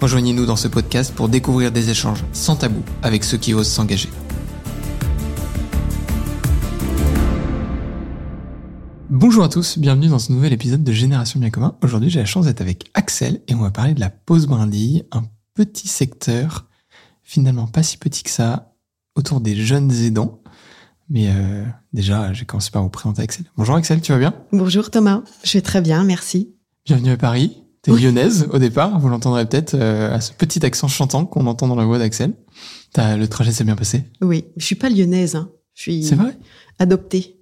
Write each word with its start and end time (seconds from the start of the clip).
Rejoignez-nous 0.00 0.46
dans 0.46 0.56
ce 0.56 0.66
podcast 0.66 1.14
pour 1.14 1.28
découvrir 1.28 1.72
des 1.72 1.90
échanges 1.90 2.24
sans 2.32 2.56
tabou 2.56 2.82
avec 3.02 3.22
ceux 3.22 3.36
qui 3.36 3.52
osent 3.52 3.68
s'engager. 3.68 4.08
Bonjour 9.10 9.44
à 9.44 9.50
tous, 9.50 9.78
bienvenue 9.78 10.08
dans 10.08 10.18
ce 10.18 10.32
nouvel 10.32 10.54
épisode 10.54 10.82
de 10.82 10.92
Génération 10.92 11.38
Bien 11.38 11.50
Commun. 11.50 11.76
Aujourd'hui, 11.82 12.08
j'ai 12.08 12.20
la 12.20 12.24
chance 12.24 12.46
d'être 12.46 12.62
avec 12.62 12.90
Axel 12.94 13.42
et 13.46 13.54
on 13.54 13.60
va 13.60 13.70
parler 13.70 13.92
de 13.92 14.00
la 14.00 14.08
pause 14.08 14.46
brindille, 14.46 15.04
un 15.12 15.24
petit 15.52 15.88
secteur, 15.88 16.66
finalement 17.22 17.66
pas 17.66 17.82
si 17.82 17.98
petit 17.98 18.22
que 18.22 18.30
ça, 18.30 18.72
autour 19.16 19.42
des 19.42 19.54
jeunes 19.54 19.92
aidants. 19.92 20.40
Mais 21.10 21.28
euh, 21.28 21.66
déjà, 21.92 22.32
j'ai 22.32 22.46
commencé 22.46 22.70
par 22.70 22.82
vous 22.82 22.88
présenter 22.88 23.20
Axel. 23.20 23.44
Bonjour 23.58 23.74
Axel, 23.74 24.00
tu 24.00 24.12
vas 24.12 24.18
bien? 24.18 24.32
Bonjour 24.50 24.90
Thomas, 24.90 25.22
je 25.44 25.58
vais 25.58 25.62
très 25.62 25.82
bien, 25.82 26.04
merci. 26.04 26.54
Bienvenue 26.86 27.10
à 27.10 27.16
Paris. 27.18 27.59
T'es 27.82 27.92
lyonnaise 27.92 28.46
au 28.52 28.58
départ, 28.58 28.98
vous 29.00 29.08
l'entendrez 29.08 29.46
peut-être 29.46 29.74
euh, 29.74 30.14
à 30.14 30.20
ce 30.20 30.32
petit 30.32 30.64
accent 30.66 30.86
chantant 30.86 31.24
qu'on 31.24 31.46
entend 31.46 31.66
dans 31.66 31.76
la 31.76 31.86
voix 31.86 31.98
d'Axel. 31.98 32.34
Le 32.96 33.26
trajet 33.26 33.52
s'est 33.52 33.64
bien 33.64 33.76
passé? 33.76 34.04
Oui, 34.20 34.44
je 34.56 34.66
suis 34.66 34.74
pas 34.74 34.90
lyonnaise, 34.90 35.34
hein. 35.34 35.50
je 35.74 35.82
suis 35.82 36.02
vrai? 36.10 36.36
adoptée. 36.78 37.40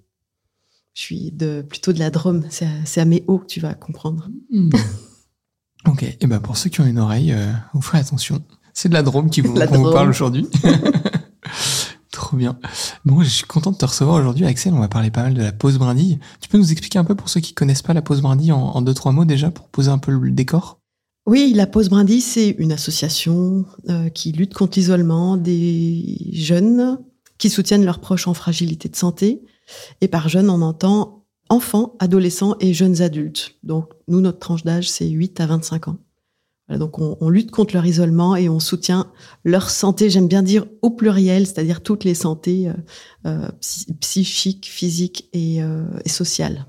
Je 0.95 1.03
suis 1.03 1.33
de, 1.33 1.63
plutôt 1.63 1.93
de 1.93 1.99
la 1.99 2.11
Drôme, 2.11 2.45
c'est 2.51 3.01
à, 3.01 3.05
mes 3.05 3.25
hauts 3.27 3.39
que 3.39 3.47
tu 3.47 3.61
vas 3.61 3.75
comprendre. 3.75 4.29
Hmm. 4.51 4.71
Ok, 5.87 6.03
et 6.03 6.27
ben 6.27 6.41
pour 6.41 6.57
ceux 6.57 6.69
qui 6.71 6.81
ont 6.81 6.87
une 6.87 6.99
oreille, 6.99 7.33
euh, 7.33 7.53
vous 7.73 7.81
ferez 7.81 7.99
attention. 7.99 8.43
C'est 8.75 8.89
de 8.89 8.95
la 8.95 9.03
Drôme 9.03 9.31
qui 9.31 9.41
vous, 9.41 9.55
La 9.55 9.69
parle 9.69 10.11
aujourd'hui. 10.11 10.47
Trop 12.19 12.37
bien. 12.37 12.59
Bon, 13.05 13.23
je 13.23 13.29
suis 13.29 13.47
content 13.47 13.71
de 13.71 13.77
te 13.77 13.85
recevoir 13.85 14.17
aujourd'hui, 14.17 14.45
Axel. 14.45 14.75
On 14.75 14.81
va 14.81 14.89
parler 14.89 15.13
pas 15.13 15.23
mal 15.23 15.35
de 15.35 15.41
la 15.41 15.53
pause 15.53 15.79
brindille. 15.79 16.19
Tu 16.41 16.49
peux 16.49 16.59
nous 16.59 16.73
expliquer 16.73 16.99
un 16.99 17.05
peu 17.05 17.15
pour 17.15 17.29
ceux 17.29 17.39
qui 17.39 17.55
connaissent 17.55 17.81
pas 17.81 17.95
la 17.95 18.03
pause 18.03 18.23
brindille 18.23 18.51
en, 18.51 18.59
en 18.59 18.83
deux 18.83 18.93
trois 18.93 19.13
mots 19.13 19.25
déjà 19.25 19.53
pour 19.53 19.69
poser 19.69 19.93
un 19.93 19.99
peu 19.99 20.11
le 20.11 20.33
décor? 20.33 20.81
Oui, 21.27 21.53
la 21.55 21.69
Pause 21.69 21.89
Brindille, 21.91 22.21
c'est 22.21 22.57
une 22.59 22.73
association 22.73 23.67
euh, 23.89 24.09
qui 24.09 24.33
lutte 24.33 24.53
contre 24.53 24.81
l'isolement 24.81 25.37
des 25.37 26.17
jeunes 26.33 26.99
qui 27.39 27.51
soutiennent 27.51 27.85
leurs 27.85 28.01
proches 28.01 28.27
en 28.27 28.35
fragilité 28.35 28.89
de 28.89 28.97
santé. 28.97 29.41
Et 30.01 30.09
par 30.09 30.29
jeunes, 30.29 30.51
on 30.51 30.61
entend 30.61 31.25
enfants, 31.51 31.95
adolescents 32.01 32.57
et 32.59 32.75
jeunes 32.75 33.01
adultes. 33.01 33.55
Donc, 33.63 33.93
nous, 34.09 34.21
notre 34.21 34.41
tranche 34.41 34.65
d'âge, 34.65 34.91
c'est 34.91 35.09
8 35.09 35.41
à 35.41 35.47
25 35.47 35.87
ans. 35.87 35.99
Voilà, 36.69 36.79
donc, 36.79 36.99
on, 36.99 37.17
on 37.21 37.29
lutte 37.31 37.51
contre 37.51 37.75
leur 37.75 37.87
isolement 37.87 38.37
et 38.37 38.49
on 38.49 38.61
soutient 38.61 39.11
leur 39.45 39.71
santé, 39.71 40.11
j'aime 40.11 40.29
bien 40.29 40.43
dire 40.43 40.67
au 40.83 40.91
pluriel, 40.91 41.47
c'est-à-dire 41.47 41.83
toutes 41.83 42.05
les 42.05 42.15
santé 42.15 42.69
euh, 42.69 42.73
euh, 43.27 43.49
psy- 43.61 43.93
psychiques, 44.01 44.67
physiques 44.71 45.29
et, 45.33 45.63
euh, 45.63 45.85
et 46.05 46.09
sociales. 46.09 46.67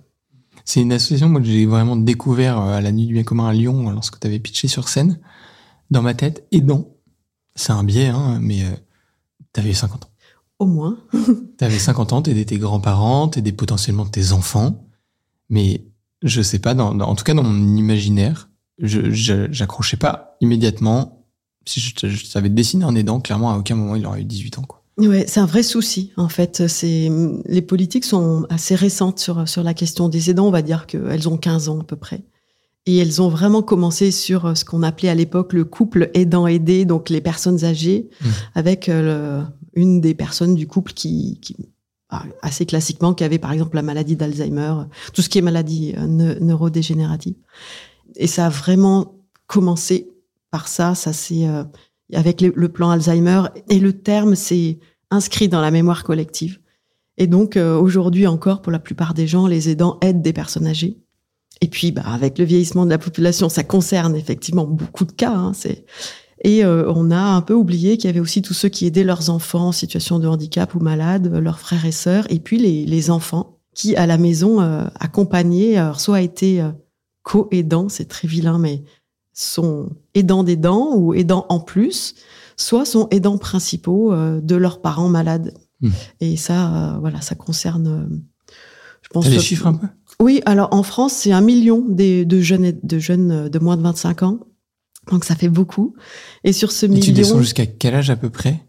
C'est 0.66 0.81
une 0.81 0.94
association 0.94 1.30
moi, 1.30 1.42
que 1.42 1.47
j'ai 1.47 1.66
vraiment 1.66 1.95
découvert 1.95 2.59
à 2.59 2.80
la 2.81 2.92
Nuit 2.92 3.08
du 3.08 3.14
Bien 3.14 3.23
Commun 3.23 3.47
à 3.47 3.53
Lyon 3.53 3.89
lorsque 3.89 4.20
tu 4.20 4.27
avais 4.27 4.39
pitché 4.39 4.67
sur 4.67 4.88
scène. 4.88 5.20
Dans 5.92 6.02
ma 6.03 6.14
tête, 6.14 6.45
aidant, 6.52 6.95
c'est 7.55 7.72
un 7.72 7.83
biais, 7.83 8.08
hein, 8.08 8.39
mais 8.42 8.64
euh, 8.64 8.70
t'avais 9.53 9.73
50 9.73 10.05
ans. 10.05 10.09
Au 10.59 10.66
moins. 10.66 11.00
T'avais 11.58 11.80
50 11.80 12.11
ans, 12.14 12.22
t'aidais 12.22 12.44
tes 12.45 12.58
grands-parents, 12.58 13.30
t'aidais 13.30 13.54
potentiellement 13.54 14.05
tes 14.05 14.33
enfants. 14.33 14.86
Mais 15.49 15.86
je 16.21 16.42
sais 16.42 16.60
pas, 16.60 16.73
dans, 16.73 16.93
dans- 16.93 17.08
en 17.08 17.16
tout 17.16 17.23
cas 17.23 17.33
dans 17.33 17.43
mon 17.43 17.76
imaginaire, 17.77 18.48
je 18.80 19.12
je- 19.12 19.48
j'accrochais 19.52 19.98
pas 19.98 20.36
immédiatement. 20.42 21.26
Si 21.66 21.80
je, 21.80 22.08
je 22.08 22.26
savais 22.26 22.50
dessiner 22.50 22.86
un 22.86 22.95
aidant, 22.95 23.20
clairement, 23.20 23.52
à 23.52 23.58
aucun 23.58 23.76
moment 23.76 23.95
il 23.95 24.06
aurait 24.06 24.22
eu 24.22 24.26
18 24.26 24.58
ans. 24.60 24.64
Quoi. 24.64 24.82
Ouais, 24.98 25.26
c'est 25.28 25.40
un 25.40 25.45
vrai 25.45 25.64
souci 25.64 26.12
en 26.17 26.30
fait. 26.30 26.67
C'est 26.67 27.10
les 27.45 27.62
politiques 27.62 28.06
sont 28.06 28.45
assez 28.50 28.76
récentes 28.76 29.20
sur 29.20 29.48
sur 29.48 29.64
la 29.64 29.73
question 29.73 30.10
des 30.10 30.30
aidants. 30.30 30.48
On 30.48 30.52
va 30.52 30.62
dire 30.62 30.88
qu'elles 30.88 31.30
ont 31.30 31.38
15 31.38 31.70
ans 31.70 31.80
à 31.80 31.84
peu 31.84 31.95
près, 31.95 32.23
et 32.86 32.98
elles 32.98 33.22
ont 33.22 33.30
vraiment 33.30 33.62
commencé 33.62 34.12
sur 34.12 34.58
ce 34.58 34.66
qu'on 34.66 34.84
appelait 34.84 35.10
à 35.10 35.16
l'époque 35.16 35.54
le 35.54 35.64
couple 35.66 36.10
aidant-aidé, 36.14 36.86
donc 36.86 37.10
les 37.10 37.22
personnes 37.22 37.64
âgées, 37.64 38.10
Mmh. 38.22 38.28
avec 38.56 38.90
euh, 38.90 39.44
le- 39.44 39.46
une 39.76 40.02
des 40.02 40.16
personnes 40.16 40.56
du 40.56 40.66
couple 40.67 40.94
qui, 40.94 41.40
qui 41.42 41.56
ah, 42.10 42.23
assez 42.42 42.66
classiquement 42.66 43.14
qui 43.14 43.23
avait 43.23 43.38
par 43.38 43.52
exemple 43.52 43.76
la 43.76 43.84
maladie 43.84 44.16
d'Alzheimer, 44.16 44.73
tout 45.14 45.22
ce 45.22 45.30
qui 45.30 45.38
est 45.38 45.42
maladie 45.44 45.94
euh, 45.96 46.08
neu- 46.08 46.40
neurodégénérative. 46.42 47.36
Et 48.15 48.27
ça 48.27 48.47
a 48.47 48.49
vraiment 48.49 49.15
commencé 49.47 50.09
par 50.52 50.67
ça. 50.67 50.95
Ça 50.95 51.14
c'est 51.14 51.47
euh, 51.47 51.64
avec 52.14 52.42
le, 52.42 52.70
plan 52.70 52.89
Alzheimer 52.89 53.43
et 53.70 53.80
le 53.80 53.93
terme 53.93 54.36
c'est 54.36 54.80
inscrit 55.11 55.47
dans 55.47 55.61
la 55.61 55.71
mémoire 55.71 56.03
collective. 56.03 56.59
Et 57.17 57.27
donc 57.27 57.58
euh, 57.58 57.77
aujourd'hui 57.77 58.27
encore, 58.27 58.61
pour 58.61 58.71
la 58.71 58.80
plupart 58.80 59.14
des 59.14 59.27
gens, 59.27 59.48
les 59.48 59.69
aidants 59.69 59.98
aident 60.02 60.21
des 60.21 60.33
personnes 60.33 60.67
âgées. 60.67 60.98
Et 61.61 61.67
puis, 61.67 61.92
bah, 61.92 62.03
avec 62.05 62.37
le 62.37 62.45
vieillissement 62.45 62.86
de 62.86 62.89
la 62.89 62.98
population, 62.98 63.49
ça 63.49 63.65
concerne 63.65 64.15
effectivement 64.15 64.65
beaucoup 64.65 65.03
de 65.03 65.11
cas. 65.11 65.33
Hein, 65.33 65.52
c'est 65.53 65.86
et 66.42 66.64
euh, 66.64 66.92
on 66.93 67.11
a 67.11 67.19
un 67.19 67.42
peu 67.42 67.53
oublié 67.53 67.98
qu'il 67.98 68.05
y 68.05 68.09
avait 68.09 68.19
aussi 68.19 68.42
tous 68.42 68.53
ceux 68.53 68.69
qui 68.69 68.86
aidaient 68.86 69.03
leurs 69.03 69.30
enfants 69.30 69.67
en 69.67 69.71
situation 69.71 70.19
de 70.19 70.27
handicap 70.27 70.73
ou 70.73 70.80
malades, 70.80 71.30
euh, 71.33 71.42
leurs 71.42 71.59
frères 71.59 71.86
et 71.86 71.92
sœurs, 71.92 72.25
et 72.30 72.39
puis 72.39 72.58
les, 72.58 72.86
les 72.86 73.11
enfants 73.11 73.58
qui, 73.73 73.95
à 73.95 74.05
la 74.05 74.17
maison, 74.17 74.61
euh, 74.61 74.86
accompagnaient, 74.99 75.77
alors, 75.77 75.99
soit 75.99 76.21
étaient 76.21 76.59
euh, 76.61 76.71
co-aidants, 77.23 77.89
c'est 77.89 78.05
très 78.05 78.27
vilain, 78.27 78.57
mais 78.57 78.83
sont 79.33 79.89
aidants 80.15 80.43
d'aidants 80.43 80.95
ou 80.95 81.13
aidants 81.13 81.45
en 81.49 81.59
plus, 81.59 82.15
soit 82.57 82.85
sont 82.85 83.07
aidants 83.11 83.37
principaux 83.37 84.11
euh, 84.11 84.41
de 84.41 84.55
leurs 84.55 84.81
parents 84.81 85.09
malades. 85.09 85.53
Hmm. 85.81 85.91
Et 86.19 86.35
ça, 86.35 86.95
euh, 86.95 86.99
voilà, 86.99 87.21
ça 87.21 87.35
concerne, 87.35 87.87
euh, 87.87 88.53
je 89.02 89.09
pense. 89.09 89.27
Les 89.27 89.39
chiffres 89.39 89.67
un 89.67 89.73
peu? 89.73 89.87
Oui, 90.19 90.41
alors 90.45 90.69
en 90.73 90.83
France, 90.83 91.13
c'est 91.13 91.31
un 91.31 91.41
million 91.41 91.85
des- 91.87 92.25
de 92.25 92.41
jeunes, 92.41 92.77
de 92.83 92.99
jeunes 92.99 93.47
de 93.47 93.59
moins 93.59 93.77
de 93.77 93.81
25 93.81 94.23
ans. 94.23 94.39
Donc 95.09 95.23
ça 95.23 95.36
fait 95.36 95.49
beaucoup. 95.49 95.93
Et 96.43 96.51
sur 96.51 96.71
ce 96.71 96.86
Et 96.86 96.99
tu 96.99 97.13
descends 97.13 97.39
jusqu'à 97.39 97.65
quel 97.65 97.95
âge 97.95 98.09
à 98.09 98.15
peu 98.17 98.30
près? 98.30 98.61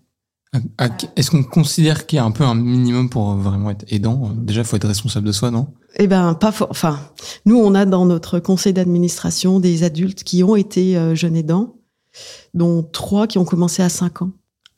Est-ce 1.17 1.31
qu'on 1.31 1.43
considère 1.45 2.07
qu'il 2.07 2.17
y 2.17 2.21
a 2.21 2.25
un 2.25 2.31
peu 2.31 2.45
un 2.45 2.55
minimum 2.55 3.09
pour 3.09 3.35
vraiment 3.35 3.71
être 3.71 3.85
aidant? 3.89 4.31
Déjà, 4.37 4.65
faut 4.65 4.77
être 4.77 4.89
responsable 4.89 5.27
de 5.27 5.33
soi, 5.33 5.51
non? 5.51 5.69
Eh 6.01 6.07
ben 6.09 6.35
pas 6.35 6.51
for- 6.51 6.69
Enfin, 6.71 6.99
nous 7.47 7.57
on 7.59 7.75
a 7.75 7.85
dans 7.87 8.05
notre 8.07 8.39
conseil 8.41 8.73
d'administration 8.73 9.61
des 9.61 9.85
adultes 9.85 10.25
qui 10.25 10.43
ont 10.43 10.57
été 10.57 10.97
euh, 10.97 11.15
jeunes 11.15 11.37
aidants, 11.37 11.77
dont 12.55 12.83
trois 12.83 13.27
qui 13.27 13.39
ont 13.39 13.45
commencé 13.45 13.83
à 13.83 13.89
5 13.89 14.23
ans. 14.23 14.31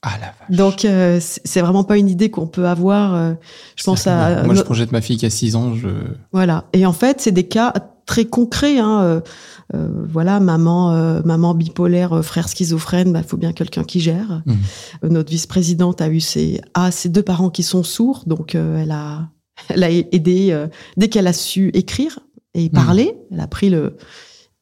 Ah 0.03 0.11
la 0.21 0.27
vache. 0.27 0.57
Donc 0.57 0.85
euh, 0.85 1.21
c'est 1.21 1.61
vraiment 1.61 1.85
pas 1.85 1.97
une 1.97 2.09
idée 2.09 2.31
qu'on 2.31 2.49
peut 2.49 2.67
avoir. 2.67 3.15
euh, 3.15 3.35
je 3.77 3.85
pense 3.85 4.07
à 4.09 4.43
Moi, 4.45 4.55
je 4.55 4.63
projette 4.63 4.91
ma 4.93 5.01
fille 5.01 5.17
qui 5.17 5.27
a 5.27 5.31
6 5.31 5.55
ans, 5.57 5.75
je... 5.77 5.89
Voilà. 6.33 6.65
Et 6.73 6.85
en 6.87 6.93
fait, 6.93 7.21
c'est 7.21 7.31
des 7.33 7.47
cas 7.47 7.73
très 8.05 8.25
concrets. 8.25 8.79
Hein. 8.81 9.23
euh, 9.75 9.89
voilà, 10.11 10.41
maman, 10.41 11.23
maman 11.25 11.55
bipolaire, 11.55 12.23
frère 12.25 12.49
schizophrène, 12.49 13.15
il 13.17 13.27
faut 13.27 13.37
bien 13.37 13.53
quelqu'un 13.53 13.85
qui 13.85 14.01
gère. 14.01 14.43
Euh, 15.05 15.09
notre 15.09 15.31
vice-présidente 15.31 16.01
a 16.03 16.09
eu 16.09 16.19
ses, 16.21 16.61
a 16.75 16.91
ses 16.91 17.09
deux 17.09 17.23
parents 17.23 17.49
qui 17.51 17.63
sont 17.63 17.85
sourds, 17.85 18.25
donc 18.27 18.57
elle 18.57 18.91
a, 18.91 19.29
elle 19.69 19.85
a 19.85 19.91
aidé 19.91 20.49
euh, 20.51 20.69
dès 20.97 21.09
qu'elle 21.09 21.27
a 21.27 21.33
su 21.33 21.71
écrire 21.75 22.19
et 22.55 22.69
parler. 22.71 23.15
Elle 23.31 23.41
a 23.41 23.47
pris 23.47 23.71
le, 23.71 23.97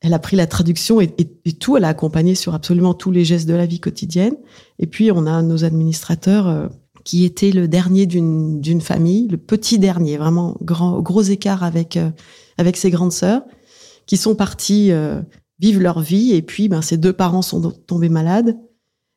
elle 0.00 0.14
a 0.14 0.18
pris 0.18 0.36
la 0.36 0.46
traduction 0.46 1.00
et, 1.00 1.12
et- 1.18 1.28
et 1.44 1.52
tout. 1.52 1.76
Elle 1.76 1.84
a 1.84 1.88
accompagné 1.88 2.34
sur 2.34 2.54
absolument 2.54 2.94
tous 2.94 3.10
les 3.10 3.24
gestes 3.24 3.48
de 3.48 3.54
la 3.54 3.66
vie 3.66 3.80
quotidienne. 3.80 4.34
Et 4.78 4.86
puis 4.86 5.10
on 5.12 5.26
a 5.26 5.42
nos 5.42 5.64
administrateurs. 5.64 6.48
euh, 6.48 6.68
qui 7.02 7.24
était 7.24 7.50
le 7.50 7.66
dernier 7.66 8.04
d'une 8.04 8.60
d'une 8.60 8.82
famille, 8.82 9.26
le 9.28 9.38
petit 9.38 9.78
dernier, 9.78 10.18
vraiment 10.18 10.58
grand 10.60 11.00
gros 11.00 11.22
écart 11.22 11.62
avec 11.64 11.96
euh, 11.96 12.10
avec 12.58 12.76
ses 12.76 12.90
grandes 12.90 13.10
sœurs, 13.12 13.40
qui 14.04 14.18
sont 14.18 14.34
partis 14.34 14.92
euh, 14.92 15.22
vivre 15.58 15.80
leur 15.80 16.00
vie 16.00 16.32
et 16.34 16.42
puis 16.42 16.68
ben 16.68 16.82
ses 16.82 16.98
deux 16.98 17.14
parents 17.14 17.40
sont 17.40 17.70
tombés 17.86 18.10
malades. 18.10 18.54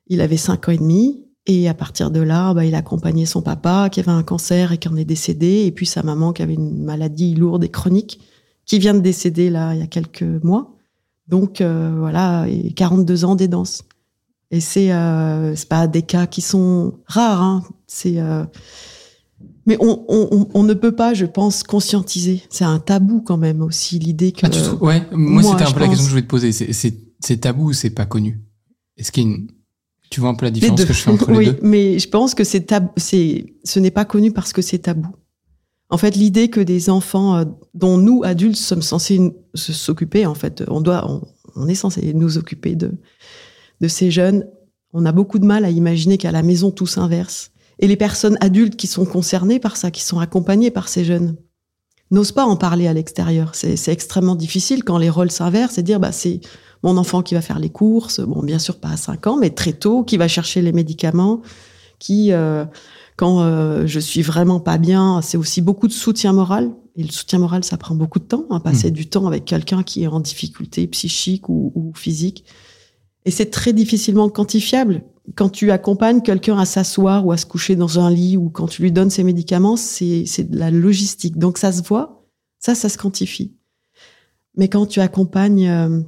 Il 0.08 0.22
avait 0.22 0.38
cinq 0.38 0.70
ans 0.70 0.72
et 0.72 0.78
demi 0.78 1.26
et 1.46 1.68
à 1.68 1.74
partir 1.74 2.10
de 2.12 2.20
là, 2.22 2.54
ben, 2.54 2.64
il 2.64 2.74
a 2.76 2.80
accompagné 2.80 3.26
son 3.26 3.42
papa 3.42 3.90
qui 3.92 4.00
avait 4.00 4.12
un 4.12 4.24
cancer 4.24 4.72
et 4.72 4.78
qui 4.78 4.88
en 4.88 4.96
est 4.96 5.06
décédé 5.06 5.64
et 5.66 5.72
puis 5.72 5.86
sa 5.86 6.02
maman 6.04 6.32
qui 6.34 6.42
avait 6.42 6.54
une 6.54 6.84
maladie 6.84 7.36
lourde 7.36 7.64
et 7.64 7.70
chronique 7.70 8.20
qui 8.66 8.80
vient 8.80 8.94
de 8.94 9.00
décéder 9.02 9.50
là 9.50 9.74
il 9.74 9.80
y 9.80 9.84
a 9.84 9.88
quelques 9.88 10.24
mois. 10.44 10.76
Donc 11.28 11.60
euh, 11.62 11.94
voilà, 11.98 12.46
et 12.48 12.72
42 12.74 13.26
ans 13.26 13.36
d'aidance. 13.36 13.84
Et 14.52 14.60
c'est 14.60 14.92
euh, 14.94 15.56
c'est 15.56 15.68
pas 15.68 15.88
des 15.88 16.02
cas 16.04 16.28
qui 16.28 16.42
sont 16.42 16.94
rares. 17.08 17.42
Hein. 17.42 17.64
C'est 17.88 18.20
euh, 18.20 18.44
mais 19.66 19.78
on, 19.80 20.04
on, 20.10 20.48
on- 20.54 20.64
ne 20.64 20.74
peut 20.74 20.92
pas, 20.94 21.14
je 21.14 21.26
pense, 21.26 21.64
conscientiser. 21.64 22.44
C'est 22.50 22.66
un 22.66 22.80
tabou 22.80 23.22
quand 23.22 23.38
même 23.38 23.62
aussi 23.62 23.98
l'idée 23.98 24.32
que. 24.34 24.46
Ah, 24.46 24.50
tu 24.50 24.62
trouves- 24.62 24.82
ouais, 24.84 25.02
moi, 25.12 25.42
moi, 25.42 25.52
c'était 25.52 25.64
un 25.64 25.72
peu 25.72 25.80
la 25.80 25.88
question 25.88 26.04
que 26.04 26.10
je 26.10 26.16
voulais 26.16 26.22
te 26.22 26.28
poser. 26.28 26.52
C'est 26.52 27.38
tabou 27.38 27.70
ou 27.70 27.74
c'est 27.74 27.90
pas 27.90 28.06
connu? 28.06 28.42
Est-ce 28.98 29.12
qu'il 29.12 29.24
y 29.24 29.26
a 29.26 29.30
une... 29.30 29.48
Tu 30.14 30.20
vois 30.20 30.30
un 30.30 30.36
peu 30.36 30.46
la 30.46 30.52
différence 30.52 30.86
que 30.86 30.94
je 30.94 31.00
fais 31.00 31.10
entre 31.10 31.32
les 31.32 31.38
oui, 31.38 31.46
deux 31.48 31.60
mais 31.64 31.98
je 31.98 32.08
pense 32.08 32.36
que 32.36 32.44
c'est 32.44 32.68
tab... 32.68 32.90
c'est 32.98 33.48
ce 33.64 33.80
n'est 33.80 33.90
pas 33.90 34.06
connu 34.06 34.32
parce 34.32 34.54
que 34.54 34.62
c'est 34.62 34.78
tabou. 34.78 35.10
En 35.90 35.98
fait, 35.98 36.16
l'idée 36.16 36.50
que 36.52 36.60
des 36.60 36.92
enfants 36.92 37.36
euh, 37.36 37.46
dont 37.74 37.98
nous 37.98 38.22
adultes 38.24 38.58
sommes 38.58 38.84
censés 38.84 39.34
s'occuper, 39.56 40.28
en 40.28 40.36
fait, 40.36 40.64
on 40.68 40.82
doit, 40.82 41.10
on, 41.10 41.24
on 41.56 41.68
est 41.68 41.74
censé 41.74 42.14
nous 42.14 42.38
occuper 42.38 42.76
de 42.76 42.92
de 43.82 43.88
ces 43.88 44.12
jeunes. 44.12 44.46
On 44.92 45.08
a 45.08 45.12
beaucoup 45.12 45.40
de 45.40 45.48
mal 45.48 45.66
à 45.66 45.72
imaginer 45.72 46.20
qu'à 46.20 46.32
la 46.32 46.44
maison 46.44 46.70
tout 46.70 46.86
s'inverse. 46.86 47.50
Et 47.80 47.88
les 47.88 47.98
personnes 47.98 48.38
adultes 48.40 48.76
qui 48.76 48.86
sont 48.86 49.06
concernées 49.06 49.58
par 49.58 49.78
ça, 49.78 49.90
qui 49.90 50.04
sont 50.04 50.20
accompagnées 50.20 50.70
par 50.70 50.90
ces 50.90 51.06
jeunes, 51.06 51.38
n'osent 52.12 52.34
pas 52.34 52.46
en 52.46 52.56
parler 52.56 52.86
à 52.86 52.94
l'extérieur. 52.94 53.56
C'est 53.56 53.78
c'est 53.78 53.92
extrêmement 53.92 54.36
difficile 54.36 54.84
quand 54.84 55.00
les 55.00 55.10
rôles 55.10 55.32
s'inversent 55.32 55.80
et 55.80 55.84
dire 55.84 56.00
bah 56.00 56.12
c'est 56.12 56.40
mon 56.84 56.98
enfant 56.98 57.22
qui 57.22 57.34
va 57.34 57.42
faire 57.42 57.60
les 57.60 57.70
courses, 57.70 58.20
bon 58.20 58.44
bien 58.44 58.60
sûr 58.60 58.78
pas 58.78 58.90
à 58.90 58.98
5 58.98 59.28
ans, 59.28 59.38
mais 59.38 59.50
très 59.50 59.74
tôt, 59.74 60.04
qui 60.04 60.18
va 60.18 60.28
chercher 60.28 60.62
les 60.62 60.74
médicaments, 60.74 61.42
qui 61.98 62.32
euh, 62.32 62.66
quand 63.16 63.42
euh, 63.42 63.88
je 63.88 64.00
suis 64.00 64.22
vraiment 64.22 64.60
pas 64.60 64.78
bien, 64.78 65.22
c'est 65.22 65.38
aussi 65.38 65.62
beaucoup 65.62 65.88
de 65.88 65.94
soutien 65.94 66.34
moral. 66.34 66.72
Et 66.96 67.04
le 67.04 67.12
soutien 67.12 67.40
moral, 67.40 67.64
ça 67.64 67.78
prend 67.78 67.96
beaucoup 67.96 68.20
de 68.20 68.26
temps, 68.26 68.46
hein, 68.52 68.60
passer 68.60 68.92
du 68.92 69.08
temps 69.08 69.26
avec 69.26 69.46
quelqu'un 69.46 69.82
qui 69.82 70.04
est 70.04 70.08
en 70.08 70.20
difficulté 70.20 70.86
psychique 70.88 71.50
ou, 71.50 71.72
ou 71.74 71.92
physique. 71.96 72.46
Et 73.26 73.32
c'est 73.32 73.50
très 73.50 73.74
difficilement 73.74 74.30
quantifiable. 74.30 75.04
Quand 75.36 75.50
tu 75.50 75.72
accompagnes 75.72 76.22
quelqu'un 76.22 76.58
à 76.60 76.66
s'asseoir 76.66 77.26
ou 77.26 77.32
à 77.32 77.38
se 77.38 77.46
coucher 77.46 77.76
dans 77.76 78.00
un 78.00 78.12
lit 78.12 78.38
ou 78.38 78.50
quand 78.50 78.68
tu 78.68 78.82
lui 78.82 78.92
donnes 78.92 79.10
ses 79.10 79.24
médicaments, 79.24 79.78
c'est 79.78 80.26
c'est 80.28 80.44
de 80.44 80.58
la 80.58 80.70
logistique. 80.70 81.38
Donc 81.38 81.58
ça 81.58 81.72
se 81.72 81.82
voit, 81.82 82.28
ça, 82.60 82.76
ça 82.76 82.90
se 82.90 82.98
quantifie. 82.98 83.56
Mais 84.56 84.68
quand 84.68 84.86
tu 84.86 85.00
accompagnes 85.00 85.68
euh, 85.68 86.02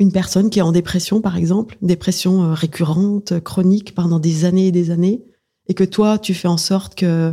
une 0.00 0.10
personne 0.10 0.48
qui 0.48 0.58
est 0.58 0.62
en 0.62 0.72
dépression, 0.72 1.20
par 1.20 1.36
exemple, 1.36 1.76
une 1.82 1.88
dépression 1.88 2.42
euh, 2.42 2.54
récurrente, 2.54 3.32
euh, 3.32 3.40
chronique 3.40 3.94
pendant 3.94 4.18
des 4.18 4.46
années 4.46 4.68
et 4.68 4.72
des 4.72 4.90
années, 4.90 5.22
et 5.68 5.74
que 5.74 5.84
toi, 5.84 6.18
tu 6.18 6.34
fais 6.34 6.48
en 6.48 6.56
sorte 6.56 6.96
que 6.96 7.32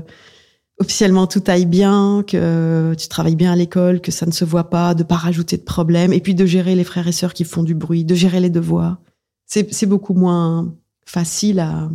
officiellement 0.80 1.26
tout 1.26 1.42
aille 1.48 1.66
bien, 1.66 2.24
que 2.28 2.94
tu 2.96 3.08
travailles 3.08 3.38
bien 3.38 3.54
à 3.54 3.56
l'école, 3.56 4.00
que 4.00 4.12
ça 4.12 4.28
ne 4.28 4.32
se 4.32 4.46
voit 4.46 4.70
pas, 4.70 4.94
de 4.94 5.02
pas 5.02 5.16
rajouter 5.16 5.58
de 5.58 5.64
problèmes, 5.64 6.14
et 6.14 6.20
puis 6.20 6.36
de 6.36 6.46
gérer 6.46 6.76
les 6.76 6.84
frères 6.84 7.08
et 7.08 7.14
sœurs 7.14 7.34
qui 7.34 7.46
font 7.46 7.64
du 7.64 7.74
bruit, 7.74 8.04
de 8.06 8.14
gérer 8.14 8.42
les 8.42 8.52
devoirs. 8.52 9.00
C'est 9.48 9.74
c'est 9.74 9.88
beaucoup 9.88 10.14
moins 10.14 10.76
facile 11.06 11.62
à... 11.62 11.90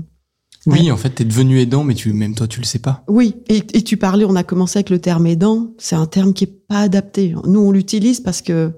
Oui, 0.66 0.90
en 0.90 0.96
fait, 0.96 1.10
t'es 1.10 1.24
devenu 1.24 1.60
aidant, 1.60 1.84
mais 1.84 1.94
tu, 1.94 2.12
même 2.12 2.34
toi, 2.34 2.48
tu 2.48 2.60
le 2.60 2.64
sais 2.64 2.78
pas. 2.78 3.04
Oui, 3.08 3.34
et, 3.48 3.58
et 3.74 3.82
tu 3.82 3.96
parlais, 3.96 4.24
on 4.24 4.36
a 4.36 4.42
commencé 4.42 4.78
avec 4.78 4.90
le 4.90 5.00
terme 5.00 5.26
aidant, 5.26 5.74
c'est 5.76 5.96
un 5.96 6.06
terme 6.06 6.32
qui 6.32 6.44
est 6.44 6.66
pas 6.66 6.80
adapté. 6.80 7.34
Nous, 7.44 7.60
on 7.60 7.72
l'utilise 7.72 8.20
parce 8.20 8.42
que 8.42 8.72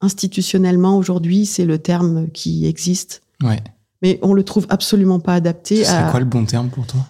institutionnellement, 0.00 0.96
aujourd'hui, 0.98 1.46
c'est 1.46 1.64
le 1.64 1.78
terme 1.78 2.28
qui 2.30 2.66
existe. 2.66 3.22
Ouais. 3.42 3.58
Mais 4.02 4.18
on 4.22 4.32
le 4.32 4.42
trouve 4.44 4.66
absolument 4.68 5.20
pas 5.20 5.34
adapté. 5.34 5.84
C'est 5.84 5.90
à- 5.94 6.10
quoi 6.10 6.20
le 6.20 6.26
bon 6.26 6.44
terme 6.44 6.68
pour 6.68 6.86
toi? 6.86 7.00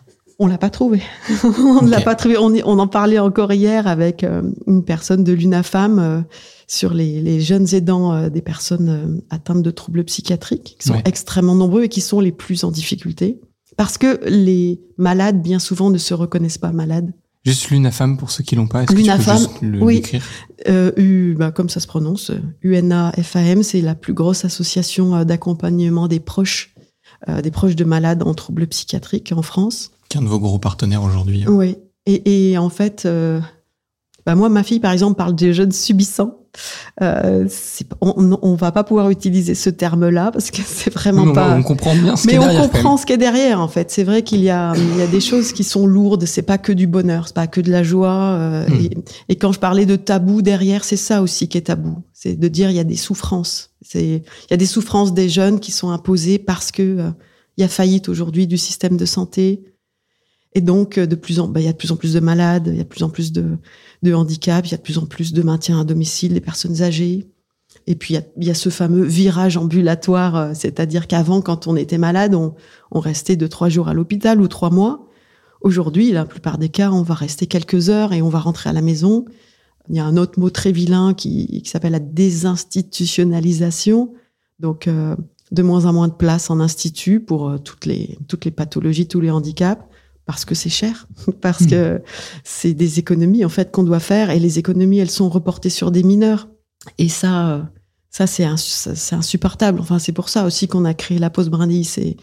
On 0.41 0.47
l'a 0.47 0.57
pas 0.59 0.71
trouvé. 0.71 1.03
on 1.45 1.83
ne 1.83 1.91
l'a 1.91 2.01
pas 2.01 2.15
trouvé. 2.15 2.37
On, 2.39 2.55
y- 2.55 2.63
on 2.65 2.79
en 2.79 2.87
parlait 2.87 3.19
encore 3.19 3.53
hier 3.53 3.89
avec 3.89 4.23
euh, 4.23 4.43
une 4.69 4.85
personne 4.85 5.25
de 5.25 5.33
l'UNAFAM 5.33 5.99
euh, 5.99 6.21
sur 6.69 6.95
les, 6.95 7.21
les 7.21 7.41
jeunes 7.41 7.67
aidants 7.75 8.13
euh, 8.15 8.29
des 8.29 8.41
personnes 8.41 9.21
atteintes 9.31 9.63
de 9.63 9.71
troubles 9.73 10.05
psychiatriques, 10.05 10.77
qui 10.79 10.87
sont 10.87 10.95
Ouais. 10.95 11.03
extrêmement 11.07 11.57
nombreux 11.57 11.83
et 11.85 11.89
qui 11.89 12.01
sont 12.01 12.21
les 12.21 12.31
plus 12.31 12.63
en 12.63 12.71
difficulté. 12.71 13.41
Parce 13.77 13.99
que 13.99 14.21
les 14.29 14.81
malades, 14.97 15.43
bien 15.43 15.59
souvent, 15.59 15.91
ne 15.91 15.99
se 15.99 16.15
reconnaissent 16.15 16.59
pas 16.59 16.73
malades. 16.73 17.13
Juste 17.49 17.71
l'UNAFAM 17.71 18.17
pour 18.17 18.31
ceux 18.31 18.45
qui 18.45 18.55
l'ont 18.57 18.67
pas. 18.67 18.83
Est-ce 18.83 18.93
que 18.93 18.97
tu 18.97 19.03
peux 19.03 19.03
L'UNAFAM, 19.03 19.39
juste 19.39 19.51
le 19.63 19.83
oui. 19.83 20.03
Euh, 20.69 20.93
U, 20.97 21.35
bah, 21.39 21.51
comme 21.51 21.69
ça 21.69 21.81
se 21.81 21.87
prononce, 21.87 22.31
UNAFAM, 22.63 23.63
c'est 23.63 23.81
la 23.81 23.95
plus 23.95 24.13
grosse 24.15 24.45
association 24.45 25.15
euh, 25.17 25.25
d'accompagnement 25.25 26.09
des 26.09 26.21
proches, 26.21 26.75
euh, 27.29 27.41
des 27.43 27.51
proches 27.51 27.77
de 27.77 27.85
malades 27.85 28.23
en 28.23 28.35
troubles 28.35 28.67
psychiatriques 28.67 29.33
en 29.35 29.43
France. 29.43 29.91
Qu'un 30.09 30.23
de 30.23 30.27
vos 30.29 30.41
gros 30.41 30.59
partenaires 30.59 31.03
aujourd'hui. 31.03 31.45
hein. 31.45 31.51
Oui. 31.51 31.77
Et, 32.07 32.51
et 32.53 32.59
en 32.59 32.71
fait, 32.71 33.05
euh, 33.05 33.41
bah 34.29 34.35
moi, 34.35 34.51
ma 34.51 34.63
fille, 34.63 34.79
par 34.79 34.93
exemple, 34.93 35.17
parle 35.17 35.35
des 35.35 35.55
jeunes 35.55 35.73
subissants. 35.73 36.35
Euh, 37.01 37.49
on, 38.03 38.37
on 38.43 38.55
va 38.57 38.73
pas 38.73 38.85
pouvoir 38.85 39.09
utiliser 39.09 39.55
ce 39.55 39.71
terme-là 39.71 40.31
parce 40.33 40.51
que 40.51 40.61
c'est 40.67 40.93
vraiment 40.93 41.25
Non, 41.25 41.33
pas. 41.33 41.57
On 41.57 41.63
comprend 41.63 41.95
bien 41.95 42.15
ce 42.15 42.23
qu'il 42.29 42.33
Mais 42.33 42.35
y 42.35 42.37
a 42.37 42.43
on 42.43 42.45
derrière, 42.53 42.71
comprend 42.71 42.97
ce 42.99 43.07
qu'il 43.07 43.15
y 43.15 43.15
a 43.15 43.17
derrière, 43.17 43.61
en 43.63 43.69
fait. 43.69 43.91
C'est 43.91 44.05
vrai 44.05 44.21
qu'il 44.23 44.41
y 44.43 44.51
a, 44.51 44.75
il 44.77 44.99
y 44.99 45.03
a 45.03 45.07
des 45.07 45.21
choses 45.23 45.55
qui 45.55 45.65
sont 45.65 45.87
lourdes. 45.87 46.27
C'est 46.27 46.43
pas 46.43 46.59
que 46.59 46.73
du 46.73 46.87
bonheur, 46.87 47.27
c'est 47.29 47.35
pas 47.37 47.47
que 47.47 47.63
de 47.63 47.71
la 47.71 47.83
joie. 47.83 48.11
euh, 48.13 48.67
Hmm. 48.69 48.73
et, 48.83 48.91
et 49.31 49.37
quand 49.37 49.53
je 49.53 49.61
parlais 49.61 49.87
de 49.87 49.97
tabou 49.97 50.43
derrière, 50.43 50.85
c'est 50.85 50.97
ça 50.99 51.23
aussi 51.23 51.49
qui 51.49 51.57
est 51.57 51.63
tabou. 51.63 52.03
C'est 52.13 52.35
de 52.39 52.49
dire 52.49 52.69
il 52.69 52.77
y 52.77 52.81
a 52.81 52.85
des 52.85 52.97
souffrances. 52.97 53.71
C'est, 53.81 54.05
il 54.05 54.51
y 54.51 54.55
a 54.55 54.59
des 54.59 54.67
souffrances 54.67 55.15
des 55.15 55.31
jeunes 55.31 55.59
qui 55.59 55.73
sont 55.73 55.89
imposées 55.91 56.39
parce 56.39 56.71
que 56.71 56.83
euh, 56.83 57.11
il 57.57 57.63
y 57.63 57.65
a 57.65 57.69
faillite 57.69 58.11
aujourd'hui 58.11 58.47
du 58.47 58.59
système 58.59 58.99
de 58.99 59.07
santé. 59.07 59.63
Et 60.55 60.61
donc, 60.61 60.99
euh, 60.99 61.07
de 61.07 61.15
plus 61.15 61.41
en, 61.41 61.49
bah, 61.49 61.61
il 61.61 61.67
y 61.67 61.69
a 61.69 61.73
de 61.73 61.77
plus 61.77 61.93
en 61.93 61.97
plus 61.97 62.15
de 62.15 62.21
malades, 62.21 62.69
il 62.73 62.77
y 62.77 62.81
a 62.81 62.85
de 62.85 62.89
plus 62.89 63.03
en 63.03 63.11
plus 63.11 63.33
de, 63.33 63.59
de 64.03 64.15
handicaps, 64.15 64.69
il 64.69 64.73
y 64.73 64.75
a 64.75 64.79
de 64.79 64.83
plus 64.83 64.99
en 64.99 65.07
plus 65.07 65.33
de 65.33 65.43
maintien 65.43 65.81
à 65.81 65.85
domicile 65.85 66.35
des 66.35 66.41
personnes 66.41 66.83
âgées. 66.83 67.29
Et 67.87 67.95
puis, 67.95 68.15
il 68.15 68.17
y 68.17 68.21
a, 68.21 68.49
y 68.49 68.51
a 68.51 68.55
ce 68.55 68.71
fameux 68.71 69.05
virage 69.05 69.57
ambulatoire, 69.57 70.37
euh, 70.37 70.53
c'est-à-dire 70.55 71.07
qu'avant, 71.07 71.43
quand 71.43 71.67
on 71.67 71.77
était 71.77 71.99
malade, 71.99 72.35
on, 72.35 72.55
on 72.91 73.01
restait 73.01 73.37
de 73.37 73.47
trois 73.47 73.69
jours 73.69 73.89
à 73.89 73.95
l'hôpital 73.95 74.41
ou 74.41 74.49
trois 74.49 74.71
mois. 74.71 75.07
Aujourd'hui, 75.61 76.13
la 76.13 76.25
plupart 76.25 76.59
des 76.59 76.69
cas, 76.69 76.93
on 76.93 77.03
va 77.03 77.15
rester 77.15 77.47
quelques 77.47 77.91
heures 77.91 78.13
et 78.13 78.23
on 78.23 78.29
va 78.29 78.39
rentrer 78.39 78.71
à 78.71 78.73
la 78.73 78.83
maison. 78.83 79.25
Il 79.91 79.97
y 79.97 80.01
a 80.01 80.05
un 80.05 80.17
autre 80.17 80.39
mot 80.39 80.51
très 80.51 80.73
vilain 80.73 81.15
qui, 81.15 81.63
qui 81.63 81.69
s'appelle 81.69 81.93
la 81.93 82.01
désinstitutionnalisation. 82.01 84.13
Donc, 84.61 84.87
euh, 84.87 85.17
de 85.51 85.63
moins 85.63 85.87
en 85.87 85.93
moins 85.93 86.09
de 86.09 86.15
place 86.15 86.51
en 86.51 86.61
institut 86.61 87.21
pour 87.21 87.49
euh, 87.49 87.59
toutes 87.59 87.87
les, 87.87 88.19
toutes 88.29 88.45
les 88.45 88.51
pathologies, 88.51 89.09
tous 89.09 89.21
les 89.21 89.31
handicaps, 89.31 89.83
parce 90.29 90.45
que 90.45 90.55
c'est 90.55 90.69
cher, 90.69 91.09
parce 91.41 91.63
Hmm. 91.63 91.71
que 91.71 92.03
c'est 92.45 92.75
des 92.75 92.99
économies 93.01 93.45
en 93.45 93.49
fait 93.49 93.73
qu'on 93.73 93.83
doit 93.83 93.99
faire 93.99 94.29
et 94.31 94.39
les 94.39 94.59
économies, 94.61 94.99
elles 94.99 95.11
sont 95.11 95.29
reportées 95.31 95.71
sur 95.71 95.91
des 95.91 96.03
mineurs. 96.05 96.49
Et 96.99 97.09
ça, 97.09 97.49
euh, 97.49 97.63
ça 98.11 98.27
c'est 98.27 98.45
insupportable. 99.15 99.81
Enfin, 99.81 99.99
c'est 99.99 100.13
pour 100.13 100.29
ça 100.29 100.45
aussi 100.45 100.69
qu'on 100.69 100.85
a 100.85 100.95
créé 100.95 101.19
la 101.19 101.31
pause 101.31 101.49
brindille. 101.49 101.85
C'est 101.85 102.17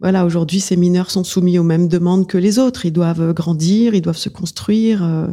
voilà, 0.00 0.24
aujourd'hui, 0.26 0.60
ces 0.60 0.76
mineurs 0.76 1.10
sont 1.10 1.24
soumis 1.24 1.58
aux 1.58 1.64
mêmes 1.64 1.88
demandes 1.88 2.26
que 2.28 2.38
les 2.38 2.58
autres. 2.58 2.86
Ils 2.86 2.92
doivent 2.92 3.32
grandir, 3.32 3.94
ils 3.94 4.02
doivent 4.02 4.16
se 4.18 4.28
construire. 4.28 5.02
euh, 5.04 5.28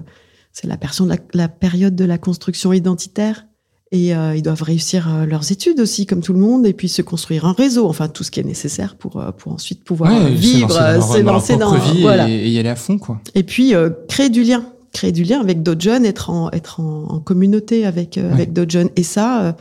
c'est 0.52 0.68
la, 0.68 0.78
personne- 0.78 1.10
la, 1.10 1.18
la 1.34 1.50
période 1.50 1.96
de 1.96 2.06
la 2.06 2.18
construction 2.18 2.72
identitaire. 2.72 3.46
Et 3.92 4.16
euh, 4.16 4.36
ils 4.36 4.42
doivent 4.42 4.64
réussir 4.64 5.08
euh, 5.14 5.26
leurs 5.26 5.52
études 5.52 5.80
aussi, 5.80 6.06
comme 6.08 6.22
tout 6.22 6.34
le 6.34 6.40
monde, 6.40 6.66
et 6.66 6.74
puis 6.74 6.90
se 6.90 7.02
construire 7.04 7.46
un 7.46 7.54
réseau, 7.54 7.88
enfin 7.88 8.08
tout 8.08 8.24
ce 8.24 8.32
qui 8.32 8.40
est 8.40 8.44
nécessaire 8.44 8.96
pour, 8.96 9.18
euh, 9.22 9.32
pour 9.32 9.52
ensuite 9.54 9.84
pouvoir 9.84 10.12
euh, 10.12 10.26
Ouais, 10.26 10.32
vivre, 10.34 10.72
se 10.72 11.22
lancer 11.22 11.56
dans 11.58 11.76
vie 11.78 12.02
voilà. 12.02 12.28
et, 12.30 12.34
et 12.34 12.50
y 12.50 12.58
aller 12.60 12.70
à 12.70 12.76
fond, 12.76 12.98
quoi. 12.98 13.22
Et 13.36 13.44
puis 13.44 13.76
euh, 13.76 13.92
créer 14.10 14.30
du 14.30 14.44
lien, 14.44 14.66
créer 14.92 15.12
du 15.12 15.24
lien 15.24 15.40
avec 15.40 15.62
d'autres 15.62 15.82
jeunes, 15.82 16.04
être 16.04 16.30
en 16.32 16.50
être 16.52 16.80
en, 16.80 17.06
en 17.12 17.20
communauté 17.20 17.86
avec 17.86 18.18
euh, 18.18 18.24
Ouais. 18.28 18.34
avec 18.34 18.54
d'autres 18.54 18.72
jeunes. 18.72 18.90
Et 18.96 19.04
ça, 19.04 19.56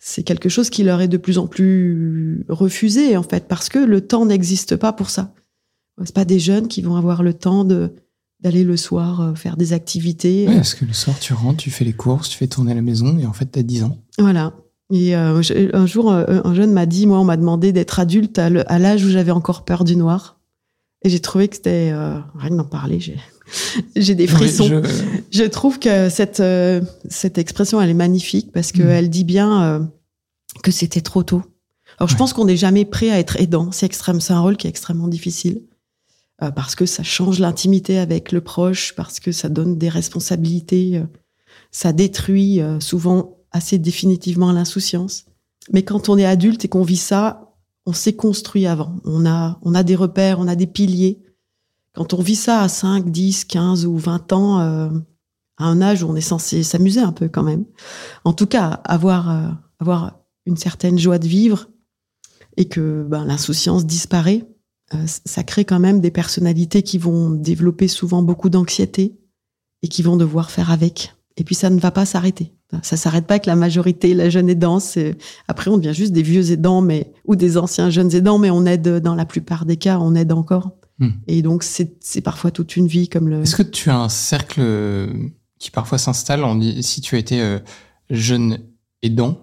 c'est 0.00 0.24
quelque 0.24 0.48
chose 0.48 0.68
qui 0.68 0.82
leur 0.82 1.00
est 1.00 1.08
de 1.08 1.16
plus 1.16 1.38
en 1.38 1.46
plus 1.46 2.44
refusé 2.48 3.16
en 3.16 3.22
fait, 3.22 3.46
parce 3.46 3.68
que 3.68 3.78
le 3.78 4.00
temps 4.00 4.26
n'existe 4.26 4.74
pas 4.76 4.92
pour 4.92 5.10
ça. 5.10 5.32
C'est 6.04 6.14
pas 6.14 6.24
des 6.24 6.38
jeunes 6.40 6.66
qui 6.66 6.82
vont 6.82 6.96
avoir 6.96 7.22
le 7.22 7.34
temps 7.34 7.64
de 7.64 7.92
d'aller 8.42 8.64
le 8.64 8.76
soir 8.76 9.20
euh, 9.20 9.34
faire 9.34 9.56
des 9.56 9.72
activités. 9.72 10.46
Ouais, 10.48 10.56
parce 10.56 10.74
que 10.74 10.84
le 10.84 10.92
soir, 10.92 11.18
tu 11.18 11.32
rentres, 11.34 11.58
tu 11.58 11.70
fais 11.70 11.84
les 11.84 11.92
courses, 11.92 12.28
tu 12.28 12.38
fais 12.38 12.46
tourner 12.46 12.74
la 12.74 12.82
maison, 12.82 13.18
et 13.18 13.26
en 13.26 13.32
fait, 13.32 13.46
t'as 13.46 13.62
10 13.62 13.84
ans. 13.84 13.98
Voilà. 14.18 14.52
Et 14.92 15.14
euh, 15.14 15.40
un 15.72 15.86
jour, 15.86 16.10
euh, 16.10 16.40
un 16.44 16.54
jeune 16.54 16.72
m'a 16.72 16.86
dit, 16.86 17.06
moi, 17.06 17.20
on 17.20 17.24
m'a 17.24 17.36
demandé 17.36 17.72
d'être 17.72 18.00
adulte 18.00 18.38
à 18.38 18.50
l'âge 18.78 19.04
où 19.04 19.08
j'avais 19.10 19.30
encore 19.30 19.64
peur 19.64 19.84
du 19.84 19.94
noir. 19.96 20.40
Et 21.02 21.08
j'ai 21.10 21.20
trouvé 21.20 21.48
que 21.48 21.56
c'était 21.56 21.90
euh, 21.92 22.18
rien 22.36 22.56
d'en 22.56 22.64
parler. 22.64 22.98
J'ai 23.00 23.16
j'ai 23.96 24.14
des 24.14 24.26
frissons. 24.26 24.66
Je- 24.68 24.80
Je 25.30 25.44
trouve 25.44 25.78
que 25.78 26.08
cette, 26.08 26.40
euh, 26.40 26.80
cette 27.08 27.38
expression, 27.38 27.80
elle 27.80 27.90
est 27.90 27.94
magnifique 27.94 28.52
parce 28.52 28.72
qu'elle 28.72 29.08
dit 29.10 29.24
bien 29.24 29.62
euh, 29.62 29.80
que 30.62 30.70
c'était 30.70 31.00
trop 31.00 31.22
tôt. 31.22 31.42
Alors, 31.98 32.08
je 32.08 32.16
pense 32.16 32.32
qu'on 32.32 32.44
n'est 32.46 32.56
jamais 32.56 32.84
prêt 32.84 33.10
à 33.10 33.18
être 33.18 33.36
aidant. 33.40 33.72
C'est 33.72 33.86
extrême, 33.86 34.20
c'est 34.20 34.32
un 34.32 34.40
rôle 34.40 34.56
qui 34.56 34.66
est 34.66 34.70
extrêmement 34.70 35.08
difficile 35.08 35.60
euh, 36.42 36.50
parce 36.50 36.74
que 36.74 36.86
ça 36.86 37.02
change 37.02 37.38
l'intimité 37.38 37.98
avec 37.98 38.32
le 38.32 38.40
proche, 38.40 38.94
parce 38.94 39.20
que 39.20 39.32
ça 39.32 39.48
donne 39.48 39.78
des 39.78 39.88
responsabilités, 39.88 40.98
euh, 40.98 41.06
ça 41.70 41.92
détruit 41.92 42.60
euh, 42.60 42.80
souvent 42.80 43.38
assez 43.52 43.78
définitivement 43.78 44.52
l'insouciance. 44.52 45.26
Mais 45.72 45.82
quand 45.82 46.08
on 46.08 46.18
est 46.18 46.24
adulte 46.24 46.64
et 46.64 46.68
qu'on 46.68 46.82
vit 46.82 46.96
ça, 46.96 47.50
on 47.86 47.92
s'est 47.92 48.14
construit 48.14 48.66
avant. 48.66 48.96
On 49.04 49.26
a, 49.26 49.58
on 49.62 49.74
a 49.74 49.82
des 49.82 49.96
repères, 49.96 50.38
on 50.38 50.48
a 50.48 50.56
des 50.56 50.66
piliers. 50.66 51.22
Quand 51.94 52.14
on 52.14 52.22
vit 52.22 52.36
ça 52.36 52.60
à 52.60 52.68
5, 52.68 53.10
10, 53.10 53.44
15 53.46 53.86
ou 53.86 53.96
20 53.96 54.32
ans, 54.32 54.60
euh, 54.60 54.88
à 55.56 55.64
un 55.64 55.82
âge 55.82 56.02
où 56.02 56.08
on 56.08 56.16
est 56.16 56.20
censé 56.20 56.62
s'amuser 56.62 57.00
un 57.00 57.12
peu 57.12 57.28
quand 57.28 57.42
même. 57.42 57.64
En 58.24 58.32
tout 58.32 58.46
cas, 58.46 58.80
avoir, 58.84 59.30
euh, 59.30 59.48
avoir 59.78 60.18
une 60.46 60.56
certaine 60.56 60.98
joie 60.98 61.18
de 61.18 61.26
vivre 61.26 61.68
et 62.56 62.66
que 62.66 63.04
ben, 63.08 63.24
l'insouciance 63.24 63.84
disparaît, 63.86 64.48
ça 65.06 65.44
crée 65.44 65.64
quand 65.64 65.78
même 65.78 66.00
des 66.00 66.10
personnalités 66.10 66.82
qui 66.82 66.98
vont 66.98 67.30
développer 67.30 67.88
souvent 67.88 68.22
beaucoup 68.22 68.50
d'anxiété 68.50 69.18
et 69.82 69.88
qui 69.88 70.02
vont 70.02 70.16
devoir 70.16 70.50
faire 70.50 70.70
avec. 70.70 71.14
Et 71.36 71.44
puis 71.44 71.54
ça 71.54 71.70
ne 71.70 71.78
va 71.78 71.90
pas 71.90 72.04
s'arrêter. 72.04 72.52
Ça 72.82 72.96
s'arrête 72.96 73.26
pas 73.26 73.34
avec 73.34 73.46
la 73.46 73.56
majorité, 73.56 74.14
la 74.14 74.30
jeune 74.30 74.48
aidance. 74.48 74.96
Après, 75.48 75.70
on 75.70 75.76
devient 75.76 75.94
juste 75.94 76.12
des 76.12 76.22
vieux 76.22 76.52
aidants, 76.52 76.82
mais 76.82 77.12
ou 77.24 77.34
des 77.34 77.56
anciens 77.56 77.90
jeunes 77.90 78.14
aidants, 78.14 78.38
mais 78.38 78.50
on 78.50 78.64
aide 78.64 78.98
dans 78.98 79.16
la 79.16 79.24
plupart 79.24 79.64
des 79.64 79.76
cas, 79.76 79.98
on 79.98 80.14
aide 80.14 80.32
encore. 80.32 80.70
Hmm. 80.98 81.10
Et 81.26 81.42
donc 81.42 81.64
c'est 81.64 82.20
parfois 82.20 82.50
toute 82.50 82.76
une 82.76 82.86
vie 82.86 83.08
comme 83.08 83.28
le. 83.28 83.42
Est-ce 83.42 83.56
que 83.56 83.62
tu 83.62 83.90
as 83.90 83.98
un 83.98 84.08
cercle 84.08 84.60
qui 85.58 85.70
parfois 85.70 85.98
s'installe 85.98 86.42
si 86.82 87.00
tu 87.00 87.14
as 87.14 87.18
été 87.18 87.40
euh, 87.40 87.58
jeune 88.08 88.58
aidant, 89.02 89.38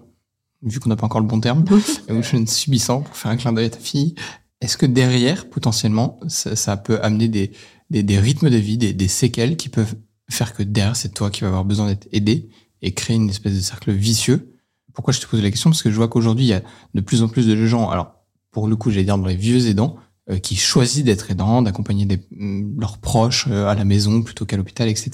vu 0.62 0.80
qu'on 0.80 0.88
n'a 0.88 0.96
pas 0.96 1.06
encore 1.06 1.20
le 1.20 1.26
bon 1.26 1.40
terme, 1.40 1.64
ou 2.10 2.22
jeune 2.22 2.46
subissant 2.46 3.02
pour 3.02 3.16
faire 3.16 3.30
un 3.30 3.36
clin 3.36 3.52
d'œil 3.52 3.66
à 3.66 3.70
ta 3.70 3.78
fille, 3.78 4.14
est-ce 4.60 4.76
que 4.76 4.86
derrière, 4.86 5.48
potentiellement, 5.48 6.18
ça, 6.28 6.76
peut 6.76 7.00
amener 7.02 7.28
des, 7.28 7.52
des, 7.90 8.18
rythmes 8.18 8.50
de 8.50 8.56
vie, 8.56 8.78
des, 8.78 8.92
des 8.92 9.08
séquelles 9.08 9.56
qui 9.56 9.68
peuvent 9.68 9.94
faire 10.30 10.54
que 10.54 10.62
derrière, 10.62 10.96
c'est 10.96 11.14
toi 11.14 11.30
qui 11.30 11.42
vas 11.42 11.48
avoir 11.48 11.64
besoin 11.64 11.86
d'être 11.86 12.08
aidé 12.12 12.48
et 12.82 12.92
créer 12.92 13.16
une 13.16 13.30
espèce 13.30 13.54
de 13.54 13.60
cercle 13.60 13.92
vicieux? 13.92 14.54
Pourquoi 14.94 15.12
je 15.12 15.20
te 15.20 15.26
pose 15.26 15.42
la 15.42 15.50
question? 15.50 15.70
Parce 15.70 15.82
que 15.82 15.90
je 15.90 15.96
vois 15.96 16.08
qu'aujourd'hui, 16.08 16.44
il 16.44 16.48
y 16.48 16.54
a 16.54 16.62
de 16.94 17.00
plus 17.00 17.22
en 17.22 17.28
plus 17.28 17.46
de 17.46 17.66
gens, 17.66 17.88
alors 17.88 18.14
pour 18.50 18.66
le 18.66 18.76
coup, 18.76 18.90
j'allais 18.90 19.04
dire 19.04 19.18
dans 19.18 19.26
les 19.26 19.36
vieux 19.36 19.68
aidants, 19.68 19.96
euh, 20.30 20.38
qui 20.38 20.56
choisissent 20.56 21.04
d'être 21.04 21.30
aidants, 21.30 21.62
d'accompagner 21.62 22.06
mm, 22.30 22.80
leurs 22.80 22.98
proches 22.98 23.46
euh, 23.48 23.66
à 23.68 23.74
la 23.74 23.84
maison 23.84 24.22
plutôt 24.22 24.44
qu'à 24.44 24.56
l'hôpital, 24.56 24.88
etc. 24.88 25.10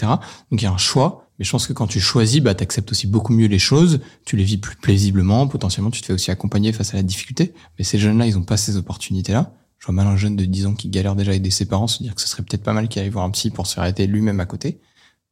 Donc 0.51 0.61
il 0.61 0.63
y 0.63 0.67
a 0.67 0.73
un 0.73 0.79
choix. 0.79 1.24
Mais 1.39 1.45
je 1.45 1.51
pense 1.51 1.67
que 1.67 1.73
quand 1.73 1.87
tu 1.87 2.01
choisis, 2.01 2.41
bah, 2.41 2.55
tu 2.55 2.63
acceptes 2.63 2.93
aussi 2.93 3.07
beaucoup 3.07 3.33
mieux 3.33 3.47
les 3.47 3.59
choses, 3.59 4.01
tu 4.25 4.37
les 4.37 4.45
vis 4.45 4.59
plus 4.59 4.77
plaisiblement, 4.77 5.47
potentiellement 5.49 5.91
tu 5.91 6.01
te 6.01 6.07
fais 6.07 6.13
aussi 6.13 6.31
accompagner 6.31 6.73
face 6.73 6.95
à 6.95 6.97
la 6.97 7.03
difficulté. 7.03 7.55
Mais 7.79 7.85
ces 7.85 7.99
jeunes-là, 7.99 8.27
ils 8.27 8.39
ont 8.39 8.43
pas 8.43 8.57
ces 8.57 8.77
opportunités-là. 8.77 9.53
Je 9.79 9.87
vois 9.87 9.95
mal 9.95 10.07
un 10.07 10.17
jeune 10.17 10.37
de 10.37 10.45
10 10.45 10.67
ans 10.67 10.75
qui 10.75 10.89
galère 10.89 11.17
déjà 11.17 11.33
à 11.33 11.35
aider 11.35 11.51
ses 11.51 11.67
parents, 11.67 11.89
se 11.89 12.03
dire 12.03 12.15
que 12.15 12.21
ce 12.21 12.29
serait 12.29 12.43
peut-être 12.43 12.63
pas 12.63 12.73
mal 12.73 12.89
qu'il 12.89 13.03
aille 13.03 13.11
voir 13.11 13.25
un 13.25 13.31
psy 13.31 13.51
pour 13.51 13.67
se 13.67 13.75
faire 13.75 13.85
aider 13.85 14.07
lui-même 14.07 14.41
à 14.41 14.47
côté. 14.47 14.81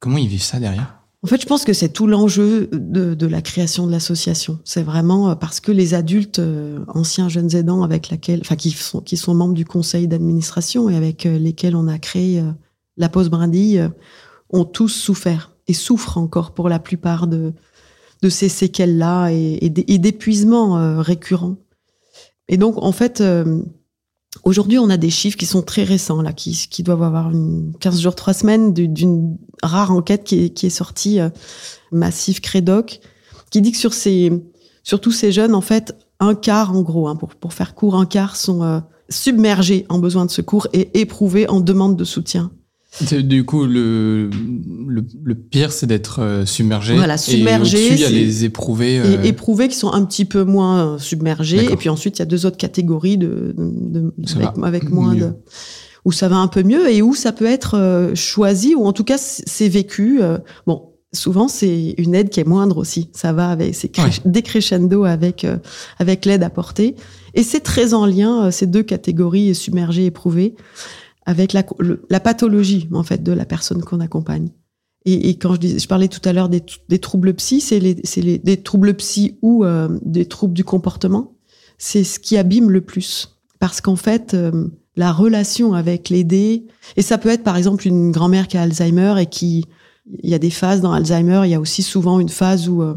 Comment 0.00 0.18
ils 0.18 0.28
vivent 0.28 0.42
ça 0.42 0.59
derrière? 0.59 1.02
En 1.25 1.28
fait, 1.28 1.40
je 1.40 1.47
pense 1.47 1.64
que 1.64 1.73
c'est 1.73 1.90
tout 1.90 2.09
l'enjeu 2.09 2.68
de, 2.73 3.26
la 3.26 3.40
création 3.42 3.87
de 3.87 3.92
l'association. 3.92 4.59
C'est 4.64 4.82
vraiment 4.82 5.30
euh, 5.30 5.35
parce 5.37 5.61
que 5.61 5.71
les 5.71 5.94
adultes, 5.94 6.40
euh, 6.40 6.85
anciens 6.88 7.28
jeunes 7.28 7.54
aidants, 7.54 7.85
avec 7.85 8.11
laquelle, 8.11 8.40
enfin, 8.40 8.56
qui 8.56 8.73
sont, 8.73 9.00
qui 9.00 9.16
sont 9.16 9.32
membres 9.32 9.54
du 9.54 9.64
conseil 9.64 10.09
d'administration 10.09 10.90
et 10.90 10.97
avec 10.97 11.25
euh, 11.25 11.38
lesquels 11.38 11.76
on 11.76 11.87
a 11.87 11.99
créé 11.99 12.42
la 12.97 13.09
pause 13.09 13.30
brindille, 13.30 13.88
ont 14.50 14.64
tous 14.64 14.88
souffert 14.88 15.51
et 15.69 15.75
souffrent 15.75 16.19
encore 16.19 16.52
pour 16.52 16.69
la 16.69 16.78
plupart 16.78 17.26
de, 17.26 17.52
de 18.23 18.28
ces 18.28 18.49
séquelles-là 18.49 19.31
et, 19.31 19.59
et 19.62 19.99
d'épuisements 19.99 21.00
récurrents. 21.00 21.57
Et 22.49 22.57
donc, 22.57 22.83
en 22.83 22.92
fait, 22.92 23.23
Aujourd'hui, 24.45 24.78
on 24.78 24.90
a 24.90 24.97
des 24.97 25.11
chiffres 25.11 25.37
qui 25.37 25.47
sont 25.47 25.62
très 25.62 25.85
récents, 25.85 26.23
là, 26.23 26.33
qui, 26.33 26.52
qui 26.71 26.83
doivent 26.83 27.02
avoir 27.02 27.31
une 27.31 27.75
15 27.78 28.00
jours, 28.00 28.14
3 28.14 28.33
semaines 28.33 28.73
d'une 28.73 29.37
rare 29.62 29.92
enquête 29.92 30.25
qui 30.25 30.37
est, 30.45 30.71
sortie, 30.71 31.21
euh, 31.21 31.28
Massif 31.92 32.40
Crédoc, 32.40 33.00
qui 33.50 33.61
dit 33.61 33.73
que 33.73 33.78
sur 33.78 33.92
ces, 33.92 34.33
sur 34.83 35.00
tous 35.00 35.12
ces 35.12 35.33
jeunes, 35.33 35.54
en 35.54 35.61
fait, 35.61 35.97
un 36.19 36.35
quart, 36.35 36.75
en 36.75 36.83
gros, 36.83 37.09
hein, 37.09 37.14
pour, 37.14 37.35
pour 37.35 37.52
faire 37.52 37.75
court, 37.75 37.95
un 37.95 38.07
quart 38.07 38.35
sont 38.37 38.62
euh, 38.62 38.81
submergés 39.11 39.85
en 39.90 39.99
besoin 39.99 40.25
de 40.25 40.31
secours 40.31 40.66
et 40.73 41.00
éprouvés 41.00 41.49
en 41.49 41.61
demande 41.61 41.97
de 41.97 42.04
soutien. 42.04 42.50
Du 43.01 43.45
coup, 43.47 43.65
le, 43.65 44.29
le, 44.29 45.35
pire, 45.35 45.73
c'est 45.73 45.87
d'être 45.87 46.21
euh, 46.21 46.45
submergé. 46.45 46.95
Voilà, 46.95 47.17
submergé. 47.17 47.79
Et 47.79 47.93
il 47.93 48.01
y 48.01 48.05
a 48.05 48.11
les 48.11 48.45
éprouvés. 48.45 49.01
Euh... 49.01 49.23
éprouvés 49.23 49.69
qui 49.69 49.77
sont 49.77 49.91
un 49.93 50.05
petit 50.05 50.27
peu 50.27 50.45
moins 50.45 50.87
euh, 50.87 50.99
submergés. 50.99 51.73
Et 51.73 51.77
puis 51.77 51.89
ensuite, 51.89 52.19
il 52.19 52.21
y 52.21 52.23
a 52.23 52.27
deux 52.27 52.45
autres 52.45 52.59
catégories 52.59 53.17
de, 53.17 53.55
de, 53.57 54.13
avec, 54.63 54.91
moins 54.91 55.15
de 55.15 55.33
où 56.05 56.13
ça 56.13 56.29
va 56.29 56.37
un 56.37 56.49
peu 56.49 56.63
mieux 56.63 56.91
et 56.91 57.01
où 57.01 57.15
ça 57.15 57.33
peut 57.33 57.47
être 57.47 58.13
choisi 58.15 58.75
ou 58.75 58.85
en 58.85 58.93
tout 58.93 59.05
cas 59.05 59.19
c'est 59.19 59.69
vécu. 59.69 60.21
bon, 60.67 60.91
souvent 61.13 61.47
c'est 61.47 61.95
une 61.97 62.15
aide 62.15 62.29
qui 62.29 62.41
est 62.41 62.45
moindre 62.45 62.77
aussi. 62.77 63.09
Ça 63.13 63.33
va 63.33 63.51
avec 63.51 63.75
c'est 63.75 63.93
décrescendo 64.25 65.05
avec 65.05 65.47
avec 66.01 66.27
l'aide 66.27 66.43
apportée 66.43 66.97
et 67.35 67.45
c'est 67.45 67.61
très 67.61 67.95
en 67.95 68.05
lien 68.05 68.51
ces 68.51 68.67
deux 68.67 68.83
catégories 68.83 69.55
submergées 69.55 70.07
éprouvées 70.07 70.57
avec 71.26 71.52
la, 71.52 71.64
la, 72.11 72.21
pathologie 72.21 72.88
en 72.93 73.02
fait 73.02 73.23
de 73.23 73.33
la 73.33 73.45
personne 73.45 73.83
qu'on 73.83 74.00
accompagne. 74.00 74.50
Et, 75.05 75.31
et, 75.31 75.37
quand 75.37 75.55
je, 75.55 75.61
dis, 75.61 75.79
je 75.79 75.88
parlais 75.88 76.09
tout 76.09 76.21
à 76.25 76.33
l'heure 76.33 76.49
des, 76.49 76.62
des, 76.88 76.99
troubles 76.99 77.35
psy, 77.35 77.61
c'est 77.61 77.81
les, 77.81 77.97
les, 78.17 78.38
des 78.38 78.57
troubles 78.62 78.95
psy 78.95 79.38
ou 79.43 79.64
euh, 79.64 79.99
des 80.05 80.26
troubles 80.26 80.55
du 80.55 80.64
comportement. 80.64 81.35
C'est 81.79 82.05
ce 82.05 82.21
qui 82.21 82.37
abîme 82.37 82.71
le 82.71 82.81
plus 82.81 83.37
parce 83.59 83.81
qu'en 83.81 83.97
fait 83.97 84.35
euh, 84.35 84.69
la 84.97 85.12
relation 85.12 85.75
avec 85.75 86.09
l'aider 86.09 86.67
et 86.97 87.02
ça 87.02 87.19
peut 87.19 87.29
être 87.29 87.43
par 87.43 87.57
exemple 87.57 87.87
une 87.87 88.11
grand-mère 88.11 88.49
qui 88.49 88.57
a 88.57 88.62
Alzheimer 88.62 89.14
et 89.21 89.26
qui 89.26 89.67
il 90.23 90.31
y 90.31 90.35
a 90.35 90.38
des 90.38 90.50
phases 90.50 90.81
dans 90.81 90.93
Alzheimer, 90.93 91.43
il 91.45 91.50
y 91.50 91.55
a 91.55 91.61
aussi 91.61 91.83
souvent 91.83 92.19
une 92.19 92.29
phase 92.29 92.69
où 92.69 92.83
euh, 92.83 92.95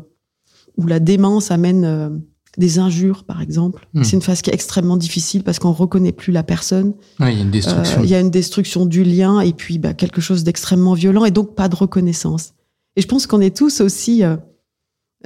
où 0.77 0.87
la 0.87 0.99
démence 0.99 1.51
amène 1.51 2.23
des 2.57 2.79
injures, 2.79 3.23
par 3.23 3.41
exemple. 3.41 3.87
Hmm. 3.93 4.03
C'est 4.03 4.15
une 4.15 4.21
phase 4.21 4.41
qui 4.41 4.49
est 4.49 4.53
extrêmement 4.53 4.97
difficile 4.97 5.43
parce 5.43 5.59
qu'on 5.59 5.71
reconnaît 5.71 6.11
plus 6.11 6.31
la 6.31 6.43
personne. 6.43 6.93
il 7.19 7.25
y 7.25 7.27
a 7.27 7.41
une 7.41 7.51
destruction. 7.51 7.99
Euh, 8.01 8.03
il 8.03 8.09
y 8.09 8.15
a 8.15 8.19
une 8.19 8.31
destruction 8.31 8.85
du 8.85 9.03
lien 9.03 9.39
et 9.41 9.53
puis 9.53 9.79
bah, 9.79 9.93
quelque 9.93 10.21
chose 10.21 10.43
d'extrêmement 10.43 10.93
violent 10.93 11.25
et 11.25 11.31
donc 11.31 11.55
pas 11.55 11.69
de 11.69 11.75
reconnaissance. 11.75 12.53
Et 12.95 13.01
je 13.01 13.07
pense 13.07 13.27
qu'on 13.27 13.41
est 13.41 13.55
tous 13.55 13.81
aussi 13.81 14.23
euh, 14.23 14.37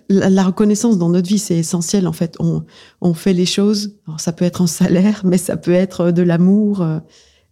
la, 0.10 0.44
reconnaissance 0.44 0.98
dans 0.98 1.10
notre 1.10 1.28
vie, 1.28 1.40
c'est 1.40 1.58
essentiel 1.58 2.08
en 2.08 2.14
fait. 2.14 2.36
On, 2.40 2.64
on 3.02 3.14
fait 3.14 3.34
les 3.34 3.46
choses. 3.46 3.96
Alors, 4.08 4.20
ça 4.20 4.32
peut 4.32 4.46
être 4.46 4.62
un 4.62 4.68
salaire, 4.68 5.22
mais 5.24 5.38
ça 5.38 5.58
peut 5.58 5.74
être 5.74 6.12
de 6.12 6.22
l'amour. 6.22 6.86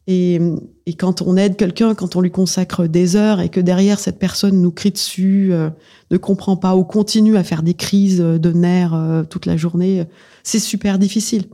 Euh, 0.10 0.58
et, 0.86 0.92
et, 0.92 0.94
quand 0.94 1.22
on 1.22 1.38
aide 1.38 1.56
quelqu'un, 1.56 1.96
quand 1.96 2.16
on 2.16 2.22
lui 2.22 2.32
consacre 2.32 2.88
des 2.88 3.16
heures 3.16 3.42
et 3.42 3.50
que 3.50 3.60
derrière 3.60 4.00
cette 4.00 4.20
personne 4.20 4.62
nous 4.62 4.72
crie 4.72 4.92
dessus, 4.92 5.50
euh, 5.52 5.70
ne 6.12 6.18
comprend 6.18 6.58
pas 6.58 6.76
ou 6.76 6.84
continue 6.84 7.38
à 7.38 7.44
faire 7.44 7.64
des 7.64 7.74
crises 7.74 8.20
de 8.20 8.52
nerfs 8.52 8.94
euh, 8.94 9.24
toute 9.24 9.46
la 9.46 9.58
journée, 9.58 10.06
c'est 10.44 10.60
super 10.60 11.00
difficile. 11.00 11.46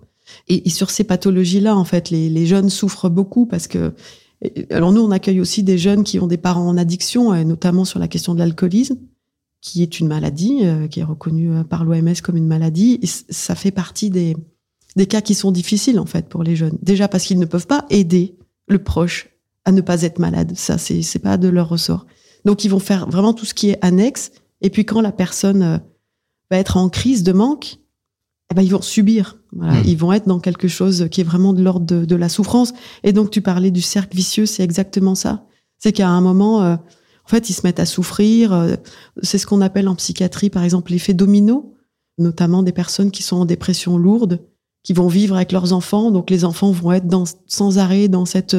Et, 0.47 0.69
sur 0.69 0.89
ces 0.89 1.03
pathologies-là, 1.03 1.75
en 1.75 1.83
fait, 1.83 2.09
les, 2.09 2.45
jeunes 2.45 2.69
souffrent 2.69 3.09
beaucoup 3.09 3.45
parce 3.45 3.67
que, 3.67 3.93
alors 4.69 4.91
nous, 4.91 5.01
on 5.01 5.11
accueille 5.11 5.41
aussi 5.41 5.63
des 5.63 5.77
jeunes 5.77 6.03
qui 6.03 6.19
ont 6.19 6.27
des 6.27 6.37
parents 6.37 6.67
en 6.67 6.77
addiction, 6.77 7.33
notamment 7.43 7.85
sur 7.85 7.99
la 7.99 8.07
question 8.07 8.33
de 8.33 8.39
l'alcoolisme, 8.39 8.97
qui 9.61 9.83
est 9.83 9.99
une 9.99 10.07
maladie, 10.07 10.59
euh, 10.63 10.87
qui 10.87 10.99
est 10.99 11.05
reconnue 11.05 11.63
par 11.69 11.85
l'OMS 11.85 12.15
comme 12.21 12.37
une 12.37 12.47
maladie. 12.47 12.99
Et 13.01 13.07
ça 13.07 13.55
fait 13.55 13.71
partie 13.71 14.09
des, 14.09 14.35
des 14.95 15.05
cas 15.07 15.21
qui 15.21 15.35
sont 15.35 15.51
difficiles 15.51 15.99
en 15.99 16.05
fait 16.05 16.27
pour 16.27 16.43
les 16.43 16.55
jeunes. 16.55 16.77
Déjà 16.81 17.07
parce 17.07 17.23
qu'ils 17.25 17.39
ne 17.39 17.45
peuvent 17.45 17.67
pas 17.67 17.85
aider 17.89 18.35
le 18.67 18.79
proche 18.79 19.29
à 19.65 19.71
ne 19.71 19.81
pas 19.81 20.01
être 20.01 20.19
malade. 20.19 20.53
Ça, 20.55 20.77
c'est 20.77 21.01
c'est 21.01 21.19
pas 21.19 21.37
de 21.37 21.47
leur 21.47 21.69
ressort. 21.69 22.05
Donc 22.45 22.65
ils 22.65 22.69
vont 22.69 22.79
faire 22.79 23.09
vraiment 23.09 23.33
tout 23.33 23.45
ce 23.45 23.53
qui 23.53 23.69
est 23.69 23.77
annexe. 23.81 24.31
Et 24.61 24.69
puis 24.69 24.85
quand 24.85 25.01
la 25.01 25.11
personne 25.11 25.63
euh, 25.63 25.77
va 26.51 26.57
être 26.57 26.77
en 26.77 26.89
crise 26.89 27.23
de 27.23 27.31
manque, 27.33 27.77
eh 28.51 28.55
ben 28.55 28.61
ils 28.61 28.71
vont 28.71 28.81
subir. 28.81 29.37
Voilà, 29.51 29.73
mmh. 29.73 29.83
ils 29.85 29.97
vont 29.97 30.11
être 30.13 30.27
dans 30.27 30.39
quelque 30.39 30.67
chose 30.67 31.07
qui 31.11 31.21
est 31.21 31.25
vraiment 31.25 31.53
de 31.53 31.61
l'ordre 31.61 32.05
de, 32.05 32.15
la 32.15 32.29
souffrance. 32.29 32.73
Et 33.03 33.13
donc 33.13 33.29
tu 33.29 33.41
parlais 33.41 33.71
du 33.71 33.81
cercle 33.81 34.15
vicieux, 34.15 34.45
c'est 34.45 34.63
exactement 34.63 35.15
ça. 35.15 35.45
C'est 35.77 35.91
qu'à 35.91 36.09
un 36.09 36.21
moment, 36.21 36.61
euh, 36.63 36.75
en 37.25 37.29
fait, 37.29 37.49
ils 37.49 37.53
se 37.53 37.61
mettent 37.63 37.79
à 37.79 37.85
souffrir. 37.85 38.53
Euh, 38.53 38.75
c'est 39.21 39.37
ce 39.37 39.45
qu'on 39.45 39.61
appelle 39.61 39.87
en 39.87 39.95
psychiatrie, 39.95 40.49
par 40.49 40.63
exemple, 40.63 40.91
l'effet 40.91 41.13
domino, 41.13 41.75
notamment 42.17 42.63
des 42.63 42.71
personnes 42.71 43.11
qui 43.11 43.23
sont 43.23 43.37
en 43.37 43.45
dépression 43.45 43.97
lourde 43.97 44.39
qui 44.83 44.93
vont 44.93 45.07
vivre 45.07 45.35
avec 45.35 45.51
leurs 45.51 45.73
enfants. 45.73 46.11
Donc 46.11 46.29
les 46.29 46.45
enfants 46.45 46.71
vont 46.71 46.91
être 46.91 47.07
dans, 47.07 47.23
sans 47.47 47.79
arrêt 47.79 48.07
dans 48.09 48.25
cette 48.25 48.55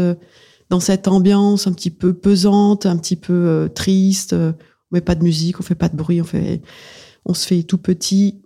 dans 0.71 0.81
cette 0.81 1.09
ambiance 1.09 1.67
un 1.67 1.73
petit 1.73 1.91
peu 1.91 2.15
pesante, 2.15 2.87
un 2.87 2.97
petit 2.97 3.17
peu 3.17 3.33
euh, 3.33 3.69
triste. 3.69 4.33
On 4.33 4.55
met 4.91 5.03
pas 5.03 5.15
de 5.15 5.23
musique, 5.23 5.61
on 5.61 5.63
fait 5.63 5.75
pas 5.75 5.89
de 5.89 5.97
bruit, 5.97 6.21
on 6.21 6.25
fait 6.25 6.63
on 7.27 7.35
se 7.35 7.47
fait 7.47 7.63
tout 7.63 7.79
petit. 7.79 8.43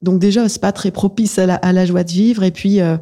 Donc 0.00 0.18
déjà 0.18 0.48
c'est 0.48 0.60
pas 0.60 0.72
très 0.72 0.90
propice 0.90 1.38
à 1.38 1.46
la, 1.46 1.56
à 1.56 1.72
la 1.72 1.84
joie 1.84 2.04
de 2.04 2.10
vivre. 2.10 2.42
Et 2.42 2.50
puis 2.50 2.80
euh, 2.80 2.96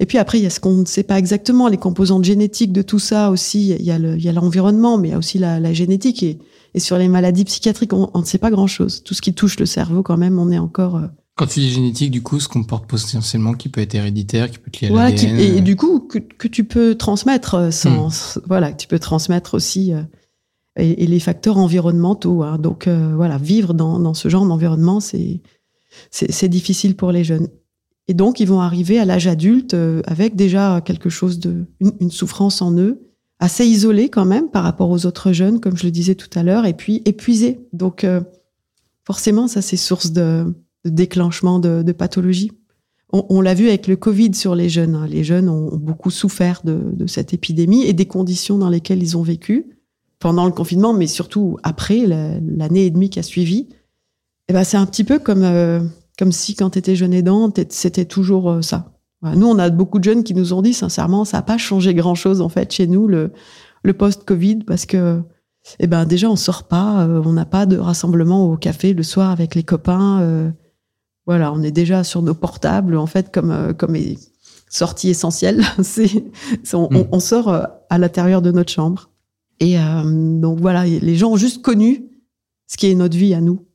et 0.00 0.06
puis 0.06 0.18
après 0.18 0.38
il 0.38 0.44
y 0.44 0.46
a 0.46 0.50
ce 0.50 0.60
qu'on 0.60 0.74
ne 0.74 0.84
sait 0.86 1.02
pas 1.02 1.18
exactement, 1.18 1.68
les 1.68 1.76
composantes 1.76 2.24
génétiques 2.24 2.72
de 2.72 2.82
tout 2.82 2.98
ça 2.98 3.30
aussi. 3.30 3.70
Il 3.78 3.84
y 3.84 3.90
a 3.90 3.98
le 3.98 4.16
il 4.16 4.24
y 4.24 4.28
a 4.28 4.32
l'environnement, 4.32 4.96
mais 4.96 5.08
il 5.08 5.10
y 5.10 5.14
a 5.14 5.18
aussi 5.18 5.38
la, 5.38 5.60
la 5.60 5.74
génétique 5.74 6.22
et, 6.22 6.38
et 6.72 6.80
sur 6.80 6.96
les 6.96 7.08
maladies 7.08 7.44
psychiatriques 7.44 7.92
on, 7.92 8.10
on 8.14 8.20
ne 8.20 8.24
sait 8.24 8.38
pas 8.38 8.50
grand 8.50 8.66
chose. 8.66 9.02
Tout 9.02 9.12
ce 9.12 9.20
qui 9.20 9.34
touche 9.34 9.58
le 9.58 9.66
cerveau 9.66 10.02
quand 10.02 10.16
même, 10.16 10.38
on 10.38 10.50
est 10.50 10.58
encore 10.58 10.96
euh, 10.96 11.06
quand 11.36 11.46
tu 11.46 11.60
dis 11.60 11.70
génétique, 11.70 12.10
du 12.10 12.22
coup, 12.22 12.40
ce 12.40 12.48
qu'on 12.48 12.64
porte 12.64 12.86
potentiellement 12.86 13.52
qui 13.52 13.68
peut 13.68 13.82
être 13.82 13.94
héréditaire, 13.94 14.50
qui 14.50 14.58
peut 14.58 14.68
être 14.68 14.80
lié 14.80 14.88
à 14.88 15.10
l'ADN. 15.10 15.38
Et, 15.38 15.60
du 15.60 15.76
coup, 15.76 16.00
que, 16.00 16.18
que, 16.18 16.48
tu 16.48 16.64
peux 16.64 16.94
transmettre 16.94 17.54
euh, 17.54 17.70
sans, 17.70 18.08
hmm. 18.08 18.40
voilà, 18.46 18.72
tu 18.72 18.88
peux 18.88 18.98
transmettre 18.98 19.52
aussi 19.52 19.92
euh, 19.92 20.00
et, 20.76 21.04
et, 21.04 21.06
les 21.06 21.20
facteurs 21.20 21.58
environnementaux. 21.58 22.42
Hein. 22.42 22.58
Donc 22.58 22.88
euh, 22.88 23.12
voilà, 23.14 23.36
vivre 23.36 23.74
dans, 23.74 23.98
dans 23.98 24.14
ce 24.14 24.28
genre 24.28 24.46
d'environnement, 24.46 24.98
c'est 24.98 25.40
c'est 26.10 26.48
difficile 26.48 26.94
pour 26.94 27.10
les 27.10 27.24
jeunes. 27.24 27.48
Et 28.06 28.12
donc, 28.12 28.38
ils 28.38 28.46
vont 28.46 28.60
arriver 28.60 28.98
à 28.98 29.06
l'âge 29.06 29.26
adulte 29.26 29.74
avec 30.04 30.36
déjà 30.36 30.82
quelque 30.82 31.08
chose 31.08 31.38
de 31.38 31.64
une, 31.80 31.92
une, 32.00 32.10
souffrance 32.10 32.60
en 32.60 32.76
eux, 32.76 33.00
assez 33.38 33.64
isolée 33.64 34.10
quand 34.10 34.26
même 34.26 34.50
par 34.50 34.62
rapport 34.62 34.90
aux 34.90 35.06
autres 35.06 35.32
jeunes, 35.32 35.58
comme 35.58 35.74
je 35.74 35.84
le 35.84 35.90
disais 35.90 36.14
tout 36.14 36.28
à 36.38 36.42
l'heure, 36.42 36.66
et 36.66 36.74
puis 36.74 37.00
épuisés. 37.06 37.66
Donc 37.72 38.06
forcément, 39.06 39.48
ça 39.48 39.62
c'est 39.62 39.78
source 39.78 40.12
de 40.12 40.54
déclenchement 40.86 41.58
de, 41.58 41.92
pathologie. 41.92 42.52
On, 43.12 43.40
l'a 43.40 43.54
vu 43.54 43.68
avec 43.68 43.86
le 43.86 43.96
Covid 43.96 44.34
sur 44.34 44.54
les 44.54 44.68
jeunes. 44.68 45.06
Les 45.08 45.22
jeunes 45.22 45.48
ont, 45.48 45.76
beaucoup 45.76 46.10
souffert 46.10 46.62
de, 46.64 47.06
cette 47.06 47.32
épidémie 47.32 47.84
et 47.84 47.92
des 47.92 48.06
conditions 48.06 48.58
dans 48.58 48.68
lesquelles 48.68 49.02
ils 49.02 49.16
ont 49.16 49.22
vécu. 49.22 49.66
pendant 50.18 50.46
le 50.46 50.52
confinement, 50.52 50.92
mais 50.92 51.06
surtout 51.06 51.56
après 51.62 52.04
l'année 52.06 52.86
et 52.86 52.90
demie 52.90 53.10
qui 53.10 53.18
a 53.18 53.22
suivi, 53.22 53.68
eh 54.48 54.52
ben 54.52 54.64
c'est 54.64 54.76
un 54.76 54.86
petit 54.86 55.04
peu 55.04 55.18
comme 55.18 55.42
euh, 55.42 55.80
comme 56.18 56.32
si 56.32 56.54
quand 56.54 56.70
tu 56.70 56.78
étais 56.78 56.96
jeune 56.96 57.12
aidant, 57.12 57.52
c'était 57.68 58.04
toujours 58.04 58.50
euh, 58.50 58.62
ça. 58.62 58.92
Nous, 59.22 59.46
on 59.46 59.58
a 59.58 59.70
beaucoup 59.70 59.98
de 59.98 60.04
jeunes 60.04 60.22
qui 60.22 60.34
nous 60.34 60.52
ont 60.52 60.62
dit 60.62 60.72
sincèrement, 60.72 61.24
ça 61.24 61.38
n'a 61.38 61.42
pas 61.42 61.58
changé 61.58 61.94
grand 61.94 62.14
chose 62.14 62.40
en 62.40 62.48
fait 62.48 62.72
chez 62.72 62.86
nous 62.86 63.08
le 63.08 63.32
le 63.82 63.92
post-Covid 63.92 64.64
parce 64.66 64.86
que 64.86 65.22
eh 65.80 65.86
ben 65.86 66.04
déjà 66.04 66.28
on 66.28 66.36
sort 66.36 66.64
pas, 66.64 67.04
euh, 67.06 67.22
on 67.24 67.32
n'a 67.32 67.44
pas 67.44 67.66
de 67.66 67.76
rassemblement 67.76 68.50
au 68.50 68.56
café 68.56 68.92
le 68.92 69.02
soir 69.02 69.30
avec 69.30 69.54
les 69.54 69.62
copains. 69.62 70.52
Voilà, 71.26 71.52
on 71.52 71.62
est 71.62 71.72
déjà 71.72 72.04
sur 72.04 72.22
nos 72.22 72.34
portables 72.34 72.96
en 72.96 73.06
fait 73.06 73.32
comme 73.32 73.74
comme 73.76 73.96
sortie 74.68 75.10
essentielle. 75.10 75.64
c'est 75.82 76.10
on, 76.72 76.88
on, 77.10 77.20
sort 77.20 77.48
à 77.90 77.98
l'intérieur 77.98 78.42
de 78.42 78.50
notre 78.52 78.72
chambre. 78.72 79.10
Et 79.58 79.76
donc 79.76 80.60
voilà, 80.60 80.84
les 80.84 81.16
gens 81.16 81.32
ont 81.32 81.36
juste 81.36 81.62
connu 81.62 82.04
ce 82.66 82.76
qui 82.76 82.86
est 82.86 82.94
notre 82.94 83.16
vie 83.16 83.34
à 83.34 83.40
nous. 83.40 83.66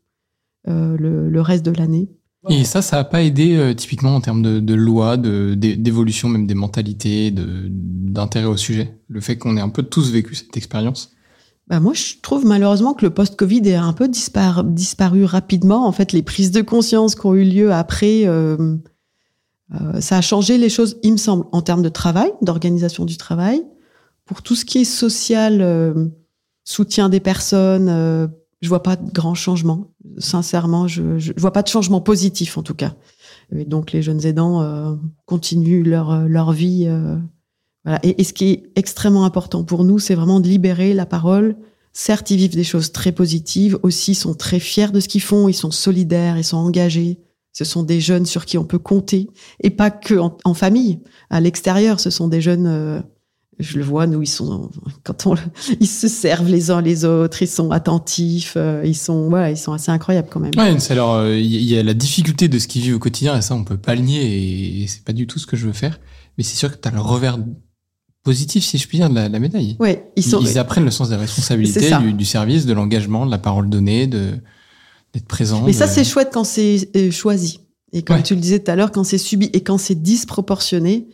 Euh, 0.67 0.95
le, 0.97 1.41
reste 1.41 1.65
de 1.65 1.71
l'année. 1.71 2.07
Et 2.49 2.65
ça, 2.65 2.83
ça 2.83 2.97
n'a 2.97 3.03
pas 3.03 3.23
aidé 3.23 3.55
euh, 3.55 3.73
typiquement 3.73 4.15
en 4.15 4.21
termes 4.21 4.43
de, 4.43 4.59
de 4.59 4.73
loi, 4.75 5.17
d'évolution 5.17 6.29
même 6.29 6.45
des 6.45 6.53
mentalités, 6.53 7.33
d'intérêt 7.33 8.45
au 8.45 8.57
sujet? 8.57 8.99
Le 9.07 9.21
fait 9.21 9.37
qu'on 9.37 9.57
ait 9.57 9.61
un 9.61 9.69
peu 9.69 9.81
tous 9.81 10.11
vécu 10.11 10.35
cette 10.35 10.55
expérience? 10.55 11.15
Bah 11.71 11.79
moi, 11.79 11.93
je 11.93 12.13
trouve 12.21 12.45
malheureusement 12.45 12.93
que 12.93 13.03
le 13.03 13.09
post-Covid 13.09 13.67
est 13.67 13.75
un 13.75 13.93
peu 13.93 14.07
disparu 14.07 15.25
rapidement. 15.25 15.87
En 15.87 15.91
fait, 15.91 16.11
les 16.11 16.21
prises 16.21 16.51
de 16.51 16.61
conscience 16.61 17.15
qui 17.15 17.25
ont 17.25 17.33
eu 17.33 17.43
lieu 17.43 17.73
après, 17.73 18.27
euh, 18.27 18.77
ça 19.99 20.17
a 20.17 20.21
changé 20.21 20.59
les 20.59 20.69
choses, 20.69 20.99
il 21.01 21.13
me 21.13 21.17
semble, 21.17 21.45
en 21.51 21.63
termes 21.63 21.81
de 21.81 21.89
travail, 21.89 22.31
d'organisation 22.43 23.05
du 23.05 23.17
travail. 23.17 23.63
Pour 24.25 24.43
tout 24.43 24.55
ce 24.55 24.65
qui 24.65 24.79
est 24.79 24.85
social, 24.85 26.11
soutien 26.63 27.09
des 27.09 27.19
personnes, 27.19 28.29
je 28.61 28.69
vois 28.69 28.83
pas 28.83 28.95
de 28.95 29.11
grands 29.11 29.33
changements. 29.33 29.91
Sincèrement, 30.19 30.87
je, 30.87 31.17
je 31.17 31.33
vois 31.37 31.51
pas 31.51 31.63
de 31.63 31.67
changement 31.67 31.99
positif 31.99 32.57
en 32.57 32.63
tout 32.63 32.75
cas. 32.75 32.93
Et 33.55 33.65
donc 33.65 33.91
les 33.91 34.01
jeunes 34.01 34.25
aidants 34.25 34.61
euh, 34.61 34.95
continuent 35.25 35.83
leur 35.83 36.11
euh, 36.11 36.27
leur 36.27 36.51
vie. 36.51 36.85
Euh, 36.87 37.17
voilà. 37.85 37.99
Et, 38.03 38.23
ce 38.23 38.33
qui 38.33 38.49
est 38.49 38.63
extrêmement 38.75 39.25
important 39.25 39.63
pour 39.63 39.83
nous, 39.83 39.99
c'est 39.99 40.15
vraiment 40.15 40.39
de 40.39 40.47
libérer 40.47 40.93
la 40.93 41.05
parole. 41.05 41.55
Certes, 41.93 42.31
ils 42.31 42.37
vivent 42.37 42.55
des 42.55 42.63
choses 42.63 42.91
très 42.91 43.11
positives. 43.11 43.77
Aussi, 43.83 44.11
ils 44.11 44.15
sont 44.15 44.33
très 44.33 44.59
fiers 44.59 44.91
de 44.91 44.99
ce 44.99 45.07
qu'ils 45.07 45.21
font. 45.21 45.47
Ils 45.47 45.53
sont 45.53 45.71
solidaires, 45.71 46.37
ils 46.37 46.43
sont 46.43 46.57
engagés. 46.57 47.19
Ce 47.53 47.65
sont 47.65 47.83
des 47.83 47.99
jeunes 47.99 48.25
sur 48.25 48.45
qui 48.45 48.57
on 48.57 48.63
peut 48.63 48.79
compter, 48.79 49.29
et 49.61 49.71
pas 49.71 49.91
que 49.91 50.15
en, 50.15 50.53
famille. 50.53 50.99
À 51.29 51.41
l'extérieur, 51.41 51.99
ce 51.99 52.09
sont 52.09 52.29
des 52.29 52.39
jeunes 52.39 53.03
je 53.61 53.77
le 53.77 53.83
vois, 53.83 54.07
nous, 54.07 54.21
ils 54.21 54.27
sont, 54.27 54.71
quand 55.03 55.27
on, 55.27 55.35
ils 55.79 55.87
se 55.87 56.07
servent 56.07 56.47
les 56.47 56.71
uns 56.71 56.81
les 56.81 57.05
autres, 57.05 57.41
ils 57.43 57.47
sont 57.47 57.71
attentifs, 57.71 58.53
euh, 58.57 58.81
ils 58.85 58.95
sont, 58.95 59.29
voilà, 59.29 59.51
ils 59.51 59.57
sont 59.57 59.73
assez 59.73 59.91
incroyables 59.91 60.29
quand 60.31 60.39
même. 60.39 60.51
Ouais, 60.57 60.75
alors, 60.91 61.27
il 61.27 61.45
y 61.45 61.77
a 61.77 61.83
la 61.83 61.93
difficulté 61.93 62.47
de 62.47 62.57
ce 62.59 62.67
qu'ils 62.67 62.81
vivent 62.81 62.95
au 62.95 62.99
quotidien, 62.99 63.37
et 63.37 63.41
ça, 63.41 63.55
on 63.55 63.63
peut 63.63 63.77
pas 63.77 63.95
le 63.95 64.01
nier, 64.01 64.81
et 64.83 64.87
c'est 64.87 65.03
pas 65.03 65.13
du 65.13 65.27
tout 65.27 65.39
ce 65.39 65.45
que 65.45 65.55
je 65.55 65.67
veux 65.67 65.73
faire. 65.73 65.99
Mais 66.37 66.43
c'est 66.43 66.55
sûr 66.55 66.71
que 66.71 66.81
tu 66.81 66.87
as 66.87 66.91
le 66.91 67.01
revers 67.01 67.37
positif, 68.23 68.63
si 68.63 68.77
je 68.77 68.87
puis 68.87 68.97
dire, 68.97 69.09
de 69.09 69.15
la, 69.15 69.29
médaille. 69.39 69.75
Ouais, 69.79 70.11
ils, 70.15 70.23
sont, 70.23 70.41
ils, 70.41 70.57
apprennent 70.57 70.85
le 70.85 70.91
sens 70.91 71.09
des 71.09 71.15
responsabilités, 71.15 71.91
du, 72.13 72.25
service, 72.25 72.65
de 72.65 72.73
l'engagement, 72.73 73.25
de 73.25 73.31
la 73.31 73.37
parole 73.37 73.69
donnée, 73.69 74.07
de 74.07 74.33
d'être 75.13 75.27
présent. 75.27 75.63
Mais 75.65 75.73
ça, 75.73 75.87
c'est 75.87 76.05
chouette 76.05 76.29
quand 76.31 76.45
c'est 76.45 76.89
euh, 76.95 77.11
choisi. 77.11 77.59
Et 77.91 78.01
comme 78.01 78.23
tu 78.23 78.33
le 78.33 78.39
disais 78.39 78.59
tout 78.59 78.71
à 78.71 78.75
l'heure, 78.77 78.91
quand 78.91 79.03
c'est 79.03 79.17
subi 79.17 79.49
et 79.51 79.61
quand 79.61 79.77
c'est 79.77 80.01
disproportionné, 80.01 81.09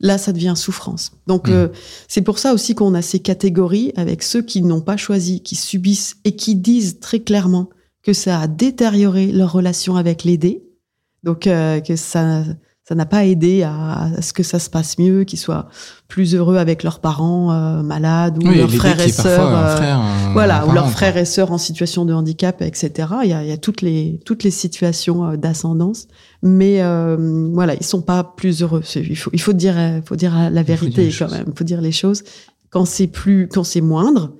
là, 0.00 0.16
ça 0.16 0.32
devient 0.32 0.54
souffrance. 0.56 1.12
Donc, 1.26 1.48
mmh. 1.48 1.52
euh, 1.52 1.68
c'est 2.08 2.22
pour 2.22 2.38
ça 2.38 2.54
aussi 2.54 2.74
qu'on 2.74 2.94
a 2.94 3.02
ces 3.02 3.18
catégories 3.18 3.92
avec 3.96 4.22
ceux 4.22 4.40
qui 4.40 4.62
n'ont 4.62 4.80
pas 4.80 4.96
choisi, 4.96 5.42
qui 5.42 5.54
subissent 5.54 6.16
et 6.24 6.34
qui 6.34 6.54
disent 6.54 7.00
très 7.00 7.20
clairement 7.20 7.68
que 8.02 8.14
ça 8.14 8.40
a 8.40 8.46
détérioré 8.46 9.30
leur 9.30 9.52
relation 9.52 9.96
avec 9.96 10.24
l'aider. 10.24 10.62
Donc, 11.22 11.46
euh, 11.46 11.80
que 11.80 11.96
ça 11.96 12.44
ça 12.92 12.96
n'a 12.96 13.06
pas 13.06 13.24
aidé 13.24 13.62
à, 13.62 14.10
ce 14.20 14.34
que 14.34 14.42
ça 14.42 14.58
se 14.58 14.68
passe 14.68 14.98
mieux, 14.98 15.24
qu'ils 15.24 15.38
soient 15.38 15.70
plus 16.08 16.34
heureux 16.34 16.58
avec 16.58 16.82
leurs 16.82 16.98
parents 16.98 17.50
euh, 17.50 17.82
malades 17.82 18.36
ou 18.36 18.46
leurs 18.46 18.70
frères 18.70 19.00
et 19.00 19.10
sœurs, 19.10 19.80
voilà, 20.34 20.66
ou 20.66 20.72
leurs 20.72 20.90
frères 20.90 21.16
et 21.16 21.24
sœurs 21.24 21.52
en 21.52 21.56
situation 21.56 22.04
de 22.04 22.12
handicap, 22.12 22.60
etc. 22.60 23.08
Il 23.22 23.30
y 23.30 23.32
a, 23.32 23.42
il 23.44 23.48
y 23.48 23.52
a 23.52 23.56
toutes 23.56 23.80
les 23.80 24.20
toutes 24.26 24.44
les 24.44 24.50
situations 24.50 25.38
d'ascendance, 25.38 26.08
mais 26.42 26.82
euh, 26.82 27.48
voilà, 27.54 27.72
ils 27.76 27.82
sont 27.82 28.02
pas 28.02 28.24
plus 28.24 28.60
heureux. 28.60 28.82
Il 28.94 29.16
faut 29.16 29.30
il 29.32 29.40
faut 29.40 29.54
dire 29.54 29.76
faut 30.04 30.16
dire 30.16 30.50
la 30.52 30.62
vérité 30.62 31.10
quand 31.18 31.30
même, 31.30 31.46
il 31.46 31.56
faut 31.56 31.64
dire 31.64 31.80
les 31.80 31.92
choses. 31.92 32.24
Quand 32.68 32.84
c'est 32.84 33.06
plus 33.06 33.48
quand 33.48 33.64
c'est 33.64 33.80
moindre, 33.80 34.34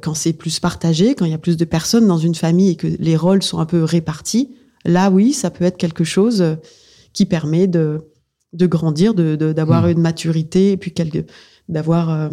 quand 0.00 0.14
c'est 0.14 0.32
plus 0.32 0.60
partagé, 0.60 1.16
quand 1.16 1.24
il 1.24 1.32
y 1.32 1.34
a 1.34 1.38
plus 1.38 1.56
de 1.56 1.64
personnes 1.64 2.06
dans 2.06 2.18
une 2.18 2.36
famille 2.36 2.70
et 2.70 2.76
que 2.76 2.86
les 3.00 3.16
rôles 3.16 3.42
sont 3.42 3.58
un 3.58 3.66
peu 3.66 3.82
répartis, 3.82 4.50
là 4.84 5.10
oui, 5.10 5.32
ça 5.32 5.50
peut 5.50 5.64
être 5.64 5.76
quelque 5.76 6.04
chose 6.04 6.56
qui 7.16 7.24
permet 7.24 7.66
de, 7.66 8.10
de 8.52 8.66
grandir, 8.66 9.14
de, 9.14 9.34
d'avoir 9.52 9.86
mmh. 9.86 9.90
une 9.90 10.00
maturité 10.00 10.72
et 10.72 10.76
puis 10.76 10.92
d'avoir, 11.68 12.10
euh, 12.10 12.28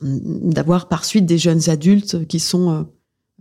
d'avoir 0.00 0.88
par 0.88 1.04
suite 1.04 1.26
des 1.26 1.36
jeunes 1.36 1.68
adultes 1.68 2.26
qui 2.26 2.40
sont 2.40 2.86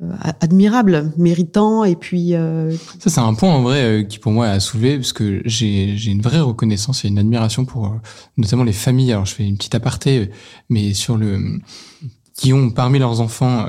euh, 0.04 0.14
admirables, 0.42 1.14
méritants 1.18 1.86
et 1.86 1.96
puis. 1.96 2.36
Euh, 2.36 2.76
Ça 3.00 3.10
c'est 3.10 3.22
un 3.22 3.34
point 3.34 3.56
en 3.56 3.62
vrai 3.62 4.06
qui 4.10 4.20
pour 4.20 4.34
moi 4.34 4.48
a 4.48 4.60
soulevé 4.60 4.98
parce 4.98 5.14
que 5.14 5.42
j'ai, 5.46 5.96
j'ai 5.96 6.12
une 6.12 6.22
vraie 6.22 6.42
reconnaissance 6.42 7.06
et 7.06 7.08
une 7.08 7.18
admiration 7.18 7.64
pour 7.64 7.96
notamment 8.36 8.66
les 8.66 8.74
familles. 8.74 9.14
Alors 9.14 9.26
je 9.26 9.36
fais 9.36 9.48
une 9.48 9.56
petite 9.56 9.74
aparté, 9.76 10.32
mais 10.70 10.94
sur 10.94 11.16
le 11.16 11.60
qui 12.36 12.52
ont 12.52 12.72
parmi 12.72 13.00
leurs 13.00 13.22
enfants 13.22 13.66